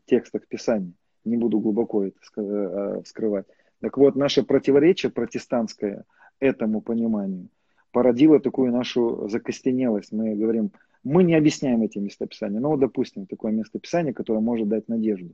текстах 0.05 0.47
Писания. 0.47 0.93
Не 1.25 1.37
буду 1.37 1.59
глубоко 1.59 2.03
это 2.03 2.17
э, 2.37 3.01
скрывать. 3.05 3.45
Так 3.79 3.97
вот, 3.97 4.15
наше 4.15 4.43
противоречие 4.43 5.11
протестантское 5.11 6.05
этому 6.39 6.81
пониманию 6.81 7.47
породило 7.91 8.39
такую 8.39 8.71
нашу 8.71 9.29
закостенелость. 9.29 10.11
Мы 10.11 10.35
говорим, 10.35 10.71
мы 11.03 11.23
не 11.23 11.35
объясняем 11.35 11.81
эти 11.81 11.97
местописания. 11.97 12.59
Но, 12.59 12.71
ну, 12.71 12.77
допустим, 12.77 13.25
такое 13.25 13.51
местописание, 13.51 14.13
которое 14.13 14.39
может 14.39 14.67
дать 14.67 14.87
надежду. 14.87 15.33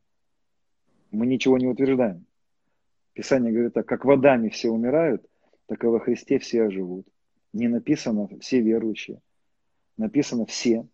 Мы 1.11 1.25
ничего 1.25 1.57
не 1.57 1.67
утверждаем. 1.67 2.25
Писание 3.13 3.51
говорит 3.51 3.73
так, 3.73 3.85
как 3.85 4.05
водами 4.05 4.49
все 4.49 4.69
умирают, 4.69 5.25
так 5.67 5.83
и 5.83 5.87
во 5.87 5.99
Христе 5.99 6.39
все 6.39 6.63
оживут. 6.63 7.07
Не 7.53 7.67
написано 7.67 8.27
все 8.39 8.61
верующие, 8.61 9.21
написано 9.97 10.45
все, 10.45 10.87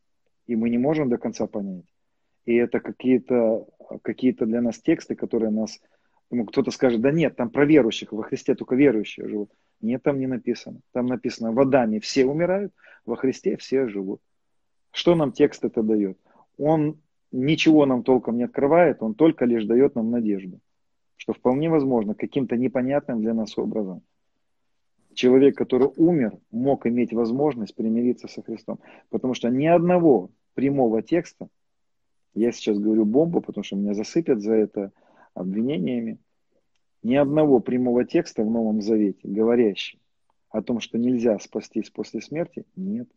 и 0.47 0.55
мы 0.55 0.70
не 0.70 0.78
можем 0.78 1.09
до 1.09 1.18
конца 1.18 1.47
понять. 1.47 1.86
И 2.45 2.55
это 2.55 2.80
какие-то 2.80 3.68
какие 4.01 4.32
для 4.32 4.61
нас 4.61 4.80
тексты, 4.80 5.16
которые 5.16 5.51
нас... 5.51 5.80
Ну, 6.32 6.45
кто-то 6.45 6.72
скажет, 6.72 7.01
да 7.01 7.11
нет, 7.11 7.36
там 7.36 7.51
про 7.51 7.66
верующих, 7.66 8.11
во 8.11 8.24
Христе 8.24 8.55
только 8.55 8.76
верующие 8.76 9.28
живут. 9.28 9.51
Нет, 9.80 10.01
там 10.01 10.20
не 10.20 10.26
написано. 10.26 10.80
Там 10.91 11.05
написано, 11.05 11.51
водами 11.51 11.99
все 11.99 12.26
умирают, 12.26 12.74
во 13.05 13.16
Христе 13.16 13.57
все 13.57 13.88
живут. 13.88 14.22
Что 14.91 15.13
нам 15.13 15.32
текст 15.32 15.63
это 15.63 15.84
дает? 15.84 16.18
Он 16.57 16.99
ничего 17.32 17.86
нам 17.86 18.03
толком 18.03 18.38
не 18.38 18.43
открывает, 18.43 19.03
он 19.03 19.13
только 19.13 19.45
лишь 19.45 19.66
дает 19.66 19.95
нам 19.95 20.09
надежду 20.09 20.59
что 21.18 21.34
вполне 21.34 21.70
возможно 21.70 22.16
каким-то 22.16 22.57
непонятным 22.57 23.22
для 23.22 23.34
нас 23.34 23.57
образом 23.57 24.03
человек, 25.16 25.57
который 25.57 25.89
умер, 25.95 26.38
мог 26.51 26.86
иметь 26.86 27.13
возможность 27.13 27.74
примириться 27.74 28.28
со 28.28 28.43
Христом. 28.43 28.80
Потому 29.09 29.34
что 29.34 29.49
ни 29.49 29.66
одного 29.66 30.30
прямого 30.53 31.01
текста, 31.01 31.47
я 32.34 32.51
сейчас 32.51 32.78
говорю 32.78 33.05
бомбу, 33.05 33.41
потому 33.41 33.63
что 33.63 33.78
меня 33.78 33.93
засыпят 33.93 34.41
за 34.41 34.53
это 34.53 34.91
обвинениями, 35.34 36.20
ни 37.01 37.16
одного 37.16 37.59
прямого 37.59 38.05
текста 38.05 38.43
в 38.43 38.51
Новом 38.51 38.82
Завете, 38.82 39.28
говорящий 39.28 39.99
о 40.49 40.61
том, 40.61 40.80
что 40.80 40.97
нельзя 40.97 41.38
спастись 41.39 41.89
после 41.89 42.22
смерти, 42.22 42.66
нет. 42.76 43.09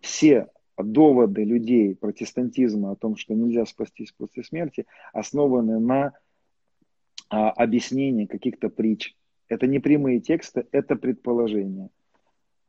Все 0.00 0.48
доводы 0.76 1.44
людей 1.44 1.94
протестантизма 1.94 2.92
о 2.92 2.96
том, 2.96 3.16
что 3.16 3.34
нельзя 3.34 3.64
спастись 3.64 4.12
после 4.12 4.44
смерти, 4.44 4.86
основаны 5.12 5.78
на 5.78 6.12
а, 7.28 7.50
объяснений, 7.50 8.26
каких-то 8.26 8.68
притч. 8.68 9.14
Это 9.48 9.66
не 9.66 9.78
прямые 9.78 10.20
тексты, 10.20 10.66
это 10.72 10.96
предположения, 10.96 11.90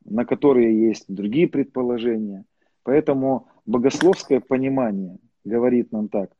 на 0.04 0.24
которые 0.24 0.88
есть 0.88 1.04
другие 1.08 1.48
предположения. 1.48 2.44
Поэтому 2.82 3.48
богословское 3.66 4.40
понимание 4.40 5.18
говорит 5.44 5.92
нам 5.92 6.08
так. 6.08 6.30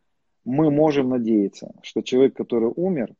мы 0.44 0.70
можем 0.70 1.10
надеяться, 1.10 1.74
что 1.82 2.02
человек, 2.02 2.34
который 2.34 2.72
умер, 2.74 3.14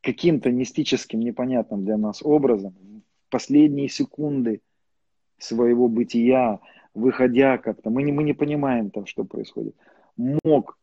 каким-то 0.00 0.50
мистическим, 0.50 1.20
непонятным 1.20 1.84
для 1.84 1.96
нас 1.96 2.22
образом, 2.22 2.74
в 3.26 3.30
последние 3.30 3.88
секунды 3.88 4.60
своего 5.38 5.88
бытия, 5.88 6.60
выходя 6.94 7.58
как-то, 7.58 7.90
мы 7.90 8.02
не, 8.02 8.12
мы 8.12 8.24
не 8.24 8.32
понимаем 8.32 8.90
там, 8.90 9.06
что 9.06 9.24
происходит, 9.24 9.76
мог 10.16 10.78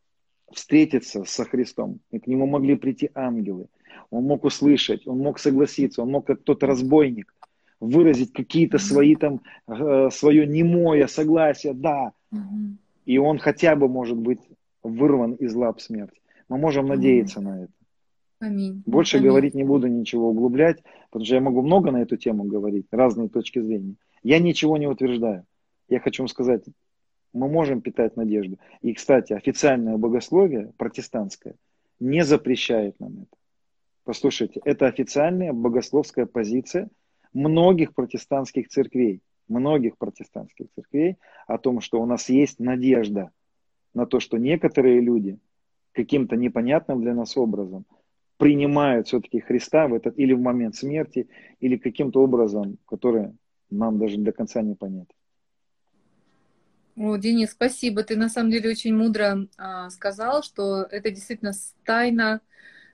встретиться 0.52 1.24
со 1.26 1.46
Христом, 1.46 2.00
и 2.12 2.20
к 2.20 2.28
нему 2.28 2.48
могли 2.48 2.76
прийти 2.76 3.10
ангелы, 3.14 3.68
он 4.10 4.24
мог 4.24 4.46
услышать, 4.46 5.08
он 5.08 5.20
мог 5.20 5.40
согласиться, 5.40 6.02
он 6.02 6.12
мог 6.12 6.26
как 6.26 6.44
тот 6.44 6.64
разбойник 6.64 7.34
выразить 7.80 8.34
какие-то 8.34 8.78
свои 8.78 9.16
там, 9.16 9.42
э, 9.68 10.10
свое 10.12 10.48
немое 10.48 11.08
согласие, 11.08 11.74
да, 11.74 12.14
и 13.06 13.18
он 13.18 13.40
хотя 13.40 13.76
бы 13.76 13.88
может 13.88 14.18
быть 14.18 14.40
вырван 14.84 15.34
из 15.34 15.54
лап 15.54 15.80
смерти. 15.80 16.20
Мы 16.50 16.58
можем 16.58 16.88
надеяться 16.88 17.42
на 17.42 17.64
это. 17.64 17.72
Аминь. 18.40 18.84
Больше 18.86 19.18
Аминь. 19.18 19.30
говорить 19.30 19.56
не 19.56 19.64
буду, 19.64 19.88
ничего 19.88 20.30
углублять, 20.30 20.84
потому 21.10 21.26
что 21.26 21.36
я 21.36 21.42
могу 21.42 21.62
много 21.62 21.92
на 21.92 22.02
эту 22.02 22.18
тему 22.18 22.44
говорить, 22.44 22.86
разные 22.92 23.30
точки 23.30 23.60
зрения. 23.60 23.96
Я 24.24 24.40
ничего 24.40 24.78
не 24.78 24.88
утверждаю. 24.88 25.46
Я 25.90 26.00
хочу 26.00 26.24
вам 26.24 26.28
сказать, 26.28 26.64
мы 27.34 27.48
можем 27.48 27.82
питать 27.82 28.16
надежду. 28.16 28.58
И, 28.82 28.94
кстати, 28.94 29.34
официальное 29.34 29.98
богословие 29.98 30.74
протестантское 30.78 31.56
не 32.00 32.24
запрещает 32.24 33.00
нам 33.00 33.14
это. 33.24 33.38
Послушайте, 34.04 34.62
это 34.64 34.88
официальная 34.88 35.54
богословская 35.54 36.26
позиция 36.26 36.90
многих 37.34 37.94
протестантских 37.94 38.70
церквей, 38.70 39.22
многих 39.48 39.98
протестантских 39.98 40.68
церквей 40.76 41.18
о 41.46 41.58
том, 41.58 41.82
что 41.82 42.02
у 42.02 42.06
нас 42.06 42.30
есть 42.30 42.60
надежда 42.60 43.32
на 43.94 44.06
то, 44.06 44.20
что 44.20 44.38
некоторые 44.38 45.02
люди 45.02 45.40
каким-то 45.92 46.36
непонятным 46.36 47.02
для 47.02 47.14
нас 47.14 47.36
образом 47.36 47.86
принимают 48.38 49.08
все-таки 49.08 49.40
Христа 49.40 49.88
в 49.88 49.94
этот 49.94 50.18
или 50.18 50.34
в 50.34 50.40
момент 50.40 50.76
смерти, 50.76 51.28
или 51.60 51.76
каким-то 51.76 52.22
образом, 52.22 52.78
который 52.86 53.34
нам 53.70 53.98
даже 53.98 54.18
до 54.18 54.32
конца 54.32 54.62
не 54.62 54.76
понятен. 54.76 55.17
О, 56.98 57.16
Денис, 57.16 57.52
спасибо. 57.52 58.02
Ты 58.04 58.16
на 58.16 58.28
самом 58.28 58.50
деле 58.50 58.72
очень 58.72 58.96
мудро 58.96 59.48
а, 59.58 59.92
сказал, 59.92 60.42
что 60.42 60.82
это 60.82 61.12
действительно 61.12 61.52
тайна 61.86 62.42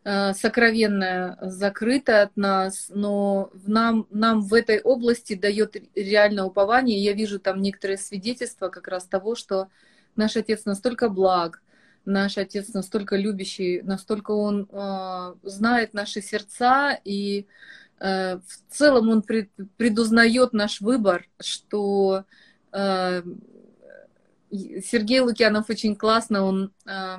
а, 0.04 0.34
сокровенная, 0.34 1.38
закрыта 1.42 2.24
от 2.24 2.36
нас, 2.36 2.88
но 2.94 3.50
нам, 3.66 4.06
нам 4.10 4.42
в 4.42 4.54
этой 4.54 4.82
области 4.82 5.36
дает 5.36 5.78
реальное 5.96 6.44
упование. 6.44 7.02
Я 7.02 7.14
вижу 7.14 7.40
там 7.40 7.62
некоторые 7.62 7.98
свидетельства 7.98 8.68
как 8.68 8.90
раз 8.90 9.06
того, 9.06 9.36
что 9.36 9.70
наш 10.18 10.36
Отец 10.36 10.66
настолько 10.66 11.08
благ, 11.08 11.62
наш 12.04 12.38
Отец 12.38 12.74
настолько 12.74 13.16
любящий, 13.16 13.84
настолько 13.84 14.32
Он 14.32 14.68
э, 14.70 15.36
знает 15.44 15.94
наши 15.94 16.22
сердца, 16.22 17.00
и 17.06 17.48
э, 18.02 18.36
в 18.36 18.70
целом 18.70 19.08
Он 19.08 19.22
пред, 19.22 19.50
предузнает 19.78 20.52
наш 20.52 20.82
выбор, 20.82 21.26
что 21.40 22.26
э, 22.74 23.24
Сергей 24.54 25.20
Лукьянов 25.20 25.70
очень 25.70 25.96
классно, 25.96 26.44
он, 26.44 26.72
э, 26.86 27.18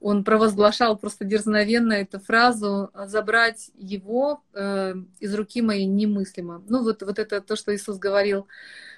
он 0.00 0.24
провозглашал 0.24 0.96
просто 0.96 1.24
дерзновенно 1.24 1.92
эту 1.92 2.18
фразу 2.18 2.90
«забрать 3.06 3.70
его 3.76 4.42
э, 4.54 4.94
из 5.20 5.34
руки 5.34 5.60
моей 5.62 5.86
немыслимо». 5.86 6.62
Ну 6.68 6.82
вот, 6.82 7.02
вот 7.02 7.18
это 7.18 7.40
то, 7.40 7.56
что 7.56 7.74
Иисус 7.74 7.98
говорил 7.98 8.46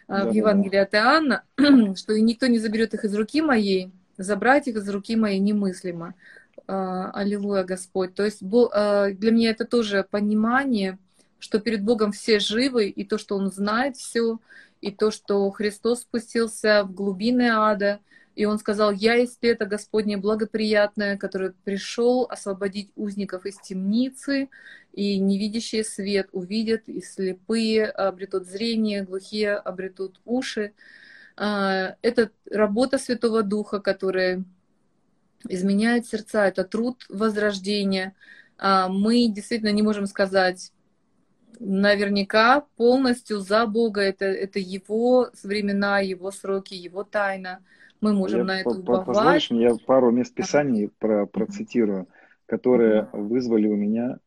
да, 0.06 0.26
в 0.26 0.32
Евангелии 0.32 0.78
от 0.78 0.94
Иоанна, 0.94 1.42
что 1.96 2.18
никто 2.18 2.46
не 2.46 2.58
заберет 2.58 2.94
их 2.94 3.04
из 3.04 3.14
руки 3.14 3.42
моей, 3.42 3.90
забрать 4.16 4.68
их 4.68 4.76
из 4.76 4.88
руки 4.88 5.16
моей 5.16 5.38
немыслимо. 5.38 6.14
Аллилуйя, 6.66 7.64
Господь. 7.64 8.14
То 8.14 8.24
есть 8.24 8.40
для 8.40 9.30
меня 9.30 9.50
это 9.50 9.64
тоже 9.64 10.06
понимание, 10.10 10.98
что 11.38 11.60
перед 11.60 11.82
Богом 11.82 12.12
все 12.12 12.40
живы, 12.40 12.88
и 12.88 13.04
то, 13.04 13.16
что 13.16 13.36
Он 13.36 13.50
знает 13.50 13.96
все, 13.96 14.38
и 14.80 14.90
то, 14.90 15.10
что 15.10 15.50
Христос 15.50 16.02
спустился 16.02 16.84
в 16.84 16.92
глубины 16.92 17.48
ада, 17.50 18.00
и 18.34 18.44
Он 18.44 18.58
сказал, 18.58 18.92
«Я 18.92 19.14
есть 19.14 19.38
это 19.42 19.66
Господне 19.66 20.16
благоприятное, 20.16 21.16
который 21.16 21.52
пришел 21.64 22.26
освободить 22.30 22.92
узников 22.94 23.46
из 23.46 23.56
темницы, 23.56 24.48
и 24.92 25.18
невидящие 25.18 25.82
свет 25.82 26.28
увидят, 26.32 26.88
и 26.88 27.00
слепые 27.00 27.86
обретут 27.86 28.46
зрение, 28.46 29.02
глухие 29.02 29.54
обретут 29.54 30.20
уши». 30.24 30.72
А, 31.36 31.96
это 32.02 32.30
работа 32.50 32.98
Святого 32.98 33.42
Духа, 33.42 33.80
которая 33.80 34.44
изменяет 35.48 36.06
сердца, 36.06 36.46
это 36.46 36.64
труд 36.64 37.06
возрождения. 37.08 38.14
А, 38.56 38.88
мы 38.88 39.28
действительно 39.28 39.72
не 39.72 39.82
можем 39.82 40.06
сказать, 40.06 40.72
наверняка 41.60 42.64
полностью 42.76 43.40
за 43.40 43.66
Бога. 43.66 44.00
Это, 44.00 44.24
это 44.24 44.58
его 44.58 45.28
времена, 45.42 46.00
его 46.00 46.30
сроки, 46.30 46.74
его 46.74 47.04
тайна. 47.04 47.60
Мы 48.00 48.12
можем 48.12 48.40
я 48.40 48.44
на 48.44 48.60
это 48.60 48.70
уповать. 48.70 49.06
Позволишь 49.06 49.50
мне, 49.50 49.62
я 49.62 49.74
пару 49.86 50.10
мест 50.10 50.34
Писаний 50.34 50.88
про, 50.98 51.26
процитирую, 51.26 52.06
которые 52.46 53.08
вызвали 53.12 53.68
у 53.68 53.76
меня, 53.76 54.18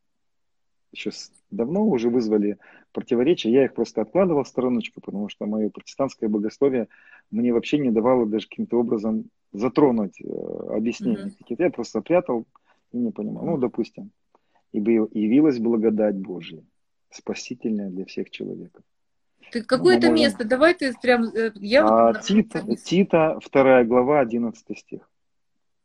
еще 0.92 1.12
давно 1.52 1.86
уже 1.86 2.10
вызвали 2.10 2.58
противоречия. 2.92 3.52
Я 3.52 3.66
их 3.66 3.74
просто 3.74 4.02
откладывал 4.02 4.44
в 4.44 4.48
стороночку, 4.48 5.00
потому 5.00 5.30
что 5.30 5.46
мое 5.46 5.70
протестантское 5.70 6.30
богословие 6.30 6.90
мне 7.30 7.54
вообще 7.54 7.78
не 7.78 7.92
давало 7.92 8.26
даже 8.26 8.48
каким-то 8.50 8.80
образом 8.80 9.30
затронуть 9.54 10.20
э, 10.22 10.28
объяснения. 10.76 11.32
Mm-hmm. 11.40 11.56
Я 11.60 11.70
просто 11.70 12.02
прятал 12.02 12.46
и 12.92 12.98
не 12.98 13.12
понимал. 13.12 13.46
Ну, 13.46 13.58
допустим, 13.58 14.12
ибо 14.74 14.92
явилась 15.14 15.60
благодать 15.60 16.18
Божья 16.18 16.62
спасительное 17.12 17.90
для 17.90 18.06
всех 18.06 18.30
человеков. 18.30 18.84
Ты 19.52 19.64
какое-то 19.64 20.10
можем... 20.10 20.24
место, 20.24 20.46
давай 20.46 20.74
ты 20.74 20.94
прям... 21.02 21.26
Э, 21.26 21.52
я 21.56 21.86
а, 21.86 22.08
вот... 22.08 22.22
Тита, 22.22 22.64
Тита, 22.78 23.40
2 23.52 23.84
глава, 23.84 24.22
11 24.22 24.78
стих. 24.78 25.10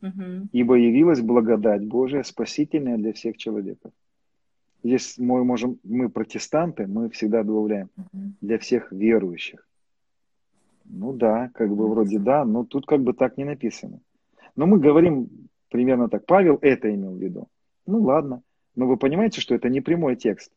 Угу. 0.03 0.49
Ибо 0.53 0.74
явилась 0.77 1.20
благодать 1.20 1.85
Божия, 1.85 2.22
спасительная 2.22 2.97
для 2.97 3.12
всех 3.12 3.37
человеков. 3.37 3.93
Здесь 4.85 5.18
мы 5.18 5.45
можем, 5.45 5.81
мы 5.83 6.09
протестанты, 6.09 6.87
мы 6.87 7.11
всегда 7.11 7.43
добавляем 7.43 7.91
угу. 7.97 8.33
для 8.41 8.59
всех 8.59 8.93
верующих. 8.93 9.66
Ну 10.85 11.12
да, 11.12 11.51
как 11.55 11.74
бы 11.74 11.89
вроде 11.89 12.18
да, 12.18 12.45
но 12.45 12.64
тут 12.64 12.87
как 12.87 13.01
бы 13.01 13.12
так 13.12 13.37
не 13.37 13.45
написано. 13.45 14.01
Но 14.55 14.66
мы 14.66 14.79
говорим 14.79 15.29
примерно 15.70 16.09
так. 16.09 16.24
Павел 16.27 16.59
это 16.62 16.95
имел 16.95 17.14
в 17.14 17.20
виду. 17.20 17.49
Ну 17.87 18.03
ладно. 18.03 18.43
Но 18.77 18.87
вы 18.87 18.97
понимаете, 18.97 19.41
что 19.41 19.55
это 19.55 19.68
не 19.68 19.81
прямой 19.81 20.16
текст. 20.16 20.53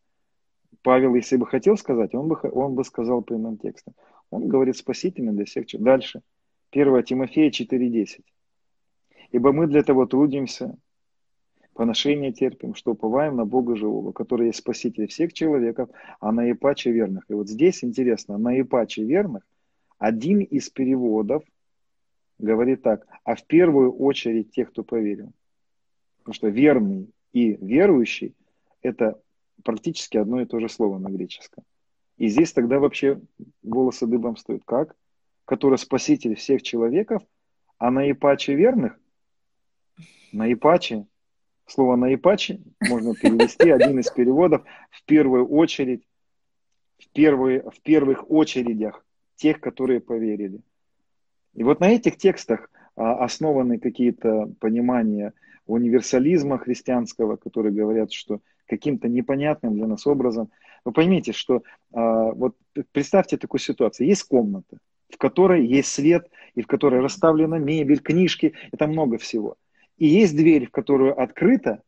Павел, 0.82 1.16
если 1.16 1.38
бы 1.38 1.46
хотел 1.46 1.78
сказать, 1.78 2.16
он 2.16 2.28
бы, 2.28 2.38
он 2.52 2.76
бы 2.76 2.84
сказал 2.84 3.22
прямым 3.22 3.58
текстом. 3.58 3.94
Он 4.30 4.48
говорит 4.48 4.78
спасительно 4.78 5.34
для 5.34 5.46
всех. 5.46 5.66
Дальше. 5.74 6.22
1 6.72 7.04
Тимофея 7.04 7.50
4.10. 7.50 8.22
Ибо 9.32 9.52
мы 9.52 9.68
для 9.68 9.84
того 9.84 10.06
трудимся, 10.06 10.78
поношение 11.74 12.32
терпим, 12.32 12.76
что 12.76 12.92
уповаем 12.92 13.36
на 13.36 13.46
Бога 13.46 13.76
живого, 13.76 14.12
который 14.12 14.48
есть 14.48 14.60
спаситель 14.60 15.08
всех 15.08 15.34
человеков, 15.34 15.90
а 16.20 16.32
наипаче 16.32 16.92
верных. 16.92 17.26
И 17.30 17.34
вот 17.34 17.50
здесь 17.50 17.84
интересно, 17.84 18.38
наипаче 18.38 19.04
верных, 19.04 19.44
один 19.98 20.40
из 20.40 20.70
переводов 20.70 21.44
говорит 22.38 22.82
так, 22.82 23.06
а 23.24 23.36
в 23.36 23.46
первую 23.46 23.92
очередь 23.92 24.52
тех, 24.52 24.72
кто 24.72 24.84
поверил. 24.84 25.32
Потому 26.20 26.34
что 26.34 26.48
верный 26.48 27.10
и 27.34 27.54
верующий– 27.54 28.36
это 28.82 29.22
практически 29.64 30.18
одно 30.18 30.42
и 30.42 30.46
то 30.46 30.60
же 30.60 30.70
слово 30.70 30.98
на 30.98 31.10
греческом. 31.10 31.64
И 32.18 32.28
здесь 32.28 32.52
тогда 32.52 32.80
вообще 32.80 33.22
волосы 33.64 34.06
дыбом 34.06 34.36
стоят. 34.36 34.64
Как? 34.66 34.96
Который 35.46 35.78
спаситель 35.78 36.36
всех 36.36 36.62
человеков, 36.62 37.24
а 37.78 37.92
на 37.92 38.10
ипаче 38.12 38.56
верных, 38.56 39.00
на 40.32 40.52
ипаче, 40.52 41.06
слово 41.66 41.96
на 41.96 42.14
ипаче 42.14 42.62
можно 42.82 43.16
перевести, 43.16 43.70
один 43.70 44.00
из 44.00 44.10
переводов, 44.12 44.64
в 44.92 45.04
первую 45.06 45.48
очередь, 45.48 46.04
в, 46.98 47.08
первые, 47.10 47.64
в 47.70 47.82
первых 47.82 48.30
очередях 48.30 49.06
тех, 49.36 49.62
которые 49.62 50.02
поверили. 50.02 50.62
И 51.54 51.64
вот 51.64 51.80
на 51.80 51.90
этих 51.90 52.18
текстах 52.18 52.70
а, 52.96 53.24
основаны 53.24 53.80
какие-то 53.80 54.52
понимания 54.60 55.34
универсализма 55.66 56.58
христианского, 56.58 57.38
которые 57.38 57.74
говорят, 57.74 58.12
что 58.12 58.42
каким-то 58.70 59.10
непонятным 59.10 59.74
для 59.74 59.88
нас 59.88 60.06
образом. 60.08 60.50
Вы 60.86 60.92
поймите, 60.92 61.34
что 61.34 61.64
а, 61.92 62.32
вот 62.32 62.56
представьте 62.92 63.38
такую 63.38 63.60
ситуацию. 63.60 64.08
Есть 64.08 64.24
комната, 64.24 64.78
в 65.10 65.18
которой 65.18 65.66
есть 65.66 65.90
свет, 65.90 66.30
и 66.56 66.62
в 66.62 66.68
которой 66.68 67.02
расставлена 67.02 67.58
мебель, 67.58 68.00
книжки, 68.00 68.54
это 68.72 68.88
много 68.88 69.18
всего. 69.18 69.56
И 69.98 70.08
есть 70.08 70.36
дверь, 70.36 70.68
в 70.68 70.72
которую 70.72 71.20
открыта, 71.20 71.82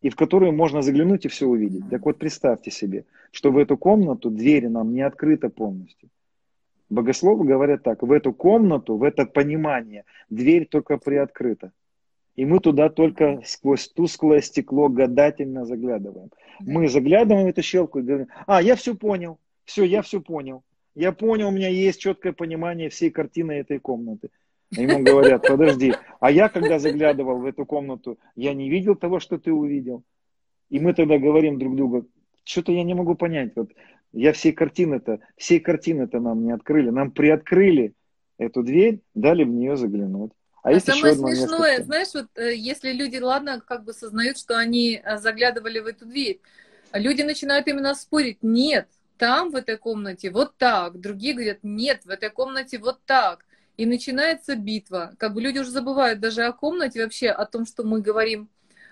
и 0.00 0.08
в 0.08 0.16
которую 0.16 0.52
можно 0.52 0.80
заглянуть 0.82 1.26
и 1.26 1.28
все 1.28 1.46
увидеть. 1.46 1.90
Так 1.90 2.06
вот, 2.06 2.18
представьте 2.18 2.70
себе, 2.70 3.04
что 3.32 3.50
в 3.50 3.58
эту 3.58 3.76
комнату 3.76 4.30
дверь 4.30 4.68
нам 4.68 4.94
не 4.94 5.02
открыта 5.02 5.50
полностью. 5.50 6.08
Богословы 6.88 7.44
говорят 7.44 7.82
так, 7.82 8.02
в 8.02 8.10
эту 8.10 8.32
комнату, 8.32 8.96
в 8.96 9.02
это 9.02 9.26
понимание, 9.26 10.04
дверь 10.30 10.66
только 10.66 10.96
приоткрыта. 10.96 11.72
И 12.40 12.46
мы 12.46 12.58
туда 12.58 12.88
только 12.88 13.42
сквозь 13.44 13.88
тусклое 13.88 14.40
стекло 14.40 14.88
гадательно 14.88 15.66
заглядываем. 15.66 16.30
Мы 16.60 16.88
заглядываем 16.88 17.44
в 17.44 17.50
эту 17.50 17.60
щелку 17.60 17.98
и 17.98 18.02
говорим, 18.02 18.28
а, 18.46 18.62
я 18.62 18.76
все 18.76 18.94
понял, 18.94 19.38
все, 19.66 19.84
я 19.84 20.00
все 20.00 20.22
понял. 20.22 20.64
Я 20.94 21.12
понял, 21.12 21.48
у 21.48 21.50
меня 21.50 21.68
есть 21.68 22.00
четкое 22.00 22.32
понимание 22.32 22.88
всей 22.88 23.10
картины 23.10 23.52
этой 23.52 23.78
комнаты. 23.78 24.30
Ему 24.70 25.04
говорят, 25.04 25.46
подожди, 25.46 25.92
а 26.18 26.30
я 26.30 26.48
когда 26.48 26.78
заглядывал 26.78 27.40
в 27.40 27.44
эту 27.44 27.66
комнату, 27.66 28.18
я 28.36 28.54
не 28.54 28.70
видел 28.70 28.94
того, 28.94 29.20
что 29.20 29.36
ты 29.36 29.52
увидел. 29.52 30.02
И 30.70 30.80
мы 30.80 30.94
тогда 30.94 31.18
говорим 31.18 31.58
друг 31.58 31.76
другу, 31.76 32.06
что-то 32.44 32.72
я 32.72 32.84
не 32.84 32.94
могу 32.94 33.16
понять. 33.16 33.52
Вот 33.54 33.70
я 34.12 34.32
всей 34.32 34.52
картины-то, 34.52 35.20
всей 35.36 35.60
картины-то 35.60 36.20
нам 36.20 36.42
не 36.42 36.52
открыли. 36.52 36.88
Нам 36.88 37.10
приоткрыли 37.10 37.92
эту 38.38 38.62
дверь, 38.62 39.02
дали 39.14 39.44
в 39.44 39.50
нее 39.50 39.76
заглянуть. 39.76 40.32
А, 40.62 40.70
а 40.70 40.80
самое 40.80 41.14
смешное, 41.14 41.78
место, 41.78 41.84
знаешь, 41.84 42.08
вот 42.14 42.26
э, 42.34 42.54
если 42.54 42.92
люди, 42.92 43.16
ладно, 43.16 43.62
как 43.66 43.84
бы 43.84 43.92
сознают, 43.92 44.38
что 44.38 44.58
они 44.58 45.00
э, 45.02 45.16
заглядывали 45.18 45.78
в 45.78 45.86
эту 45.86 46.04
дверь, 46.04 46.40
а 46.90 46.98
люди 46.98 47.22
начинают 47.22 47.66
именно 47.66 47.94
спорить, 47.94 48.38
нет, 48.42 48.88
там 49.16 49.50
в 49.50 49.56
этой 49.56 49.76
комнате 49.76 50.30
вот 50.30 50.56
так, 50.56 50.98
другие 50.98 51.34
говорят, 51.34 51.58
нет, 51.62 52.04
в 52.04 52.10
этой 52.10 52.30
комнате 52.30 52.78
вот 52.78 53.00
так. 53.04 53.44
И 53.76 53.86
начинается 53.86 54.56
битва. 54.56 55.14
Как 55.18 55.32
бы 55.32 55.40
люди 55.40 55.58
уже 55.58 55.70
забывают 55.70 56.20
даже 56.20 56.42
о 56.44 56.52
комнате, 56.52 57.02
вообще 57.02 57.28
о 57.28 57.46
том, 57.46 57.64
что 57.64 57.82
мы 57.82 58.00
говорим 58.00 58.48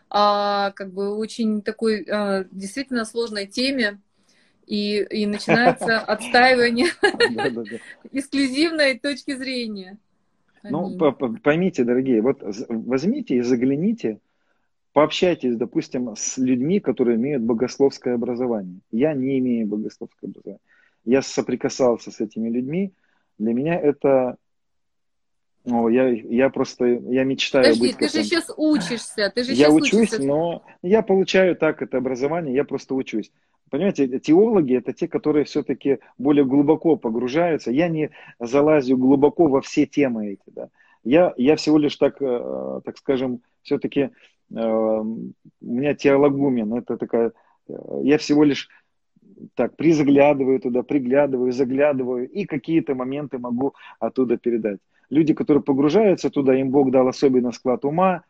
о 0.08 0.70
как 0.72 0.92
бы 0.92 1.14
очень 1.16 1.60
такой 1.62 2.04
э, 2.06 2.44
действительно 2.50 3.04
сложной 3.04 3.46
теме. 3.46 4.00
И, 4.66 4.98
и 4.98 5.26
начинается 5.26 5.98
отстаивание 6.06 6.88
эксклюзивной 8.12 8.98
точки 8.98 9.34
зрения. 9.34 9.98
Ну, 10.62 10.96
поймите, 11.42 11.84
дорогие, 11.84 12.20
вот 12.20 12.42
возьмите 12.68 13.36
и 13.36 13.42
загляните, 13.42 14.18
пообщайтесь, 14.92 15.56
допустим, 15.56 16.14
с 16.16 16.38
людьми, 16.38 16.80
которые 16.80 17.16
имеют 17.16 17.42
богословское 17.42 18.14
образование. 18.14 18.80
Я 18.90 19.14
не 19.14 19.38
имею 19.38 19.66
богословское 19.66 20.30
образование. 20.30 20.60
Я 21.04 21.22
соприкасался 21.22 22.10
с 22.10 22.20
этими 22.20 22.48
людьми. 22.48 22.92
Для 23.38 23.54
меня 23.54 23.78
это 23.78 24.36
ну, 25.64 25.88
я, 25.88 26.08
я 26.08 26.48
просто, 26.48 26.86
я 26.86 27.24
мечтаю 27.24 27.64
Подожди, 27.64 27.88
быть... 27.88 27.98
ты 27.98 28.08
же 28.08 28.24
сейчас 28.24 28.50
учишься, 28.56 29.30
ты 29.34 29.44
же 29.44 29.52
Я 29.52 29.70
учусь, 29.70 29.92
учишься. 29.92 30.22
но 30.22 30.64
я 30.82 31.02
получаю 31.02 31.56
так 31.56 31.82
это 31.82 31.98
образование, 31.98 32.54
я 32.54 32.64
просто 32.64 32.94
учусь. 32.94 33.30
Понимаете, 33.70 34.18
теологи 34.18 34.76
это 34.76 34.92
те, 34.92 35.08
которые 35.08 35.44
все-таки 35.44 35.98
более 36.16 36.44
глубоко 36.44 36.96
погружаются. 36.96 37.70
Я 37.70 37.88
не 37.88 38.10
залазю 38.38 38.96
глубоко 38.96 39.46
во 39.46 39.60
все 39.60 39.86
темы 39.86 40.32
эти, 40.32 40.42
да. 40.46 40.68
Я, 41.04 41.32
я 41.36 41.56
всего 41.56 41.78
лишь 41.78 41.96
так, 41.96 42.20
э, 42.20 42.80
так 42.84 42.98
скажем, 42.98 43.40
все-таки 43.62 44.00
э, 44.00 44.10
у 44.50 45.24
меня 45.60 45.94
теологумен, 45.94 46.74
это 46.74 46.96
такая, 46.96 47.32
э, 47.68 47.72
я 48.02 48.18
всего 48.18 48.44
лишь 48.44 48.68
так 49.54 49.76
призаглядываю 49.76 50.60
туда, 50.60 50.82
приглядываю, 50.82 51.52
заглядываю 51.52 52.28
и 52.28 52.44
какие-то 52.44 52.94
моменты 52.94 53.38
могу 53.38 53.74
оттуда 54.00 54.36
передать. 54.36 54.80
Люди, 55.10 55.34
которые 55.34 55.62
погружаются 55.62 56.30
туда, 56.30 56.54
им 56.54 56.70
Бог 56.70 56.90
дал 56.90 57.08
особенный 57.08 57.52
склад 57.52 57.84
ума. 57.84 58.24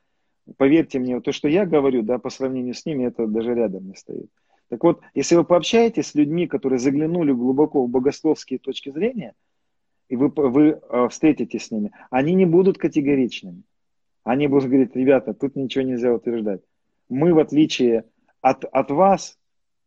Поверьте 0.57 0.99
мне, 0.99 1.21
то, 1.21 1.33
что 1.33 1.49
я 1.49 1.67
говорю, 1.67 2.03
да, 2.03 2.19
по 2.19 2.31
сравнению 2.31 2.75
с 2.75 2.87
ними, 2.87 3.05
это 3.05 3.27
даже 3.27 3.55
рядом 3.55 3.89
не 3.89 3.95
стоит. 3.95 4.31
Так 4.69 4.85
вот, 4.85 5.01
если 5.15 5.35
вы 5.35 5.45
пообщаетесь 5.45 6.09
с 6.09 6.15
людьми, 6.15 6.47
которые 6.47 6.79
заглянули 6.79 7.33
глубоко 7.33 7.85
в 7.85 7.89
богословские 7.89 8.59
точки 8.59 8.91
зрения, 8.91 9.35
и 10.09 10.17
вы, 10.17 10.29
вы 10.29 10.81
э, 10.81 11.09
встретитесь 11.11 11.67
с 11.67 11.71
ними, 11.71 11.93
они 12.11 12.35
не 12.35 12.47
будут 12.47 12.79
категоричными. 12.79 13.63
Они 14.25 14.47
будут 14.47 14.69
говорить, 14.69 14.95
ребята, 14.95 15.33
тут 15.33 15.57
ничего 15.57 15.85
нельзя 15.85 16.13
утверждать. 16.13 16.61
Мы, 17.09 17.33
в 17.33 17.39
отличие 17.39 18.05
от, 18.43 18.65
от 18.65 18.91
вас, 18.91 19.39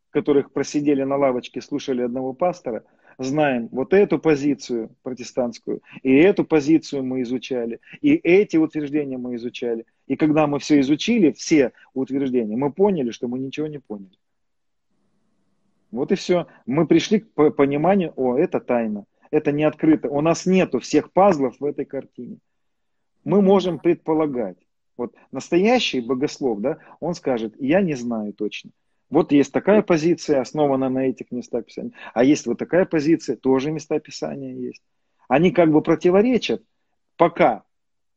которых 0.09 0.51
просидели 0.51 1.03
на 1.03 1.15
лавочке, 1.15 1.61
слушали 1.61 2.01
одного 2.01 2.33
пастора, 2.33 2.83
знаем 3.19 3.69
вот 3.71 3.93
эту 3.93 4.17
позицию 4.17 4.95
протестантскую, 5.03 5.81
и 6.01 6.15
эту 6.15 6.43
позицию 6.43 7.03
мы 7.03 7.21
изучали, 7.21 7.79
и 8.01 8.15
эти 8.15 8.57
утверждения 8.57 9.17
мы 9.17 9.35
изучали. 9.35 9.85
И 10.07 10.15
когда 10.15 10.47
мы 10.47 10.57
все 10.57 10.79
изучили, 10.79 11.31
все 11.31 11.71
утверждения, 11.93 12.57
мы 12.57 12.71
поняли, 12.71 13.11
что 13.11 13.27
мы 13.27 13.37
ничего 13.37 13.67
не 13.67 13.79
поняли. 13.79 14.17
Вот 15.91 16.11
и 16.11 16.15
все. 16.15 16.47
Мы 16.65 16.87
пришли 16.87 17.19
к 17.19 17.51
пониманию, 17.51 18.13
о, 18.15 18.37
это 18.37 18.59
тайна, 18.59 19.05
это 19.29 19.51
не 19.51 19.63
открыто. 19.63 20.09
У 20.09 20.21
нас 20.21 20.45
нету 20.45 20.79
всех 20.79 21.11
пазлов 21.11 21.59
в 21.59 21.65
этой 21.65 21.85
картине. 21.85 22.37
Мы 23.23 23.41
можем 23.41 23.79
предполагать. 23.79 24.57
Вот 24.97 25.15
настоящий 25.31 26.01
богослов, 26.01 26.59
да, 26.59 26.77
он 26.99 27.13
скажет, 27.15 27.55
я 27.59 27.81
не 27.81 27.95
знаю 27.95 28.33
точно. 28.33 28.71
Вот 29.09 29.31
есть 29.33 29.51
такая 29.51 29.81
позиция, 29.81 30.39
основана 30.39 30.89
на 30.89 31.07
этих 31.07 31.31
местах 31.31 31.65
Писания. 31.65 31.91
А 32.13 32.23
есть 32.23 32.45
вот 32.45 32.57
такая 32.57 32.85
позиция, 32.85 33.35
тоже 33.35 33.71
места 33.71 33.99
Писания 33.99 34.53
есть. 34.53 34.81
Они 35.27 35.51
как 35.51 35.71
бы 35.71 35.81
противоречат 35.81 36.63
пока. 37.17 37.63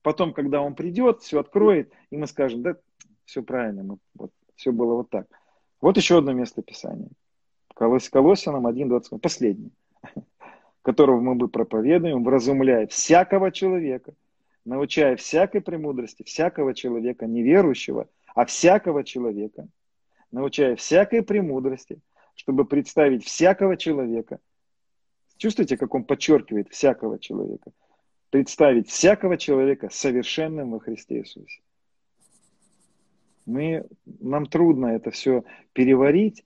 Потом, 0.02 0.32
когда 0.32 0.60
он 0.60 0.74
придет, 0.74 1.22
все 1.22 1.40
откроет, 1.40 1.90
и 2.10 2.16
мы 2.16 2.26
скажем, 2.26 2.62
да, 2.62 2.76
все 3.24 3.42
правильно, 3.42 3.82
мы, 3.82 3.98
вот, 4.14 4.30
все 4.54 4.70
было 4.70 4.94
вот 4.94 5.10
так. 5.10 5.26
Вот 5.80 5.96
еще 5.96 6.18
одно 6.18 6.32
место 6.32 6.62
Писания. 6.62 7.08
Колос, 7.74 8.08
Колосянам 8.08 8.66
1.20, 8.66 9.18
последний, 9.18 9.72
которого 10.82 11.20
мы 11.20 11.34
бы 11.34 11.48
проповедуем, 11.48 12.22
вразумляя 12.22 12.86
всякого 12.86 13.50
человека, 13.50 14.14
научая 14.64 15.16
всякой 15.16 15.60
премудрости, 15.60 16.22
всякого 16.22 16.72
человека, 16.72 17.26
неверующего, 17.26 18.08
а 18.34 18.46
всякого 18.46 19.02
человека, 19.02 19.66
научая 20.30 20.76
всякой 20.76 21.22
премудрости, 21.22 22.00
чтобы 22.36 22.64
представить 22.64 23.24
всякого 23.24 23.76
человека. 23.76 24.38
Чувствуете, 25.36 25.76
как 25.76 25.94
он 25.94 26.04
подчеркивает 26.04 26.68
всякого 26.70 27.18
человека? 27.18 27.72
Представить 28.30 28.88
всякого 28.88 29.36
человека 29.36 29.88
совершенным 29.90 30.70
во 30.70 30.80
Христе 30.80 31.18
Иисусе. 31.18 31.60
Мы, 33.46 33.84
нам 34.20 34.46
трудно 34.46 34.86
это 34.86 35.10
все 35.10 35.44
переварить, 35.72 36.44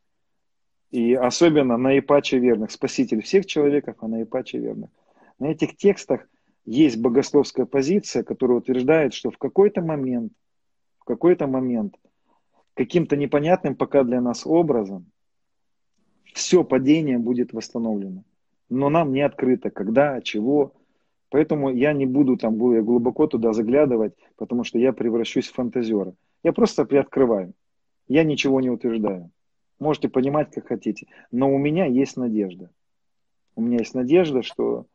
и 0.91 1.14
особенно 1.14 1.76
на 1.76 1.99
Ипаче 1.99 2.39
верных, 2.39 2.70
Спаситель 2.70 3.22
всех 3.22 3.47
человеков, 3.47 3.97
а 4.01 4.09
на 4.09 4.22
Ипаче 4.22 4.59
верных. 4.59 4.91
На 5.39 5.47
этих 5.47 5.76
текстах 5.76 6.28
есть 6.64 6.99
богословская 6.99 7.66
позиция, 7.66 8.22
которая 8.22 8.59
утверждает, 8.59 9.14
что 9.14 9.30
в 9.30 9.39
какой-то 9.39 9.82
момент, 9.82 10.32
в 10.99 11.05
какой-то 11.05 11.47
момент, 11.47 11.95
каким-то 12.74 13.16
непонятным 13.16 13.74
пока 13.74 14.03
для 14.03 14.20
нас 14.20 14.47
образом, 14.47 15.07
все 16.32 16.64
падение 16.64 17.18
будет 17.18 17.53
восстановлено. 17.53 18.24
Но 18.68 18.91
нам 18.91 19.12
не 19.12 19.22
открыто, 19.22 19.70
когда, 19.70 20.20
чего. 20.20 20.74
Поэтому 21.30 21.70
я 21.70 21.93
не 21.93 22.07
буду 22.07 22.36
там 22.36 22.57
глубоко 22.59 23.26
туда 23.26 23.53
заглядывать, 23.53 24.14
потому 24.36 24.64
что 24.64 24.78
я 24.78 24.93
превращусь 24.93 25.49
в 25.49 25.55
фантазера. 25.55 26.14
Я 26.43 26.53
просто 26.53 26.84
приоткрываю. 26.84 27.53
Я 28.07 28.24
ничего 28.24 28.61
не 28.61 28.70
утверждаю. 28.70 29.30
Можете 29.78 30.08
понимать, 30.08 30.50
как 30.52 30.68
хотите. 30.68 31.06
Но 31.30 31.52
у 31.52 31.58
меня 31.58 31.86
есть 31.86 32.16
надежда. 32.16 32.70
У 33.54 33.62
меня 33.62 33.78
есть 33.78 33.94
надежда, 33.94 34.42
что 34.42 34.86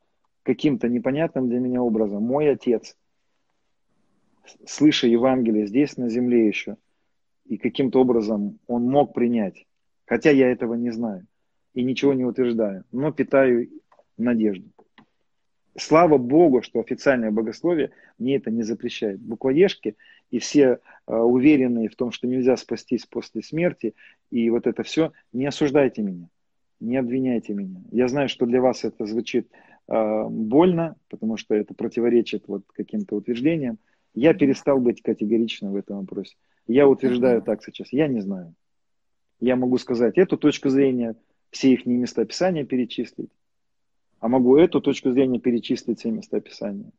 каким-то 0.43 0.89
непонятным 0.89 1.49
для 1.49 1.59
меня 1.59 1.81
образом 1.81 2.23
мой 2.23 2.49
отец, 2.49 2.97
слыша 4.65 5.07
Евангелие 5.07 5.67
здесь 5.67 5.97
на 5.97 6.09
земле 6.09 6.47
еще, 6.47 6.77
и 7.45 7.57
каким-то 7.57 8.01
образом 8.01 8.59
он 8.67 8.83
мог 8.83 9.13
принять, 9.13 9.65
хотя 10.05 10.31
я 10.31 10.51
этого 10.51 10.73
не 10.75 10.91
знаю 10.91 11.27
и 11.73 11.83
ничего 11.83 12.13
не 12.13 12.23
утверждаю, 12.25 12.85
но 12.91 13.11
питаю 13.11 13.69
надежду. 14.17 14.69
Слава 15.75 16.17
Богу, 16.17 16.61
что 16.61 16.79
официальное 16.79 17.31
богословие 17.31 17.91
мне 18.19 18.35
это 18.35 18.51
не 18.51 18.61
запрещает. 18.61 19.19
Буквоежки 19.19 19.95
и 20.29 20.37
все 20.37 20.79
уверенные 21.11 21.89
в 21.89 21.95
том, 21.95 22.11
что 22.11 22.27
нельзя 22.27 22.57
спастись 22.57 23.05
после 23.05 23.41
смерти, 23.41 23.93
и 24.31 24.49
вот 24.49 24.67
это 24.67 24.83
все, 24.83 25.11
не 25.31 25.45
осуждайте 25.45 26.01
меня, 26.01 26.29
не 26.79 26.97
обвиняйте 26.97 27.53
меня. 27.53 27.81
Я 27.91 28.07
знаю, 28.07 28.29
что 28.29 28.45
для 28.45 28.61
вас 28.61 28.83
это 28.83 29.05
звучит 29.05 29.49
э, 29.87 30.23
больно, 30.29 30.95
потому 31.09 31.37
что 31.37 31.55
это 31.55 31.73
противоречит 31.73 32.47
вот 32.47 32.63
каким-то 32.73 33.15
утверждениям. 33.15 33.77
Я 34.15 34.33
перестал 34.33 34.79
быть 34.79 35.01
категоричным 35.01 35.73
в 35.73 35.75
этом 35.75 35.99
вопросе. 35.99 36.35
Я 36.67 36.87
утверждаю 36.87 37.41
так 37.41 37.63
сейчас, 37.63 37.91
я 37.91 38.07
не 38.07 38.21
знаю. 38.21 38.53
Я 39.39 39.55
могу 39.55 39.77
сказать 39.77 40.17
эту 40.17 40.37
точку 40.37 40.69
зрения, 40.69 41.15
все 41.49 41.73
их 41.73 41.85
места 41.85 42.23
Писания 42.25 42.63
перечислить 42.63 43.29
а 44.23 44.29
могу 44.29 44.55
эту 44.55 44.79
точку 44.79 45.11
зрения 45.11 45.37
перечислить 45.37 45.99
все 45.99 46.09
места 46.09 46.39
Писания. 46.39 46.93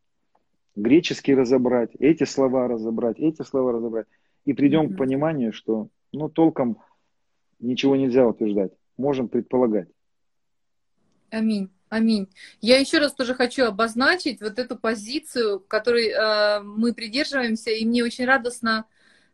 Греческий 0.77 1.35
разобрать, 1.35 1.95
эти 1.99 2.25
слова 2.25 2.68
разобрать, 2.68 3.18
эти 3.18 3.43
слова 3.43 3.72
разобрать. 3.72 4.07
И 4.45 4.53
придем 4.53 4.87
mm-hmm. 4.87 4.95
к 4.95 4.99
пониманию, 4.99 5.53
что 5.53 5.89
ну, 6.12 6.29
толком 6.29 6.79
ничего 7.61 7.97
нельзя 7.97 8.27
утверждать. 8.27 8.72
Можем 8.97 9.29
предполагать. 9.29 9.89
Аминь. 11.31 11.70
Аминь. 11.89 12.29
Я 12.61 12.81
еще 12.81 12.99
раз 12.99 13.14
тоже 13.14 13.35
хочу 13.35 13.64
обозначить 13.66 14.41
вот 14.41 14.59
эту 14.59 14.77
позицию, 14.77 15.61
которой 15.61 16.09
э, 16.09 16.61
мы 16.62 16.93
придерживаемся, 16.93 17.70
и 17.70 17.85
мне 17.85 18.03
очень 18.03 18.25
радостно 18.25 18.87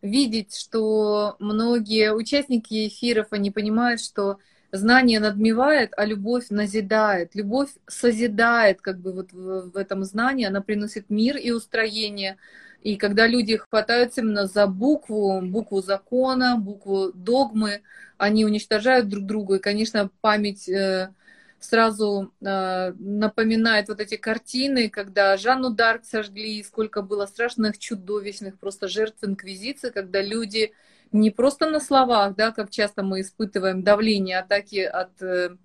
видеть, 0.02 0.54
что 0.54 1.36
многие 1.38 2.12
участники 2.12 2.88
эфиров, 2.88 3.28
они 3.30 3.50
понимают, 3.50 4.02
что 4.02 4.38
знание 4.72 5.20
надмевает, 5.20 5.92
а 5.96 6.04
любовь 6.04 6.46
назидает. 6.50 7.34
Любовь 7.34 7.70
созидает, 7.86 8.80
как 8.80 9.00
бы 9.00 9.12
вот 9.12 9.32
в, 9.32 9.70
в 9.72 9.76
этом 9.76 10.04
знании, 10.04 10.46
она 10.46 10.60
приносит 10.60 11.10
мир 11.10 11.36
и 11.36 11.50
устроение. 11.50 12.36
И 12.82 12.96
когда 12.96 13.26
люди 13.26 13.56
хватаются 13.56 14.22
именно 14.22 14.46
за 14.46 14.66
букву, 14.66 15.40
букву 15.42 15.82
закона, 15.82 16.56
букву 16.56 17.12
догмы, 17.12 17.82
они 18.16 18.44
уничтожают 18.44 19.08
друг 19.08 19.26
друга. 19.26 19.56
И, 19.56 19.60
конечно, 19.60 20.10
память 20.20 20.68
э, 20.68 21.10
сразу 21.58 22.32
э, 22.40 22.92
напоминает 22.98 23.88
вот 23.88 24.00
эти 24.00 24.16
картины, 24.16 24.88
когда 24.88 25.36
Жанну 25.36 25.70
Дарк 25.70 26.04
сожгли, 26.04 26.62
сколько 26.62 27.02
было 27.02 27.26
страшных, 27.26 27.78
чудовищных 27.78 28.58
просто 28.58 28.88
жертв 28.88 29.22
инквизиции, 29.22 29.90
когда 29.90 30.22
люди 30.22 30.72
не 31.12 31.30
просто 31.30 31.68
на 31.68 31.80
словах, 31.80 32.36
да, 32.36 32.52
как 32.52 32.70
часто 32.70 33.02
мы 33.02 33.20
испытываем 33.20 33.82
давление, 33.82 34.38
атаки 34.38 34.80
от 34.80 35.20
э, 35.22 35.56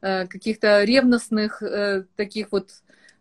э 0.00 0.26
каких-то 0.26 0.84
ревностных 0.84 1.62
э, 1.62 2.04
таких 2.16 2.52
вот 2.52 2.70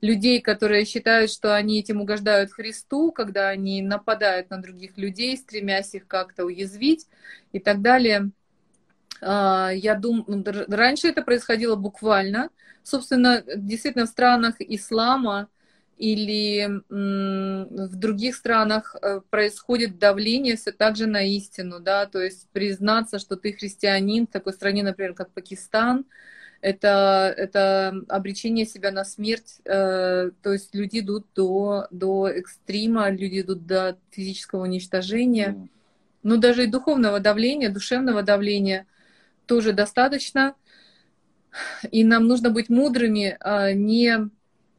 людей, 0.01 0.41
которые 0.41 0.85
считают, 0.85 1.31
что 1.31 1.55
они 1.55 1.79
этим 1.79 2.01
угождают 2.01 2.51
Христу, 2.51 3.11
когда 3.11 3.49
они 3.49 3.81
нападают 3.81 4.49
на 4.49 4.61
других 4.61 4.97
людей, 4.97 5.37
стремясь 5.37 5.93
их 5.93 6.07
как-то 6.07 6.45
уязвить 6.45 7.07
и 7.51 7.59
так 7.59 7.81
далее. 7.81 8.31
А, 9.21 9.69
я 9.71 9.95
думаю, 9.95 10.25
ну, 10.27 10.43
раньше 10.67 11.07
это 11.07 11.21
происходило 11.21 11.75
буквально. 11.75 12.49
Собственно, 12.83 13.43
действительно, 13.55 14.05
в 14.07 14.09
странах 14.09 14.55
ислама 14.59 15.47
или 16.01 16.81
в 16.89 17.95
других 17.95 18.35
странах 18.35 18.95
э, 19.01 19.21
происходит 19.29 19.99
давление 19.99 20.55
все 20.55 20.71
так 20.71 20.95
же 20.95 21.05
на 21.05 21.21
истину, 21.23 21.79
да, 21.79 22.05
то 22.07 22.19
есть 22.21 22.47
признаться, 22.49 23.19
что 23.19 23.35
ты 23.35 23.53
христианин 23.53 24.25
в 24.25 24.31
такой 24.31 24.53
стране, 24.53 24.83
например, 24.83 25.13
как 25.13 25.31
Пакистан, 25.31 26.05
это, 26.61 27.33
это 27.37 27.93
обречение 28.07 28.65
себя 28.65 28.91
на 28.91 29.03
смерть, 29.05 29.59
э, 29.65 30.31
то 30.41 30.53
есть 30.53 30.73
люди 30.73 30.99
идут 30.99 31.27
до, 31.35 31.87
до 31.91 32.27
экстрима, 32.27 33.09
люди 33.09 33.41
идут 33.41 33.65
до 33.67 33.97
физического 34.09 34.63
уничтожения, 34.63 35.67
ну 36.23 36.37
даже 36.37 36.63
и 36.63 36.67
духовного 36.67 37.19
давления, 37.19 37.69
душевного 37.69 38.23
давления– 38.23 38.87
тоже 39.51 39.73
достаточно. 39.73 40.55
И 41.91 42.05
нам 42.05 42.25
нужно 42.27 42.49
быть 42.51 42.69
мудрыми, 42.69 43.35
а, 43.41 43.73
не, 43.73 44.29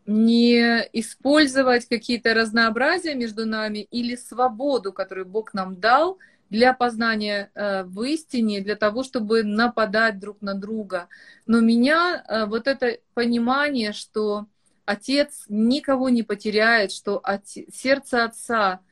не 0.07 0.89
использовать 0.93 1.87
какие-то 1.87 2.35
разнообразия 2.35 3.15
между 3.15 3.47
нами 3.47 3.81
или 3.91 4.17
свободу, 4.17 4.93
которую 4.93 5.27
Бог 5.27 5.55
нам 5.55 5.77
дал 5.77 6.19
для 6.51 6.75
познания 6.75 7.51
а, 7.55 7.85
в 7.85 8.03
истине, 8.03 8.61
для 8.61 8.77
того, 8.77 9.03
чтобы 9.03 9.43
нападать 9.43 10.19
друг 10.19 10.43
на 10.43 10.55
друга. 10.55 11.09
Но 11.47 11.61
меня 11.61 12.23
а, 12.27 12.47
вот 12.47 12.67
это 12.67 12.99
понимание, 13.15 13.93
что 13.93 14.47
Отец 14.85 15.45
никого 15.49 16.09
не 16.09 16.23
потеряет, 16.23 16.93
что 16.93 17.19
от, 17.19 17.47
сердце 17.47 18.25
Отца— 18.25 18.81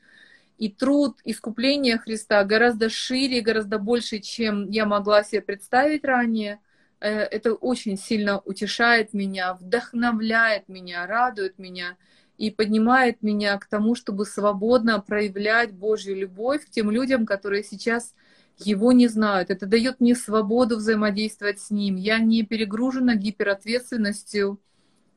и 0.61 0.69
труд 0.69 1.17
искупления 1.23 1.97
Христа 1.97 2.43
гораздо 2.43 2.87
шире, 2.87 3.41
гораздо 3.41 3.79
больше, 3.79 4.19
чем 4.19 4.69
я 4.69 4.85
могла 4.85 5.23
себе 5.23 5.41
представить 5.41 6.05
ранее. 6.05 6.59
Э, 7.01 7.23
это 7.23 7.53
очень 7.53 7.97
сильно 7.97 8.39
утешает 8.39 9.13
меня, 9.13 9.55
вдохновляет 9.55 10.69
меня, 10.69 11.05
радует 11.07 11.57
меня 11.57 11.97
и 12.37 12.51
поднимает 12.51 13.21
меня 13.23 13.57
к 13.57 13.65
тому, 13.65 13.95
чтобы 13.95 14.25
свободно 14.25 15.01
проявлять 15.01 15.73
Божью 15.73 16.15
любовь 16.15 16.65
к 16.65 16.69
тем 16.69 16.91
людям, 16.91 17.25
которые 17.25 17.63
сейчас 17.63 18.13
его 18.59 18.91
не 18.91 19.07
знают. 19.07 19.49
Это 19.49 19.65
дает 19.65 19.99
мне 19.99 20.15
свободу 20.15 20.77
взаимодействовать 20.77 21.59
с 21.59 21.71
ним. 21.71 21.95
Я 21.95 22.19
не 22.19 22.43
перегружена 22.43 23.15
гиперответственностью 23.15 24.61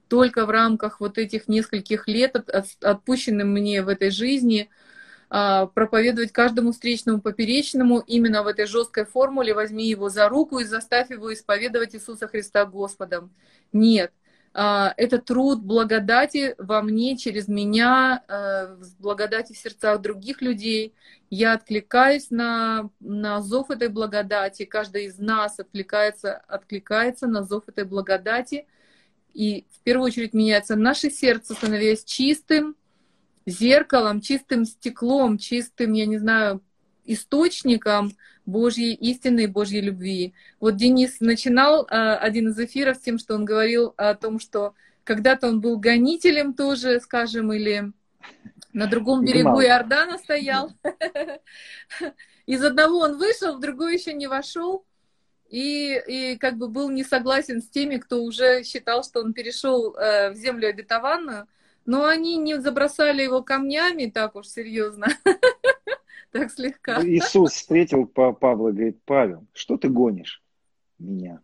только 0.09 0.47
в 0.47 0.51
рамках 0.51 1.01
вот 1.01 1.19
этих 1.19 1.49
нескольких 1.49 2.09
лет, 2.09 2.37
отпущенным 2.81 3.53
мне 3.53 3.83
в 3.83 3.89
этой 3.89 4.11
жизни– 4.11 4.71
проповедовать 5.75 6.31
каждому 6.31 6.71
встречному 6.71 7.21
поперечному 7.21 7.99
именно 7.99 8.43
в 8.43 8.47
этой 8.47 8.67
жесткой 8.67 9.05
формуле 9.05 9.53
«возьми 9.55 9.89
его 9.89 10.09
за 10.09 10.29
руку 10.29 10.61
и 10.61 10.65
заставь 10.65 11.11
его 11.11 11.33
исповедовать 11.33 11.95
Иисуса 11.95 12.29
Христа 12.29 12.65
Господом». 12.67 13.33
Нет, 13.73 14.13
а, 14.57 14.95
это 14.97 15.19
труд 15.19 15.65
благодати 15.65 16.55
во 16.59 16.81
мне, 16.81 17.17
через 17.17 17.49
меня, 17.49 18.23
а, 18.29 18.77
благодати 19.01 19.53
в 19.53 19.59
сердцах 19.59 20.01
других 20.01 20.43
людей. 20.43 20.95
Я 21.29 21.55
откликаюсь 21.55 22.31
на, 22.31 22.89
на 23.01 23.43
зов 23.43 23.73
этой 23.73 23.89
благодати, 23.89 24.65
каждый 24.65 25.07
из 25.07 25.19
нас 25.19 25.59
откликается, 25.59 26.37
откликается 26.37 27.27
на 27.27 27.43
зов 27.43 27.65
этой 27.69 27.83
благодати. 27.83 28.69
И 29.33 29.67
в 29.73 29.81
первую 29.81 30.07
очередь 30.07 30.35
меняется 30.35 30.77
наше 30.77 31.11
сердце, 31.11 31.55
становясь 31.55 32.05
чистым, 32.05 32.77
зеркалом, 33.47 34.21
чистым 34.21 34.65
стеклом, 34.65 35.39
чистым, 35.39 35.93
я 35.93 36.07
не 36.07 36.19
знаю, 36.19 36.63
источником 37.05 38.13
Божьей 38.47 38.95
истины 38.95 39.45
и 39.45 39.47
Божьей 39.47 39.81
любви. 39.81 40.35
Вот 40.61 40.77
Денис 40.77 41.21
начинал 41.21 41.87
а, 41.91 42.17
один 42.17 42.49
из 42.49 42.59
эфиров 42.59 42.97
с 42.97 43.01
тем, 43.01 43.19
что 43.19 43.35
он 43.35 43.45
говорил 43.45 43.95
о 43.97 44.15
том, 44.15 44.39
что 44.39 44.75
когда-то 45.05 45.49
он 45.49 45.61
был 45.61 45.79
гонителем 45.79 46.55
тоже, 46.55 47.01
скажем, 47.01 47.53
или 47.53 47.93
на 48.73 48.87
другом 48.87 49.25
берегу 49.25 49.63
Иордана 49.63 50.19
стоял. 50.19 50.73
Из 52.47 52.63
одного 52.63 52.99
он 52.99 53.19
вышел, 53.19 53.57
в 53.57 53.61
другой 53.61 53.95
еще 53.95 54.13
не 54.13 54.27
вошел. 54.27 54.85
И, 55.49 56.03
и 56.09 56.37
как 56.37 56.57
бы 56.57 56.69
был 56.69 56.91
не 56.91 57.05
согласен 57.05 57.63
с 57.63 57.69
теми, 57.69 57.99
кто 57.99 58.23
уже 58.23 58.65
считал, 58.65 59.05
что 59.05 59.21
он 59.21 59.33
перешел 59.33 59.95
э, 59.95 60.31
в 60.31 60.35
землю 60.35 60.69
обетованную. 60.69 61.47
Но 61.87 62.07
они 62.07 62.39
не 62.39 62.61
забросали 62.61 63.23
его 63.23 63.43
камнями 63.43 64.07
так 64.07 64.37
уж 64.37 64.47
серьезно. 64.47 65.09
Так 66.31 66.51
слегка. 66.51 67.01
Иисус 67.07 67.53
встретил 67.53 68.09
Павла 68.09 68.71
и 68.71 68.73
говорит, 68.73 69.01
Павел, 69.05 69.47
что 69.53 69.77
ты 69.77 69.89
гонишь 69.89 70.43
меня? 70.99 71.41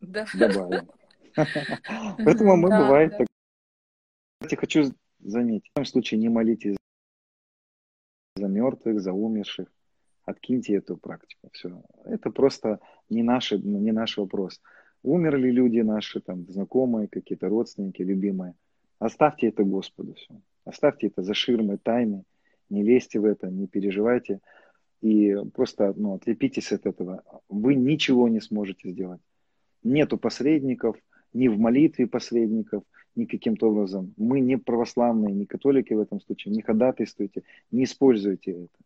Да. 0.00 0.26
Добавим. 0.32 0.88
Поэтому 2.24 2.56
мы 2.56 2.68
бывает 2.68 3.18
так. 3.18 3.26
Кстати, 4.40 4.54
хочу 4.54 4.94
заметить, 5.18 5.66
в 5.66 5.72
этом 5.72 5.86
случае 5.86 6.20
не 6.20 6.28
молитесь 6.28 6.76
за 8.36 8.46
мертвых, 8.46 9.00
за 9.00 9.12
умерших. 9.12 9.66
Откиньте 10.24 10.76
эту 10.76 10.96
практику. 10.96 11.50
Все. 11.52 11.82
Это 12.04 12.30
просто 12.30 12.78
не, 13.08 13.24
наши, 13.24 13.58
не 13.58 13.90
наш 13.90 14.18
вопрос. 14.18 14.62
Умерли 15.02 15.50
люди 15.50 15.80
наши, 15.80 16.20
там, 16.20 16.46
знакомые, 16.48 17.08
какие-то 17.08 17.48
родственники, 17.48 18.02
любимые– 18.02 18.54
Оставьте 18.98 19.48
это 19.48 19.62
Господу 19.64 20.14
все. 20.14 20.40
Оставьте 20.64 21.06
это 21.06 21.22
за 21.22 21.34
ширмой 21.34 21.78
тайны. 21.78 22.24
Не 22.68 22.82
лезьте 22.82 23.20
в 23.20 23.24
это, 23.24 23.48
не 23.48 23.66
переживайте. 23.66 24.40
И 25.00 25.36
просто 25.54 25.94
ну, 25.96 26.14
отлепитесь 26.14 26.72
от 26.72 26.86
этого. 26.86 27.22
Вы 27.48 27.74
ничего 27.74 28.28
не 28.28 28.40
сможете 28.40 28.90
сделать. 28.90 29.20
Нету 29.84 30.18
посредников, 30.18 30.96
ни 31.32 31.46
в 31.48 31.58
молитве 31.58 32.08
посредников, 32.08 32.82
ни 33.14 33.24
каким-то 33.24 33.70
образом. 33.70 34.12
Мы 34.16 34.40
не 34.40 34.58
православные, 34.58 35.34
не 35.34 35.46
католики 35.46 35.94
в 35.94 36.00
этом 36.00 36.20
случае, 36.20 36.54
не 36.54 36.62
ходатайствуйте, 36.62 37.44
не 37.70 37.84
используйте 37.84 38.50
это. 38.52 38.78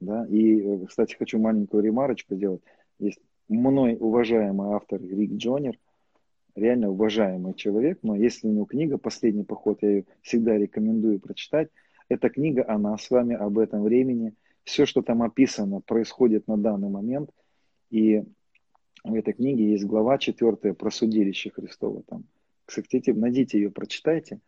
Да? 0.00 0.26
И, 0.28 0.86
кстати, 0.86 1.16
хочу 1.16 1.40
маленькую 1.40 1.82
ремарочку 1.82 2.36
сделать. 2.36 2.62
Есть 3.00 3.20
мной 3.48 3.96
уважаемый 3.98 4.74
автор 4.74 5.02
Рик 5.02 5.32
Джонер– 5.32 5.76
реально 6.58 6.90
уважаемый 6.90 7.54
человек, 7.54 8.00
но 8.02 8.14
если 8.16 8.48
у 8.48 8.52
него 8.52 8.64
книга 8.64 8.98
«Последний 8.98 9.44
поход», 9.44 9.78
я 9.82 9.88
ее 9.90 10.04
всегда 10.22 10.56
рекомендую 10.56 11.20
прочитать. 11.20 11.68
Эта 12.08 12.28
книга, 12.28 12.64
она 12.68 12.96
с 12.96 13.10
вами 13.10 13.34
об 13.34 13.58
этом 13.58 13.82
времени. 13.82 14.34
Все, 14.64 14.86
что 14.86 15.02
там 15.02 15.22
описано, 15.22 15.80
происходит 15.80 16.46
на 16.48 16.56
данный 16.56 16.88
момент. 16.88 17.30
И 17.90 18.22
в 19.04 19.14
этой 19.14 19.32
книге 19.32 19.72
есть 19.72 19.84
глава 19.84 20.18
четвертая 20.18 20.74
про 20.74 20.90
судилище 20.90 21.50
Христово. 21.50 22.02
Там, 22.06 22.24
кстати, 22.64 23.10
найдите 23.10 23.58
ее, 23.58 23.70
прочитайте. 23.70 24.40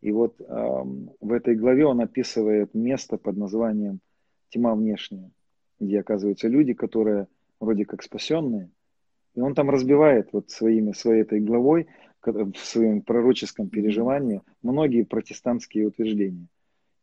И 0.00 0.12
вот 0.12 0.40
эм, 0.40 1.10
в 1.20 1.32
этой 1.32 1.56
главе 1.56 1.86
он 1.86 2.00
описывает 2.00 2.74
место 2.74 3.16
под 3.16 3.36
названием 3.36 4.00
«Тьма 4.50 4.74
внешняя», 4.74 5.30
где 5.80 6.00
оказываются 6.00 6.48
люди, 6.48 6.74
которые 6.74 7.26
вроде 7.60 7.84
как 7.84 8.02
спасенные, 8.02 8.70
и 9.36 9.40
он 9.40 9.54
там 9.54 9.70
разбивает 9.70 10.30
вот 10.32 10.50
своими, 10.50 10.92
своей 10.92 11.22
этой 11.22 11.40
главой, 11.40 11.86
в 12.24 12.56
своем 12.56 13.02
пророческом 13.02 13.68
переживании, 13.68 14.42
многие 14.62 15.04
протестантские 15.04 15.86
утверждения. 15.86 16.48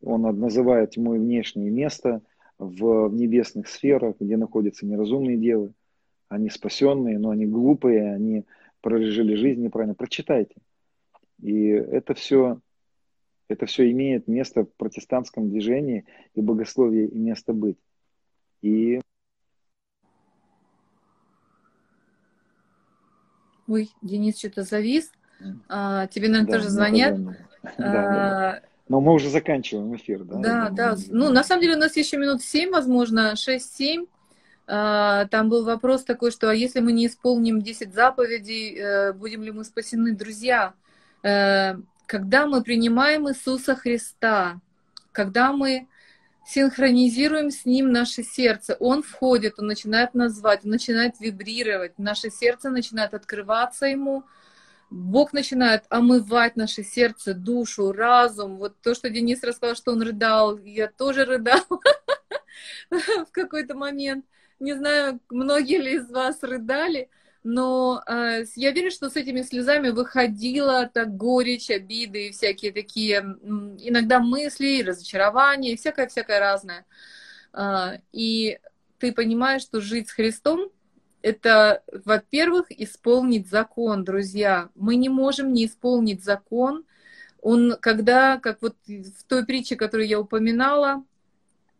Он 0.02 0.20
называет 0.20 0.90
тьмой 0.90 1.18
внешнее 1.18 1.70
место 1.70 2.20
в 2.58 3.08
небесных 3.08 3.68
сферах, 3.68 4.16
где 4.20 4.36
находятся 4.36 4.84
неразумные 4.84 5.38
девы. 5.38 5.72
Они 6.28 6.50
спасенные, 6.50 7.18
но 7.18 7.30
они 7.30 7.46
глупые, 7.46 8.12
они 8.12 8.44
прожили 8.82 9.34
жизнь 9.34 9.62
неправильно. 9.62 9.94
Прочитайте. 9.94 10.56
И 11.40 11.68
это 11.68 12.12
все, 12.14 12.60
это 13.48 13.64
все 13.64 13.90
имеет 13.92 14.28
место 14.28 14.64
в 14.64 14.74
протестантском 14.76 15.48
движении 15.48 16.04
и 16.34 16.42
богословии 16.42 17.06
и 17.06 17.16
место 17.16 17.54
быть. 17.54 17.78
И 18.60 19.00
Ой, 23.74 23.90
Денис 24.02 24.38
что-то 24.38 24.62
завис. 24.62 25.10
А, 25.68 26.06
тебе, 26.06 26.28
наверное, 26.28 26.52
да, 26.52 26.58
тоже 26.58 26.70
звонят. 26.70 27.24
Да, 27.24 27.34
да, 27.76 28.02
да. 28.02 28.60
Но 28.88 29.00
мы 29.00 29.14
уже 29.14 29.30
заканчиваем 29.30 29.96
эфир, 29.96 30.22
да? 30.22 30.36
Да, 30.38 30.68
да. 30.70 30.96
Ну, 31.08 31.30
на 31.30 31.42
самом 31.42 31.62
деле 31.62 31.74
у 31.74 31.78
нас 31.80 31.96
еще 31.96 32.18
минут 32.18 32.40
7, 32.40 32.70
возможно, 32.70 33.34
6-7. 33.34 34.06
А, 34.68 35.26
там 35.26 35.48
был 35.48 35.64
вопрос 35.64 36.04
такой, 36.04 36.30
что 36.30 36.50
а 36.50 36.54
если 36.54 36.78
мы 36.78 36.92
не 36.92 37.08
исполним 37.08 37.62
10 37.62 37.92
заповедей, 37.92 38.78
э, 38.78 39.12
будем 39.12 39.42
ли 39.42 39.50
мы 39.50 39.64
спасены? 39.64 40.14
Друзья, 40.14 40.74
э, 41.24 41.74
когда 42.06 42.46
мы 42.46 42.62
принимаем 42.62 43.28
Иисуса 43.28 43.74
Христа, 43.74 44.60
когда 45.10 45.52
мы 45.52 45.88
синхронизируем 46.46 47.50
с 47.50 47.64
Ним 47.64 47.90
наше 47.92 48.22
сердце, 48.22 48.76
Он 48.80 49.02
входит, 49.02 49.58
Он 49.58 49.66
начинает 49.66 50.14
назвать, 50.14 50.64
Он 50.64 50.70
начинает 50.70 51.18
вибрировать, 51.20 51.98
наше 51.98 52.30
сердце 52.30 52.70
начинает 52.70 53.14
открываться 53.14 53.86
Ему, 53.86 54.24
Бог 54.90 55.32
начинает 55.32 55.84
омывать 55.88 56.56
наше 56.56 56.84
сердце, 56.84 57.34
душу, 57.34 57.90
разум. 57.90 58.58
Вот 58.58 58.80
то, 58.80 58.94
что 58.94 59.10
Денис 59.10 59.42
рассказал, 59.42 59.74
что 59.74 59.92
он 59.92 60.02
рыдал, 60.02 60.56
я 60.58 60.88
тоже 60.88 61.24
рыдал 61.24 61.64
в 62.90 63.32
какой-то 63.32 63.74
момент. 63.74 64.24
Не 64.60 64.74
знаю, 64.74 65.20
многие 65.30 65.78
ли 65.78 65.96
из 65.96 66.08
вас 66.10 66.42
рыдали, 66.42 67.08
но 67.44 68.02
э, 68.06 68.44
я 68.56 68.72
верю, 68.72 68.90
что 68.90 69.10
с 69.10 69.16
этими 69.16 69.42
слезами 69.42 69.90
выходила 69.90 70.90
так 70.92 71.16
горечь, 71.16 71.70
обиды 71.70 72.28
и 72.28 72.32
всякие 72.32 72.72
такие 72.72 73.18
иногда 73.18 74.18
мысли, 74.18 74.82
разочарования, 74.82 75.76
всякое-всякое 75.76 76.40
разное. 76.40 76.86
Э, 77.52 77.98
и 78.12 78.58
ты 78.98 79.12
понимаешь, 79.12 79.62
что 79.62 79.80
жить 79.80 80.08
с 80.08 80.12
Христом 80.12 80.70
это, 81.24 81.82
во-первых, 82.04 82.66
исполнить 82.70 83.48
закон, 83.48 84.04
друзья. 84.04 84.68
Мы 84.74 84.96
не 84.96 85.08
можем 85.08 85.54
не 85.54 85.64
исполнить 85.64 86.22
закон. 86.22 86.84
Он, 87.40 87.76
когда, 87.80 88.38
как 88.38 88.60
вот 88.60 88.76
в 88.86 89.24
той 89.26 89.46
притче, 89.46 89.76
которую 89.76 90.06
я 90.06 90.20
упоминала, 90.20 91.02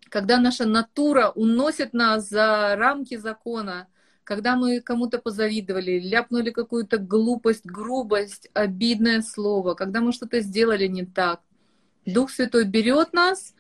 когда 0.08 0.38
наша 0.38 0.64
натура 0.64 1.28
уносит 1.28 1.92
нас 1.92 2.26
за 2.30 2.74
рамки 2.76 3.16
закона, 3.16 3.86
когда 4.24 4.56
мы 4.56 4.80
кому-то 4.80 5.18
позавидовали, 5.18 6.00
ляпнули 6.00 6.50
какую-то 6.50 6.98
глупость, 6.98 7.64
грубость, 7.64 8.48
обидное 8.54 9.22
слово, 9.22 9.74
когда 9.74 10.00
мы 10.00 10.12
что-то 10.12 10.40
сделали 10.40 10.86
не 10.86 11.04
так, 11.04 11.40
Дух 12.06 12.30
Святой 12.30 12.64
берет 12.64 13.12
нас 13.12 13.54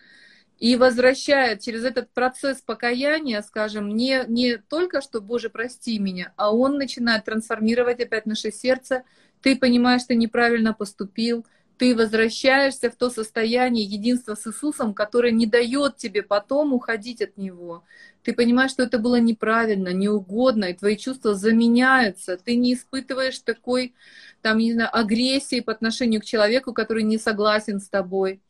и 0.58 0.76
возвращает 0.76 1.60
через 1.60 1.84
этот 1.84 2.10
процесс 2.12 2.60
покаяния, 2.60 3.42
скажем, 3.42 3.88
не, 3.88 4.24
не 4.28 4.56
только 4.56 5.00
что 5.00 5.20
«Боже, 5.20 5.50
прости 5.50 5.98
меня», 5.98 6.32
а 6.36 6.54
Он 6.54 6.76
начинает 6.78 7.24
трансформировать 7.24 8.00
опять 8.00 8.26
наше 8.26 8.50
сердце, 8.50 9.04
ты 9.42 9.56
понимаешь, 9.56 10.04
ты 10.04 10.14
неправильно 10.14 10.72
поступил, 10.72 11.46
ты 11.76 11.94
возвращаешься 11.96 12.90
в 12.90 12.96
то 12.96 13.10
состояние 13.10 13.84
единства 13.84 14.34
с 14.34 14.46
Иисусом, 14.46 14.94
которое 14.94 15.32
не 15.32 15.46
дает 15.46 15.96
тебе 15.96 16.22
потом 16.22 16.72
уходить 16.72 17.20
от 17.20 17.36
Него. 17.36 17.84
Ты 18.22 18.32
понимаешь, 18.32 18.70
что 18.70 18.84
это 18.84 18.98
было 18.98 19.20
неправильно, 19.20 19.92
неугодно, 19.92 20.66
и 20.66 20.74
твои 20.74 20.96
чувства 20.96 21.34
заменяются. 21.34 22.36
Ты 22.36 22.56
не 22.56 22.74
испытываешь 22.74 23.38
такой, 23.40 23.94
там, 24.40 24.58
не 24.58 24.72
знаю, 24.72 24.96
агрессии 24.96 25.60
по 25.60 25.72
отношению 25.72 26.20
к 26.20 26.24
человеку, 26.24 26.72
который 26.72 27.02
не 27.02 27.18
согласен 27.18 27.80
с 27.80 27.88
тобой 27.88 28.40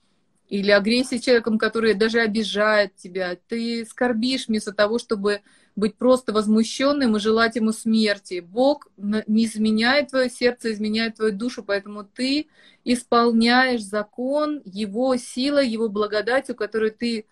или 0.48 0.70
агрессии 0.70 1.18
человеком, 1.18 1.58
который 1.58 1.94
даже 1.94 2.20
обижает 2.20 2.94
тебя. 2.96 3.36
Ты 3.48 3.84
скорбишь 3.86 4.48
вместо 4.48 4.72
того, 4.72 4.98
чтобы 4.98 5.40
быть 5.76 5.96
просто 5.96 6.32
возмущенным 6.32 7.16
и 7.16 7.20
желать 7.20 7.56
ему 7.56 7.72
смерти. 7.72 8.40
Бог 8.40 8.88
не 8.96 9.46
изменяет 9.46 10.10
твое 10.10 10.30
сердце, 10.30 10.72
изменяет 10.72 11.16
твою 11.16 11.32
душу, 11.32 11.62
поэтому 11.62 12.04
ты 12.04 12.46
исполняешь 12.84 13.82
закон 13.82 14.62
Его 14.64 15.16
силой, 15.16 15.68
Его 15.68 15.88
благодатью, 15.88 16.54
которую 16.54 16.92
ты 16.92 17.26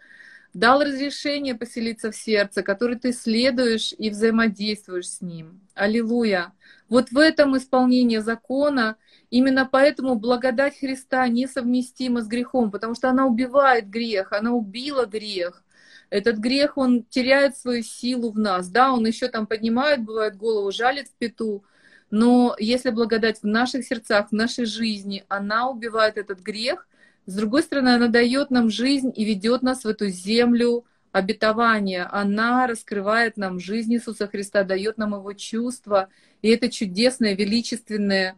дал 0.55 0.83
разрешение 0.83 1.55
поселиться 1.55 2.11
в 2.11 2.17
сердце, 2.17 2.63
который 2.63 2.97
ты 2.99 3.13
следуешь 3.13 3.95
и 3.97 4.11
взаимодействуешь 4.11 5.09
с 5.09 5.21
Ним. 5.21 5.61
Аллилуйя! 5.75 6.53
Вот 6.89 7.11
в 7.11 7.19
этом 7.19 7.57
исполнении 7.57 8.19
закона– 8.19 8.97
Именно 9.33 9.65
поэтому 9.65 10.15
благодать 10.15 10.79
Христа 10.79 11.27
несовместима 11.27 12.21
с 12.21 12.27
грехом, 12.27 12.71
потому 12.71 12.95
что 12.95 13.09
она 13.09 13.25
убивает 13.25 13.89
грех, 13.89 14.31
она 14.33 14.53
убила 14.53 15.07
грех. 15.07 15.65
Этот 16.13 16.37
грех, 16.37 16.77
он 16.77 17.05
теряет 17.05 17.57
свою 17.57 17.83
силу 17.83 18.33
в 18.33 18.39
нас. 18.39 18.69
Да, 18.69 18.93
он 18.93 19.07
еще 19.07 19.29
там 19.29 19.47
поднимает, 19.47 20.03
бывает, 20.03 20.37
голову, 20.37 20.71
жалит 20.71 21.09
в 21.09 21.15
пету. 21.15 21.65
Но 22.11 22.55
если 22.59 22.91
благодать 22.91 23.41
в 23.41 23.47
наших 23.47 23.87
сердцах, 23.87 24.29
в 24.29 24.33
нашей 24.33 24.67
жизни, 24.67 25.25
она 25.29 25.71
убивает 25.71 26.19
этот 26.19 26.41
грех, 26.41 26.87
с 27.25 27.35
другой 27.35 27.63
стороны, 27.63 27.89
она 27.95 28.09
дает 28.09 28.51
нам 28.51 28.69
жизнь 28.69 29.11
и 29.17 29.25
ведет 29.25 29.63
нас 29.63 29.85
в 29.85 29.89
эту 29.89 30.09
землю 30.09 30.85
обетования. 31.13 32.07
Она 32.13 32.67
раскрывает 32.67 33.39
нам 33.39 33.59
жизнь 33.59 33.95
Иисуса 33.95 34.29
Христа, 34.29 34.65
дает 34.65 34.99
нам 34.99 35.15
его 35.15 35.33
чувства. 35.33 36.11
И 36.43 36.51
это 36.51 36.69
чудесное, 36.69 37.35
величественное, 37.35 38.37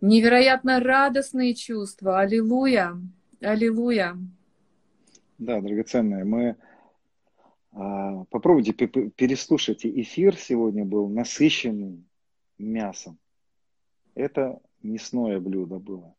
невероятно 0.00 0.78
радостные 0.78 1.54
чувства. 1.54 2.20
Аллилуйя! 2.20 2.96
Аллилуйя! 3.40 4.16
Да, 5.38 5.60
драгоценные, 5.60 6.22
мы 6.22 6.54
попробуйте 8.30 8.72
переслушайте. 8.72 9.88
Эфир 10.02 10.36
сегодня 10.36 10.84
был 10.84 11.08
насыщенный 11.08 12.04
мясом. 12.58 13.18
Это 14.14 14.60
мясное 14.82 15.38
блюдо 15.38 15.78
было. 15.78 16.14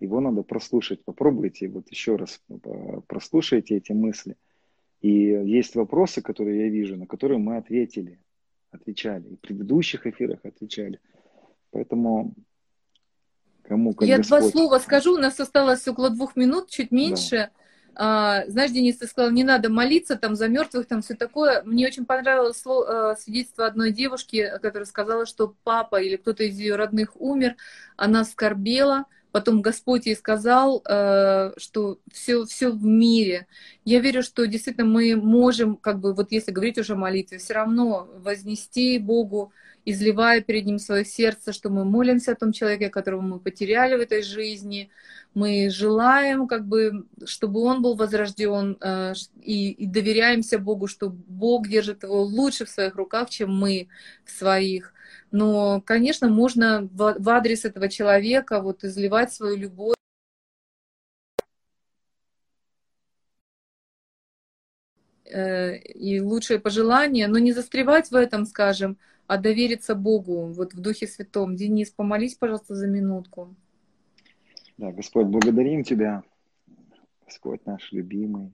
Его 0.00 0.20
надо 0.20 0.42
прослушать. 0.42 1.04
Попробуйте 1.04 1.68
вот 1.68 1.88
еще 1.90 2.16
раз 2.16 2.42
прослушайте 3.06 3.76
эти 3.76 3.92
мысли. 3.92 4.36
И 5.00 5.10
есть 5.10 5.76
вопросы, 5.76 6.22
которые 6.22 6.64
я 6.64 6.68
вижу, 6.68 6.96
на 6.96 7.06
которые 7.06 7.38
мы 7.38 7.56
ответили, 7.56 8.18
отвечали. 8.70 9.28
И 9.28 9.36
в 9.36 9.40
предыдущих 9.40 10.06
эфирах 10.06 10.40
отвечали. 10.44 11.00
Поэтому 11.70 12.34
Кому 13.62 13.94
как 13.94 14.08
Я 14.08 14.18
Господь. 14.18 14.40
два 14.40 14.50
слова 14.50 14.78
скажу, 14.78 15.14
у 15.14 15.18
нас 15.18 15.40
осталось 15.40 15.86
около 15.88 16.10
двух 16.10 16.36
минут, 16.36 16.70
чуть 16.70 16.92
меньше. 16.92 17.36
Да. 17.36 17.50
А, 17.98 18.44
знаешь, 18.48 18.72
Денис, 18.72 18.98
ты 18.98 19.06
сказал, 19.06 19.30
не 19.30 19.42
надо 19.42 19.70
молиться 19.70 20.16
там 20.16 20.36
за 20.36 20.48
мертвых, 20.48 20.86
там 20.86 21.00
все 21.00 21.14
такое. 21.14 21.62
Мне 21.62 21.86
очень 21.86 22.04
понравилось 22.04 22.62
э, 22.66 23.14
свидетельство 23.18 23.64
одной 23.64 23.90
девушки, 23.90 24.52
которая 24.60 24.84
сказала, 24.84 25.24
что 25.24 25.54
папа 25.64 26.02
или 26.02 26.16
кто-то 26.16 26.44
из 26.44 26.58
ее 26.58 26.76
родных 26.76 27.18
умер, 27.18 27.56
она 27.96 28.24
скорбела, 28.24 29.06
потом 29.32 29.62
Господь 29.62 30.04
ей 30.04 30.14
сказал, 30.14 30.82
э, 30.86 31.52
что 31.56 31.98
все, 32.12 32.44
все 32.44 32.70
в 32.70 32.84
мире. 32.84 33.46
Я 33.86 34.00
верю, 34.00 34.22
что 34.22 34.46
действительно 34.46 34.86
мы 34.86 35.16
можем, 35.16 35.76
как 35.76 35.98
бы, 35.98 36.12
вот 36.12 36.32
если 36.32 36.52
говорить 36.52 36.76
уже 36.76 36.92
о 36.92 36.96
молитве, 36.96 37.38
все 37.38 37.54
равно 37.54 38.10
вознести 38.18 38.98
Богу 38.98 39.54
изливая 39.86 40.40
перед 40.42 40.66
Ним 40.66 40.78
свое 40.78 41.04
сердце, 41.04 41.52
что 41.52 41.70
мы 41.70 41.84
молимся 41.84 42.32
о 42.32 42.34
том 42.34 42.52
человеке, 42.52 42.90
которого 42.90 43.20
мы 43.20 43.38
потеряли 43.38 43.96
в 43.96 44.00
этой 44.00 44.22
жизни. 44.22 44.90
Мы 45.32 45.70
желаем, 45.70 46.48
как 46.48 46.66
бы, 46.66 47.06
чтобы 47.24 47.60
он 47.60 47.82
был 47.82 47.94
возрожден, 47.94 48.76
э, 48.80 49.14
и, 49.40 49.70
и 49.70 49.86
доверяемся 49.86 50.58
Богу, 50.58 50.88
что 50.88 51.08
Бог 51.10 51.68
держит 51.68 52.02
его 52.02 52.22
лучше 52.22 52.64
в 52.64 52.70
своих 52.70 52.96
руках, 52.96 53.30
чем 53.30 53.56
мы 53.56 53.88
в 54.24 54.30
своих. 54.32 54.92
Но, 55.30 55.80
конечно, 55.82 56.28
можно 56.28 56.88
в, 56.92 57.16
в 57.18 57.28
адрес 57.30 57.64
этого 57.64 57.88
человека 57.88 58.60
вот 58.60 58.82
изливать 58.84 59.32
свою 59.32 59.56
любовь. 59.56 59.96
Э, 65.26 65.76
и 65.76 66.20
лучшие 66.20 66.58
пожелания, 66.58 67.28
но 67.28 67.38
не 67.38 67.52
застревать 67.52 68.10
в 68.10 68.16
этом, 68.16 68.46
скажем, 68.46 68.96
а 69.26 69.38
довериться 69.38 69.94
Богу, 69.94 70.46
вот 70.52 70.74
в 70.74 70.80
Духе 70.80 71.06
Святом. 71.06 71.56
Денис, 71.56 71.90
помолись, 71.90 72.34
пожалуйста, 72.34 72.74
за 72.74 72.86
минутку. 72.86 73.54
Да, 74.78 74.92
Господь, 74.92 75.26
благодарим 75.26 75.82
Тебя, 75.82 76.22
Господь 77.24 77.64
наш 77.66 77.92
любимый. 77.92 78.52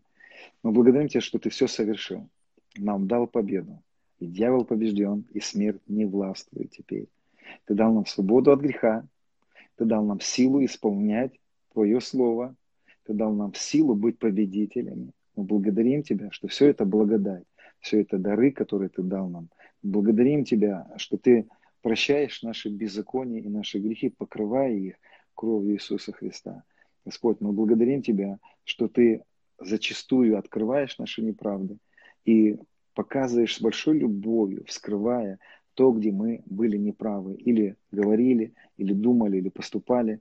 Мы 0.63 0.73
благодарим 0.73 1.09
Тебя, 1.09 1.21
что 1.21 1.39
Ты 1.39 1.51
все 1.51 1.67
совершил. 1.67 2.29
Нам 2.77 3.07
дал 3.07 3.27
победу. 3.27 3.83
И 4.19 4.27
дьявол 4.27 4.65
побежден, 4.65 5.27
и 5.33 5.41
смерть 5.41 5.83
не 5.89 6.07
властвует 6.07 6.71
теперь. 6.71 7.09
Ты 7.67 7.75
дал 7.75 7.93
нам 7.93 8.07
свободу 8.07 8.53
от 8.53 8.61
греха. 8.61 9.05
Ты 9.77 9.85
дал 9.85 10.05
нам 10.05 10.21
силу 10.21 10.65
исполнять 10.65 11.33
Твое 11.73 12.01
Слово. 12.01 12.55
Ты 13.05 13.15
дал 13.15 13.33
нам 13.35 13.53
силу 13.55 13.95
быть 13.95 14.19
победителями. 14.19 15.11
Мы 15.35 15.45
благодарим 15.45 16.03
Тебя, 16.03 16.31
что 16.31 16.47
все 16.47 16.69
это 16.69 16.85
благодать, 16.85 17.45
все 17.81 18.01
это 18.01 18.17
дары, 18.17 18.53
которые 18.53 18.89
Ты 18.89 19.03
дал 19.03 19.29
нам– 19.29 19.49
Благодарим 19.83 20.45
Тебя, 20.45 20.87
что 20.97 21.17
Ты 21.17 21.49
прощаешь 21.83 22.43
наши 22.43 22.69
беззакония 22.69 23.41
и 23.41 23.49
наши 23.49 23.79
грехи, 23.79 24.11
покрывая 24.11 24.73
их 24.73 24.95
кровью 25.35 25.75
Иисуса 25.75 26.13
Христа. 26.13 26.63
Господь, 27.05 27.41
мы 27.41 27.53
благодарим 27.53 28.03
Тебя, 28.03 28.39
что 28.65 28.89
Ты 28.89 29.25
зачастую 29.59 30.39
открываешь 30.39 30.99
наши 30.99 31.23
неправды 31.23 31.79
и 32.25 32.59
показываешь 32.95 33.57
с 33.57 33.61
большой 33.61 33.99
любовью, 33.99 34.65
вскрывая 34.67 35.39
то, 35.75 35.91
где 35.91 36.13
мы 36.13 36.43
были 36.47 36.77
неправы, 36.77 37.35
или 37.35 37.77
говорили, 37.91 38.55
или 38.77 38.93
думали, 38.93 39.39
или 39.39 39.49
поступали 39.49 40.21